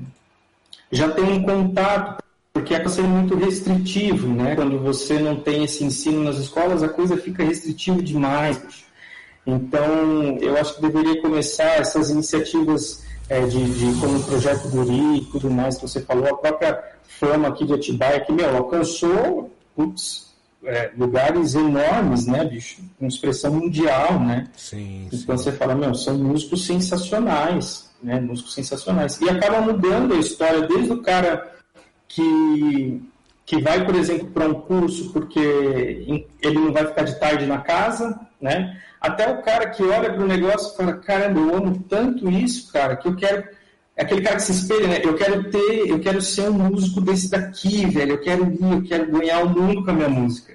já 0.90 1.10
ter 1.10 1.22
um 1.22 1.42
contato, 1.42 2.22
porque 2.52 2.74
acaba 2.74 2.88
sendo 2.88 3.08
muito 3.08 3.36
restritivo, 3.36 4.28
né? 4.28 4.56
Quando 4.56 4.78
você 4.78 5.18
não 5.18 5.36
tem 5.36 5.64
esse 5.64 5.84
ensino 5.84 6.24
nas 6.24 6.38
escolas, 6.38 6.82
a 6.82 6.88
coisa 6.88 7.16
fica 7.16 7.44
restritiva 7.44 8.02
demais. 8.02 8.85
Então, 9.46 10.38
eu 10.40 10.56
acho 10.56 10.74
que 10.74 10.82
deveria 10.82 11.22
começar 11.22 11.78
essas 11.78 12.10
iniciativas 12.10 13.04
é, 13.28 13.40
de, 13.46 13.64
de, 13.64 14.00
como 14.00 14.18
o 14.18 14.22
Projeto 14.24 14.68
Guri 14.68 15.18
e 15.18 15.24
tudo 15.26 15.50
mais 15.50 15.76
que 15.76 15.82
você 15.82 16.00
falou, 16.00 16.28
a 16.28 16.36
própria 16.36 16.82
fama 17.06 17.48
aqui 17.48 17.64
de 17.64 17.74
Atibaia, 17.74 18.20
que, 18.20 18.32
meu, 18.32 18.56
alcançou, 18.56 19.50
é, 20.64 20.90
lugares 20.96 21.54
enormes, 21.54 22.26
né, 22.26 22.44
bicho? 22.44 22.82
Com 22.98 23.06
expressão 23.06 23.52
mundial, 23.52 24.18
né? 24.18 24.48
Sim, 24.56 25.08
então 25.12 25.36
sim. 25.36 25.44
você 25.44 25.52
fala, 25.52 25.74
meu, 25.74 25.94
são 25.94 26.18
músicos 26.18 26.66
sensacionais, 26.66 27.90
né? 28.02 28.20
Músicos 28.20 28.54
sensacionais. 28.54 29.20
E 29.20 29.28
acaba 29.28 29.60
mudando 29.60 30.14
a 30.14 30.18
história 30.18 30.62
desde 30.62 30.92
o 30.92 31.02
cara 31.02 31.54
que, 32.08 33.02
que 33.44 33.60
vai, 33.60 33.84
por 33.84 33.94
exemplo, 33.94 34.28
para 34.28 34.48
um 34.48 34.54
curso 34.54 35.12
porque 35.12 35.38
ele 36.42 36.58
não 36.58 36.72
vai 36.72 36.86
ficar 36.86 37.02
de 37.02 37.18
tarde 37.18 37.46
na 37.46 37.58
casa, 37.58 38.18
né? 38.40 38.80
Até 39.00 39.30
o 39.30 39.42
cara 39.42 39.70
que 39.70 39.82
olha 39.82 40.12
para 40.12 40.22
o 40.22 40.26
negócio 40.26 40.72
e 40.72 40.76
fala, 40.76 40.94
caramba, 40.94 41.40
eu 41.40 41.54
amo 41.54 41.84
tanto 41.88 42.30
isso, 42.30 42.72
cara, 42.72 42.96
que 42.96 43.08
eu 43.08 43.16
quero 43.16 43.44
é 43.96 44.02
aquele 44.02 44.20
cara 44.20 44.36
que 44.36 44.42
se 44.42 44.52
espelha, 44.52 44.88
né? 44.88 45.00
Eu 45.02 45.14
quero 45.14 45.50
ter, 45.50 45.88
eu 45.88 45.98
quero 45.98 46.20
ser 46.20 46.50
um 46.50 46.52
músico 46.52 47.00
desse 47.00 47.30
daqui, 47.30 47.86
velho. 47.86 48.12
Eu 48.12 48.20
quero 48.20 48.52
ir, 48.52 48.60
eu 48.60 48.82
quero 48.82 49.10
ganhar 49.10 49.42
o 49.42 49.48
mundo 49.48 49.82
com 49.82 49.90
a 49.90 49.94
minha 49.94 50.08
música, 50.08 50.54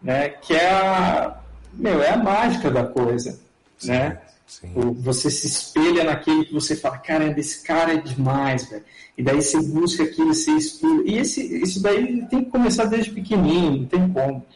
né? 0.00 0.28
Que 0.28 0.54
é 0.54 0.70
a, 0.70 1.40
meu, 1.72 2.00
é 2.00 2.10
a 2.10 2.16
mágica 2.16 2.70
da 2.70 2.84
coisa, 2.84 3.36
sim, 3.76 3.88
né? 3.88 4.18
Sim. 4.46 4.72
Você 5.00 5.28
se 5.28 5.48
espelha 5.48 6.04
naquele 6.04 6.44
que 6.44 6.54
você 6.54 6.76
fala, 6.76 6.98
caramba, 6.98 7.40
esse 7.40 7.64
cara 7.64 7.94
é 7.94 7.96
demais, 7.96 8.70
velho. 8.70 8.84
E 9.16 9.22
daí 9.24 9.42
você 9.42 9.60
busca 9.60 10.04
aquilo, 10.04 10.32
você 10.32 10.52
estuda. 10.52 11.02
E 11.10 11.18
esse, 11.18 11.60
isso 11.60 11.82
daí 11.82 12.24
tem 12.28 12.44
que 12.44 12.50
começar 12.50 12.84
desde 12.84 13.10
pequenininho, 13.10 13.80
não 13.80 13.86
tem 13.86 14.08
como. 14.08 14.46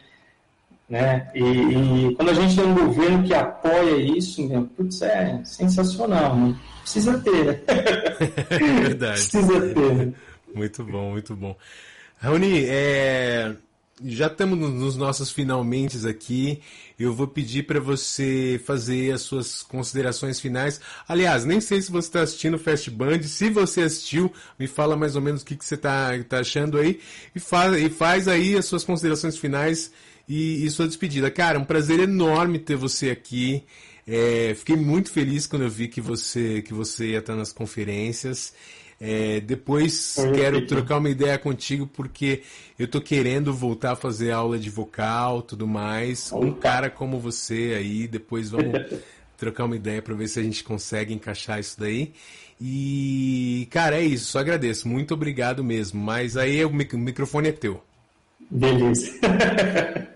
Né? 0.93 1.27
E, 1.33 1.41
e 1.41 2.15
quando 2.15 2.29
a 2.29 2.33
gente 2.35 2.55
tem 2.55 2.65
um 2.65 2.75
governo 2.75 3.23
que 3.23 3.33
apoia 3.33 3.97
isso, 3.97 4.47
meu, 4.47 4.61
putz, 4.77 5.01
é 5.01 5.43
sensacional, 5.43 6.35
né? 6.37 6.55
Precisa 6.81 7.17
ter, 7.17 7.45
né? 7.45 7.59
Verdade. 8.83 9.19
Precisa 9.19 9.73
ter. 9.73 9.95
Né? 9.95 10.13
Muito 10.53 10.83
bom, 10.83 11.09
muito 11.13 11.35
bom. 11.35 11.57
Raoni, 12.17 12.65
é... 12.67 13.55
já 14.03 14.27
estamos 14.27 14.59
nos 14.59 14.95
nossos 14.95 15.31
finalmente 15.31 16.07
aqui. 16.07 16.61
Eu 16.99 17.11
vou 17.11 17.27
pedir 17.27 17.63
para 17.63 17.79
você 17.79 18.61
fazer 18.63 19.13
as 19.13 19.21
suas 19.21 19.63
considerações 19.63 20.39
finais. 20.39 20.79
Aliás, 21.07 21.43
nem 21.43 21.59
sei 21.59 21.81
se 21.81 21.91
você 21.91 22.07
está 22.07 22.21
assistindo 22.21 22.53
o 22.53 22.59
Fast 22.59 22.91
Band. 22.91 23.23
Se 23.23 23.49
você 23.49 23.81
assistiu, 23.81 24.31
me 24.59 24.67
fala 24.67 24.95
mais 24.95 25.15
ou 25.15 25.23
menos 25.23 25.41
o 25.41 25.45
que, 25.45 25.55
que 25.55 25.65
você 25.65 25.73
está 25.73 26.11
tá 26.29 26.41
achando 26.41 26.77
aí. 26.77 26.99
E 27.33 27.39
faz, 27.39 27.81
e 27.81 27.89
faz 27.89 28.27
aí 28.27 28.55
as 28.55 28.65
suas 28.65 28.83
considerações 28.83 29.35
finais 29.39 29.91
e, 30.27 30.65
e 30.65 30.71
sua 30.71 30.87
despedida. 30.87 31.29
Cara, 31.29 31.59
um 31.59 31.65
prazer 31.65 31.99
enorme 31.99 32.59
ter 32.59 32.75
você 32.75 33.09
aqui. 33.09 33.63
É, 34.05 34.53
fiquei 34.55 34.75
muito 34.75 35.11
feliz 35.11 35.47
quando 35.47 35.63
eu 35.63 35.69
vi 35.69 35.87
que 35.87 36.01
você, 36.01 36.61
que 36.61 36.73
você 36.73 37.11
ia 37.11 37.19
estar 37.19 37.35
nas 37.35 37.53
conferências. 37.53 38.53
É, 38.99 39.41
depois 39.41 40.15
quero 40.33 40.65
trocar 40.65 40.97
uma 40.97 41.09
ideia 41.09 41.37
contigo 41.37 41.85
porque 41.87 42.41
eu 42.79 42.87
tô 42.87 43.01
querendo 43.01 43.53
voltar 43.53 43.91
a 43.91 43.95
fazer 43.95 44.31
aula 44.31 44.57
de 44.57 44.69
vocal, 44.69 45.41
tudo 45.41 45.67
mais. 45.67 46.31
Um 46.31 46.53
cara 46.53 46.89
como 46.89 47.19
você 47.19 47.75
aí, 47.77 48.07
depois 48.07 48.49
vamos 48.49 48.73
trocar 49.37 49.65
uma 49.65 49.75
ideia 49.75 50.01
para 50.01 50.15
ver 50.15 50.27
se 50.27 50.39
a 50.39 50.43
gente 50.43 50.63
consegue 50.63 51.13
encaixar 51.13 51.59
isso 51.59 51.77
daí. 51.79 52.13
E, 52.61 53.67
cara, 53.71 53.97
é 53.97 54.05
isso, 54.05 54.31
só 54.31 54.39
agradeço. 54.39 54.87
Muito 54.87 55.13
obrigado 55.13 55.63
mesmo. 55.63 56.01
Mas 56.01 56.37
aí 56.37 56.63
o 56.63 56.71
microfone 56.71 57.49
é 57.49 57.51
teu. 57.51 57.83
Beleza. 58.49 59.11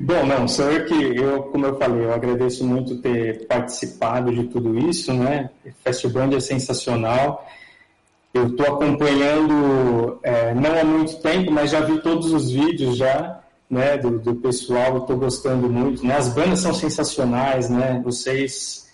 Bom, 0.00 0.26
não, 0.26 0.46
eu 0.46 0.84
que, 0.86 1.16
eu, 1.16 1.42
como 1.44 1.66
eu 1.66 1.76
falei, 1.78 2.04
eu 2.04 2.12
agradeço 2.12 2.66
muito 2.66 2.98
ter 2.98 3.46
participado 3.46 4.34
de 4.34 4.44
tudo 4.44 4.76
isso, 4.78 5.12
né? 5.12 5.50
Festival 5.84 6.32
é 6.32 6.40
sensacional. 6.40 7.46
Eu 8.34 8.48
estou 8.48 8.66
acompanhando, 8.66 10.18
é, 10.22 10.54
não 10.54 10.78
há 10.78 10.84
muito 10.84 11.20
tempo, 11.20 11.52
mas 11.52 11.70
já 11.70 11.80
vi 11.80 12.00
todos 12.00 12.32
os 12.32 12.50
vídeos 12.50 12.96
já, 12.96 13.40
né, 13.70 13.96
do, 13.96 14.18
do 14.18 14.34
pessoal, 14.36 14.98
estou 14.98 15.16
gostando 15.16 15.68
muito. 15.68 16.04
Né? 16.04 16.16
As 16.16 16.28
bandas 16.28 16.60
são 16.60 16.74
sensacionais, 16.74 17.70
né? 17.70 18.00
Vocês 18.04 18.88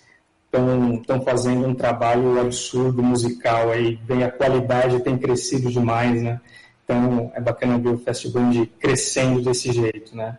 estão 0.45 1.21
fazendo 1.23 1.67
um 1.67 1.75
trabalho 1.75 2.39
absurdo 2.39 3.03
musical 3.03 3.71
aí, 3.71 3.97
bem, 3.97 4.23
a 4.23 4.31
qualidade 4.31 5.01
tem 5.01 5.17
crescido 5.17 5.69
demais, 5.69 6.21
né? 6.21 6.39
Então 6.85 7.31
é 7.33 7.41
bacana 7.41 7.77
ver 7.79 7.89
o 7.89 7.97
Festival 7.97 8.43
crescendo 8.79 9.41
desse 9.41 9.73
jeito, 9.73 10.15
né? 10.15 10.37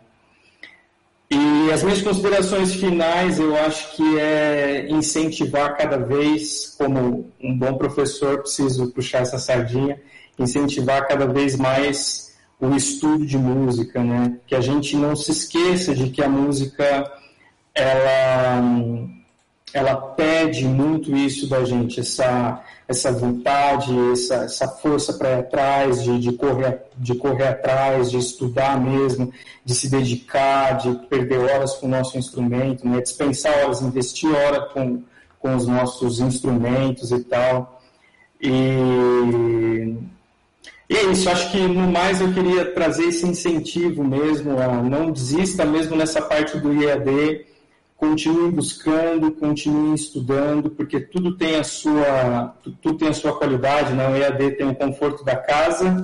E 1.29 1.71
as 1.73 1.83
minhas 1.83 2.01
considerações 2.01 2.73
finais, 2.73 3.37
eu 3.37 3.53
acho 3.57 3.97
que 3.97 4.17
é 4.17 4.87
incentivar 4.89 5.75
cada 5.75 5.97
vez, 5.97 6.73
como 6.77 7.29
um 7.43 7.57
bom 7.57 7.77
professor, 7.77 8.39
preciso 8.39 8.93
puxar 8.93 9.23
essa 9.23 9.37
sardinha, 9.37 9.99
incentivar 10.39 11.05
cada 11.05 11.27
vez 11.27 11.57
mais 11.57 12.33
o 12.61 12.73
estudo 12.73 13.25
de 13.25 13.37
música, 13.37 14.01
né? 14.01 14.37
Que 14.47 14.55
a 14.55 14.61
gente 14.61 14.95
não 14.95 15.17
se 15.17 15.31
esqueça 15.31 15.93
de 15.93 16.09
que 16.09 16.23
a 16.23 16.29
música 16.29 17.11
ela 17.75 18.61
ela 19.73 19.95
pede 19.95 20.65
muito 20.65 21.15
isso 21.15 21.47
da 21.47 21.63
gente, 21.65 21.99
essa, 21.99 22.63
essa 22.87 23.11
vontade, 23.11 23.93
essa, 24.13 24.35
essa 24.35 24.67
força 24.67 25.13
para 25.13 25.31
ir 25.31 25.39
atrás, 25.39 26.03
de, 26.03 26.19
de, 26.19 26.31
correr, 26.33 26.83
de 26.95 27.15
correr 27.15 27.49
atrás, 27.49 28.09
de 28.09 28.17
estudar 28.17 28.79
mesmo, 28.79 29.31
de 29.65 29.75
se 29.75 29.89
dedicar, 29.89 30.77
de 30.77 30.93
perder 31.07 31.39
horas 31.39 31.73
com 31.75 31.85
o 31.85 31.89
nosso 31.89 32.17
instrumento, 32.17 32.87
né? 32.87 33.01
dispensar 33.01 33.65
horas, 33.65 33.81
investir 33.81 34.33
horas 34.33 34.71
com, 34.71 35.03
com 35.39 35.55
os 35.55 35.67
nossos 35.67 36.19
instrumentos 36.19 37.11
e 37.11 37.19
tal. 37.19 37.81
E, 38.39 39.95
e 40.89 40.95
é 40.95 41.03
isso, 41.11 41.29
acho 41.29 41.51
que 41.51 41.59
no 41.59 41.91
mais 41.91 42.21
eu 42.21 42.33
queria 42.33 42.73
trazer 42.73 43.07
esse 43.07 43.27
incentivo 43.27 44.01
mesmo, 44.01 44.57
a 44.57 44.81
não 44.81 45.11
desista 45.11 45.65
mesmo 45.65 45.97
nessa 45.97 46.21
parte 46.21 46.57
do 46.57 46.71
IAD, 46.71 47.46
continuem 47.97 48.51
buscando, 48.51 49.31
continuem 49.31 49.95
estudando, 49.95 50.69
porque 50.69 50.99
tudo 50.99 51.35
tem 51.35 51.55
a 51.55 51.63
sua, 51.63 52.55
tudo 52.61 52.97
tem 52.97 53.07
a 53.07 53.13
sua 53.13 53.35
qualidade, 53.37 53.93
né? 53.93 54.07
O 54.07 54.15
EAD 54.15 54.51
tem 54.51 54.69
o 54.69 54.75
conforto 54.75 55.25
da 55.25 55.35
casa 55.35 56.03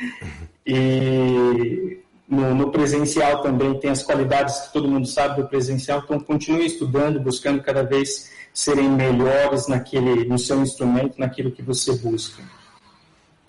e 0.66 1.98
no, 2.26 2.54
no, 2.54 2.72
presencial 2.72 3.42
também 3.42 3.78
tem 3.78 3.90
as 3.90 4.02
qualidades 4.02 4.60
que 4.60 4.72
todo 4.72 4.88
mundo 4.88 5.06
sabe 5.06 5.42
do 5.42 5.48
presencial, 5.48 6.00
então 6.02 6.18
continue 6.18 6.66
estudando, 6.66 7.20
buscando 7.20 7.62
cada 7.62 7.82
vez 7.82 8.32
serem 8.52 8.88
melhores 8.88 9.68
naquele, 9.68 10.24
no 10.24 10.38
seu 10.38 10.60
instrumento, 10.62 11.18
naquilo 11.18 11.52
que 11.52 11.62
você 11.62 11.92
busca. 11.98 12.42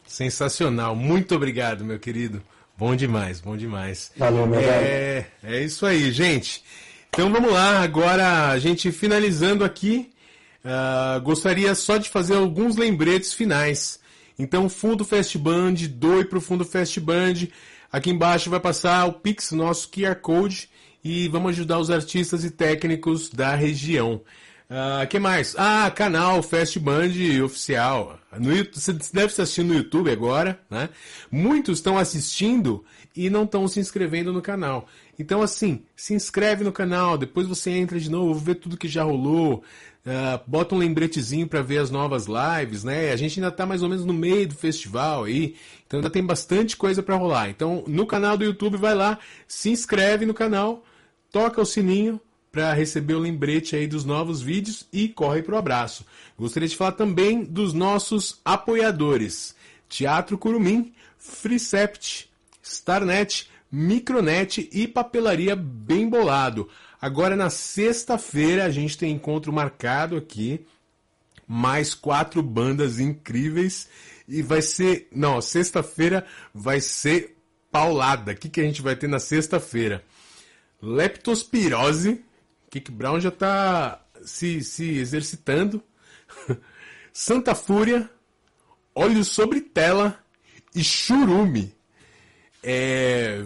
Sensacional, 0.05 0.93
muito 0.93 1.33
obrigado, 1.33 1.85
meu 1.85 1.97
querido. 1.97 2.41
Bom 2.77 2.95
demais, 2.95 3.39
bom 3.39 3.55
demais. 3.55 4.11
Valeu, 4.17 4.45
meu 4.45 4.59
é, 4.59 5.25
é 5.43 5.63
isso 5.63 5.85
aí, 5.85 6.11
gente. 6.11 6.63
Então 7.17 7.31
vamos 7.31 7.51
lá, 7.51 7.81
agora 7.81 8.51
a 8.51 8.59
gente 8.59 8.91
finalizando 8.91 9.65
aqui, 9.65 10.11
uh, 10.63 11.19
gostaria 11.21 11.73
só 11.73 11.97
de 11.97 12.09
fazer 12.09 12.35
alguns 12.35 12.75
lembretes 12.75 13.33
finais. 13.33 13.99
Então, 14.37 14.69
Fundo 14.69 15.03
Fest 15.03 15.35
Band, 15.35 15.73
doe 15.89 16.25
para 16.25 16.37
o 16.37 16.41
Fundo 16.41 16.63
Fest 16.63 16.99
Band. 16.99 17.47
Aqui 17.91 18.11
embaixo 18.11 18.51
vai 18.51 18.59
passar 18.59 19.03
o 19.07 19.13
Pix, 19.13 19.51
nosso 19.51 19.89
QR 19.89 20.13
Code, 20.21 20.69
e 21.03 21.27
vamos 21.27 21.53
ajudar 21.53 21.79
os 21.79 21.89
artistas 21.89 22.43
e 22.43 22.51
técnicos 22.51 23.31
da 23.31 23.55
região. 23.55 24.21
Uh, 24.69 25.07
que 25.07 25.17
mais? 25.17 25.55
Ah, 25.57 25.89
canal 25.89 26.43
Fast 26.43 26.77
Band 26.77 27.13
oficial. 27.43 28.19
No, 28.37 28.51
você 28.71 28.93
deve 28.93 29.27
estar 29.27 29.43
assistindo 29.43 29.69
no 29.69 29.75
YouTube 29.75 30.11
agora, 30.11 30.59
né? 30.69 30.89
Muitos 31.31 31.79
estão 31.79 31.97
assistindo 31.97 32.83
e 33.15 33.29
não 33.29 33.45
estão 33.45 33.67
se 33.67 33.79
inscrevendo 33.79 34.33
no 34.33 34.41
canal. 34.41 34.85
Então, 35.19 35.41
assim, 35.41 35.83
se 35.95 36.13
inscreve 36.13 36.63
no 36.63 36.71
canal, 36.71 37.17
depois 37.17 37.47
você 37.47 37.71
entra 37.71 37.99
de 37.99 38.09
novo, 38.09 38.39
vê 38.39 38.53
tudo 38.53 38.77
que 38.77 38.87
já 38.87 39.03
rolou, 39.03 39.63
uh, 40.05 40.39
bota 40.45 40.75
um 40.75 40.77
lembretezinho 40.77 41.47
para 41.47 41.61
ver 41.61 41.79
as 41.79 41.89
novas 41.89 42.27
lives, 42.27 42.83
né? 42.83 43.11
A 43.11 43.15
gente 43.15 43.39
ainda 43.39 43.49
está 43.49 43.65
mais 43.65 43.81
ou 43.81 43.89
menos 43.89 44.05
no 44.05 44.13
meio 44.13 44.47
do 44.47 44.55
festival 44.55 45.23
aí, 45.23 45.55
então 45.85 45.99
ainda 45.99 46.09
tem 46.09 46.23
bastante 46.23 46.77
coisa 46.77 47.01
para 47.01 47.15
rolar. 47.15 47.49
Então, 47.49 47.83
no 47.87 48.05
canal 48.05 48.37
do 48.37 48.45
YouTube, 48.45 48.77
vai 48.77 48.93
lá, 48.93 49.17
se 49.47 49.71
inscreve 49.71 50.25
no 50.25 50.35
canal, 50.35 50.85
toca 51.31 51.61
o 51.61 51.65
sininho 51.65 52.21
para 52.51 52.73
receber 52.73 53.15
o 53.15 53.19
lembrete 53.19 53.75
aí 53.75 53.87
dos 53.87 54.05
novos 54.05 54.41
vídeos 54.41 54.87
e 54.93 55.09
corre 55.09 55.41
pro 55.41 55.57
abraço. 55.57 56.05
Gostaria 56.37 56.69
de 56.69 56.77
falar 56.77 56.93
também 56.93 57.43
dos 57.43 57.73
nossos 57.73 58.39
apoiadores: 58.45 59.55
Teatro 59.89 60.37
Curumim, 60.37 60.93
Freecept, 61.17 62.29
Starnet, 62.61 63.49
Micronet 63.71 64.69
e 64.71 64.87
Papelaria 64.87 65.55
Bem 65.55 66.09
Bolado. 66.09 66.69
Agora 66.99 67.35
na 67.35 67.49
sexta-feira 67.49 68.65
a 68.65 68.71
gente 68.71 68.97
tem 68.97 69.13
encontro 69.13 69.51
marcado 69.53 70.15
aqui, 70.15 70.65
mais 71.47 71.93
quatro 71.93 72.41
bandas 72.41 72.99
incríveis 72.99 73.87
e 74.27 74.41
vai 74.41 74.61
ser, 74.61 75.07
não, 75.11 75.41
sexta-feira 75.41 76.25
vai 76.53 76.81
ser 76.81 77.37
paulada. 77.71 78.31
O 78.31 78.35
que, 78.35 78.49
que 78.49 78.61
a 78.61 78.63
gente 78.63 78.81
vai 78.81 78.95
ter 78.95 79.07
na 79.07 79.19
sexta-feira? 79.19 80.03
Leptospirose, 80.81 82.23
Kick 82.69 82.91
Brown 82.91 83.19
já 83.19 83.29
está 83.29 84.01
se, 84.23 84.63
se 84.63 84.97
exercitando. 84.97 85.81
Santa 87.13 87.55
Fúria, 87.55 88.09
Olhos 88.93 89.27
sobre 89.27 89.61
Tela 89.61 90.19
e 90.73 90.83
Churume. 90.83 91.76
É, 92.69 93.45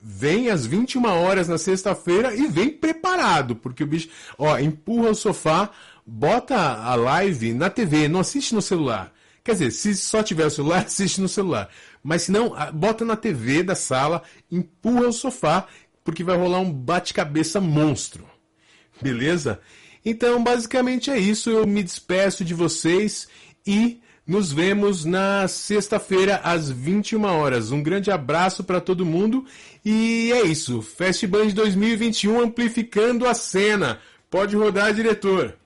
vem 0.00 0.48
às 0.48 0.64
21 0.64 1.04
horas 1.04 1.48
na 1.48 1.58
sexta-feira 1.58 2.32
e 2.36 2.46
vem 2.46 2.70
preparado, 2.70 3.56
porque 3.56 3.82
o 3.82 3.86
bicho, 3.86 4.08
ó, 4.38 4.56
empurra 4.60 5.10
o 5.10 5.14
sofá, 5.14 5.70
bota 6.06 6.54
a 6.56 6.94
live 6.94 7.52
na 7.52 7.68
TV, 7.68 8.06
não 8.06 8.20
assiste 8.20 8.54
no 8.54 8.62
celular. 8.62 9.12
Quer 9.42 9.52
dizer, 9.52 9.72
se 9.72 9.96
só 9.96 10.22
tiver 10.22 10.46
o 10.46 10.50
celular, 10.50 10.84
assiste 10.86 11.20
no 11.20 11.28
celular. 11.28 11.68
Mas 12.00 12.22
se 12.22 12.32
não, 12.32 12.54
bota 12.72 13.04
na 13.04 13.16
TV 13.16 13.64
da 13.64 13.74
sala, 13.74 14.22
empurra 14.48 15.08
o 15.08 15.12
sofá, 15.12 15.66
porque 16.04 16.22
vai 16.22 16.36
rolar 16.36 16.60
um 16.60 16.72
bate-cabeça 16.72 17.60
monstro. 17.60 18.24
Beleza? 19.02 19.60
Então, 20.04 20.44
basicamente 20.44 21.10
é 21.10 21.18
isso. 21.18 21.50
Eu 21.50 21.66
me 21.66 21.82
despeço 21.82 22.44
de 22.44 22.54
vocês 22.54 23.26
e 23.66 24.00
nos 24.30 24.52
vemos 24.52 25.04
na 25.04 25.48
sexta-feira 25.48 26.40
às 26.44 26.70
21 26.70 27.24
horas. 27.24 27.72
Um 27.72 27.82
grande 27.82 28.12
abraço 28.12 28.62
para 28.62 28.80
todo 28.80 29.04
mundo 29.04 29.44
e 29.84 30.30
é 30.32 30.42
isso. 30.42 30.80
Festival 30.82 31.50
2021 31.50 32.40
amplificando 32.40 33.26
a 33.26 33.34
cena. 33.34 33.98
Pode 34.30 34.54
rodar, 34.54 34.94
diretor. 34.94 35.56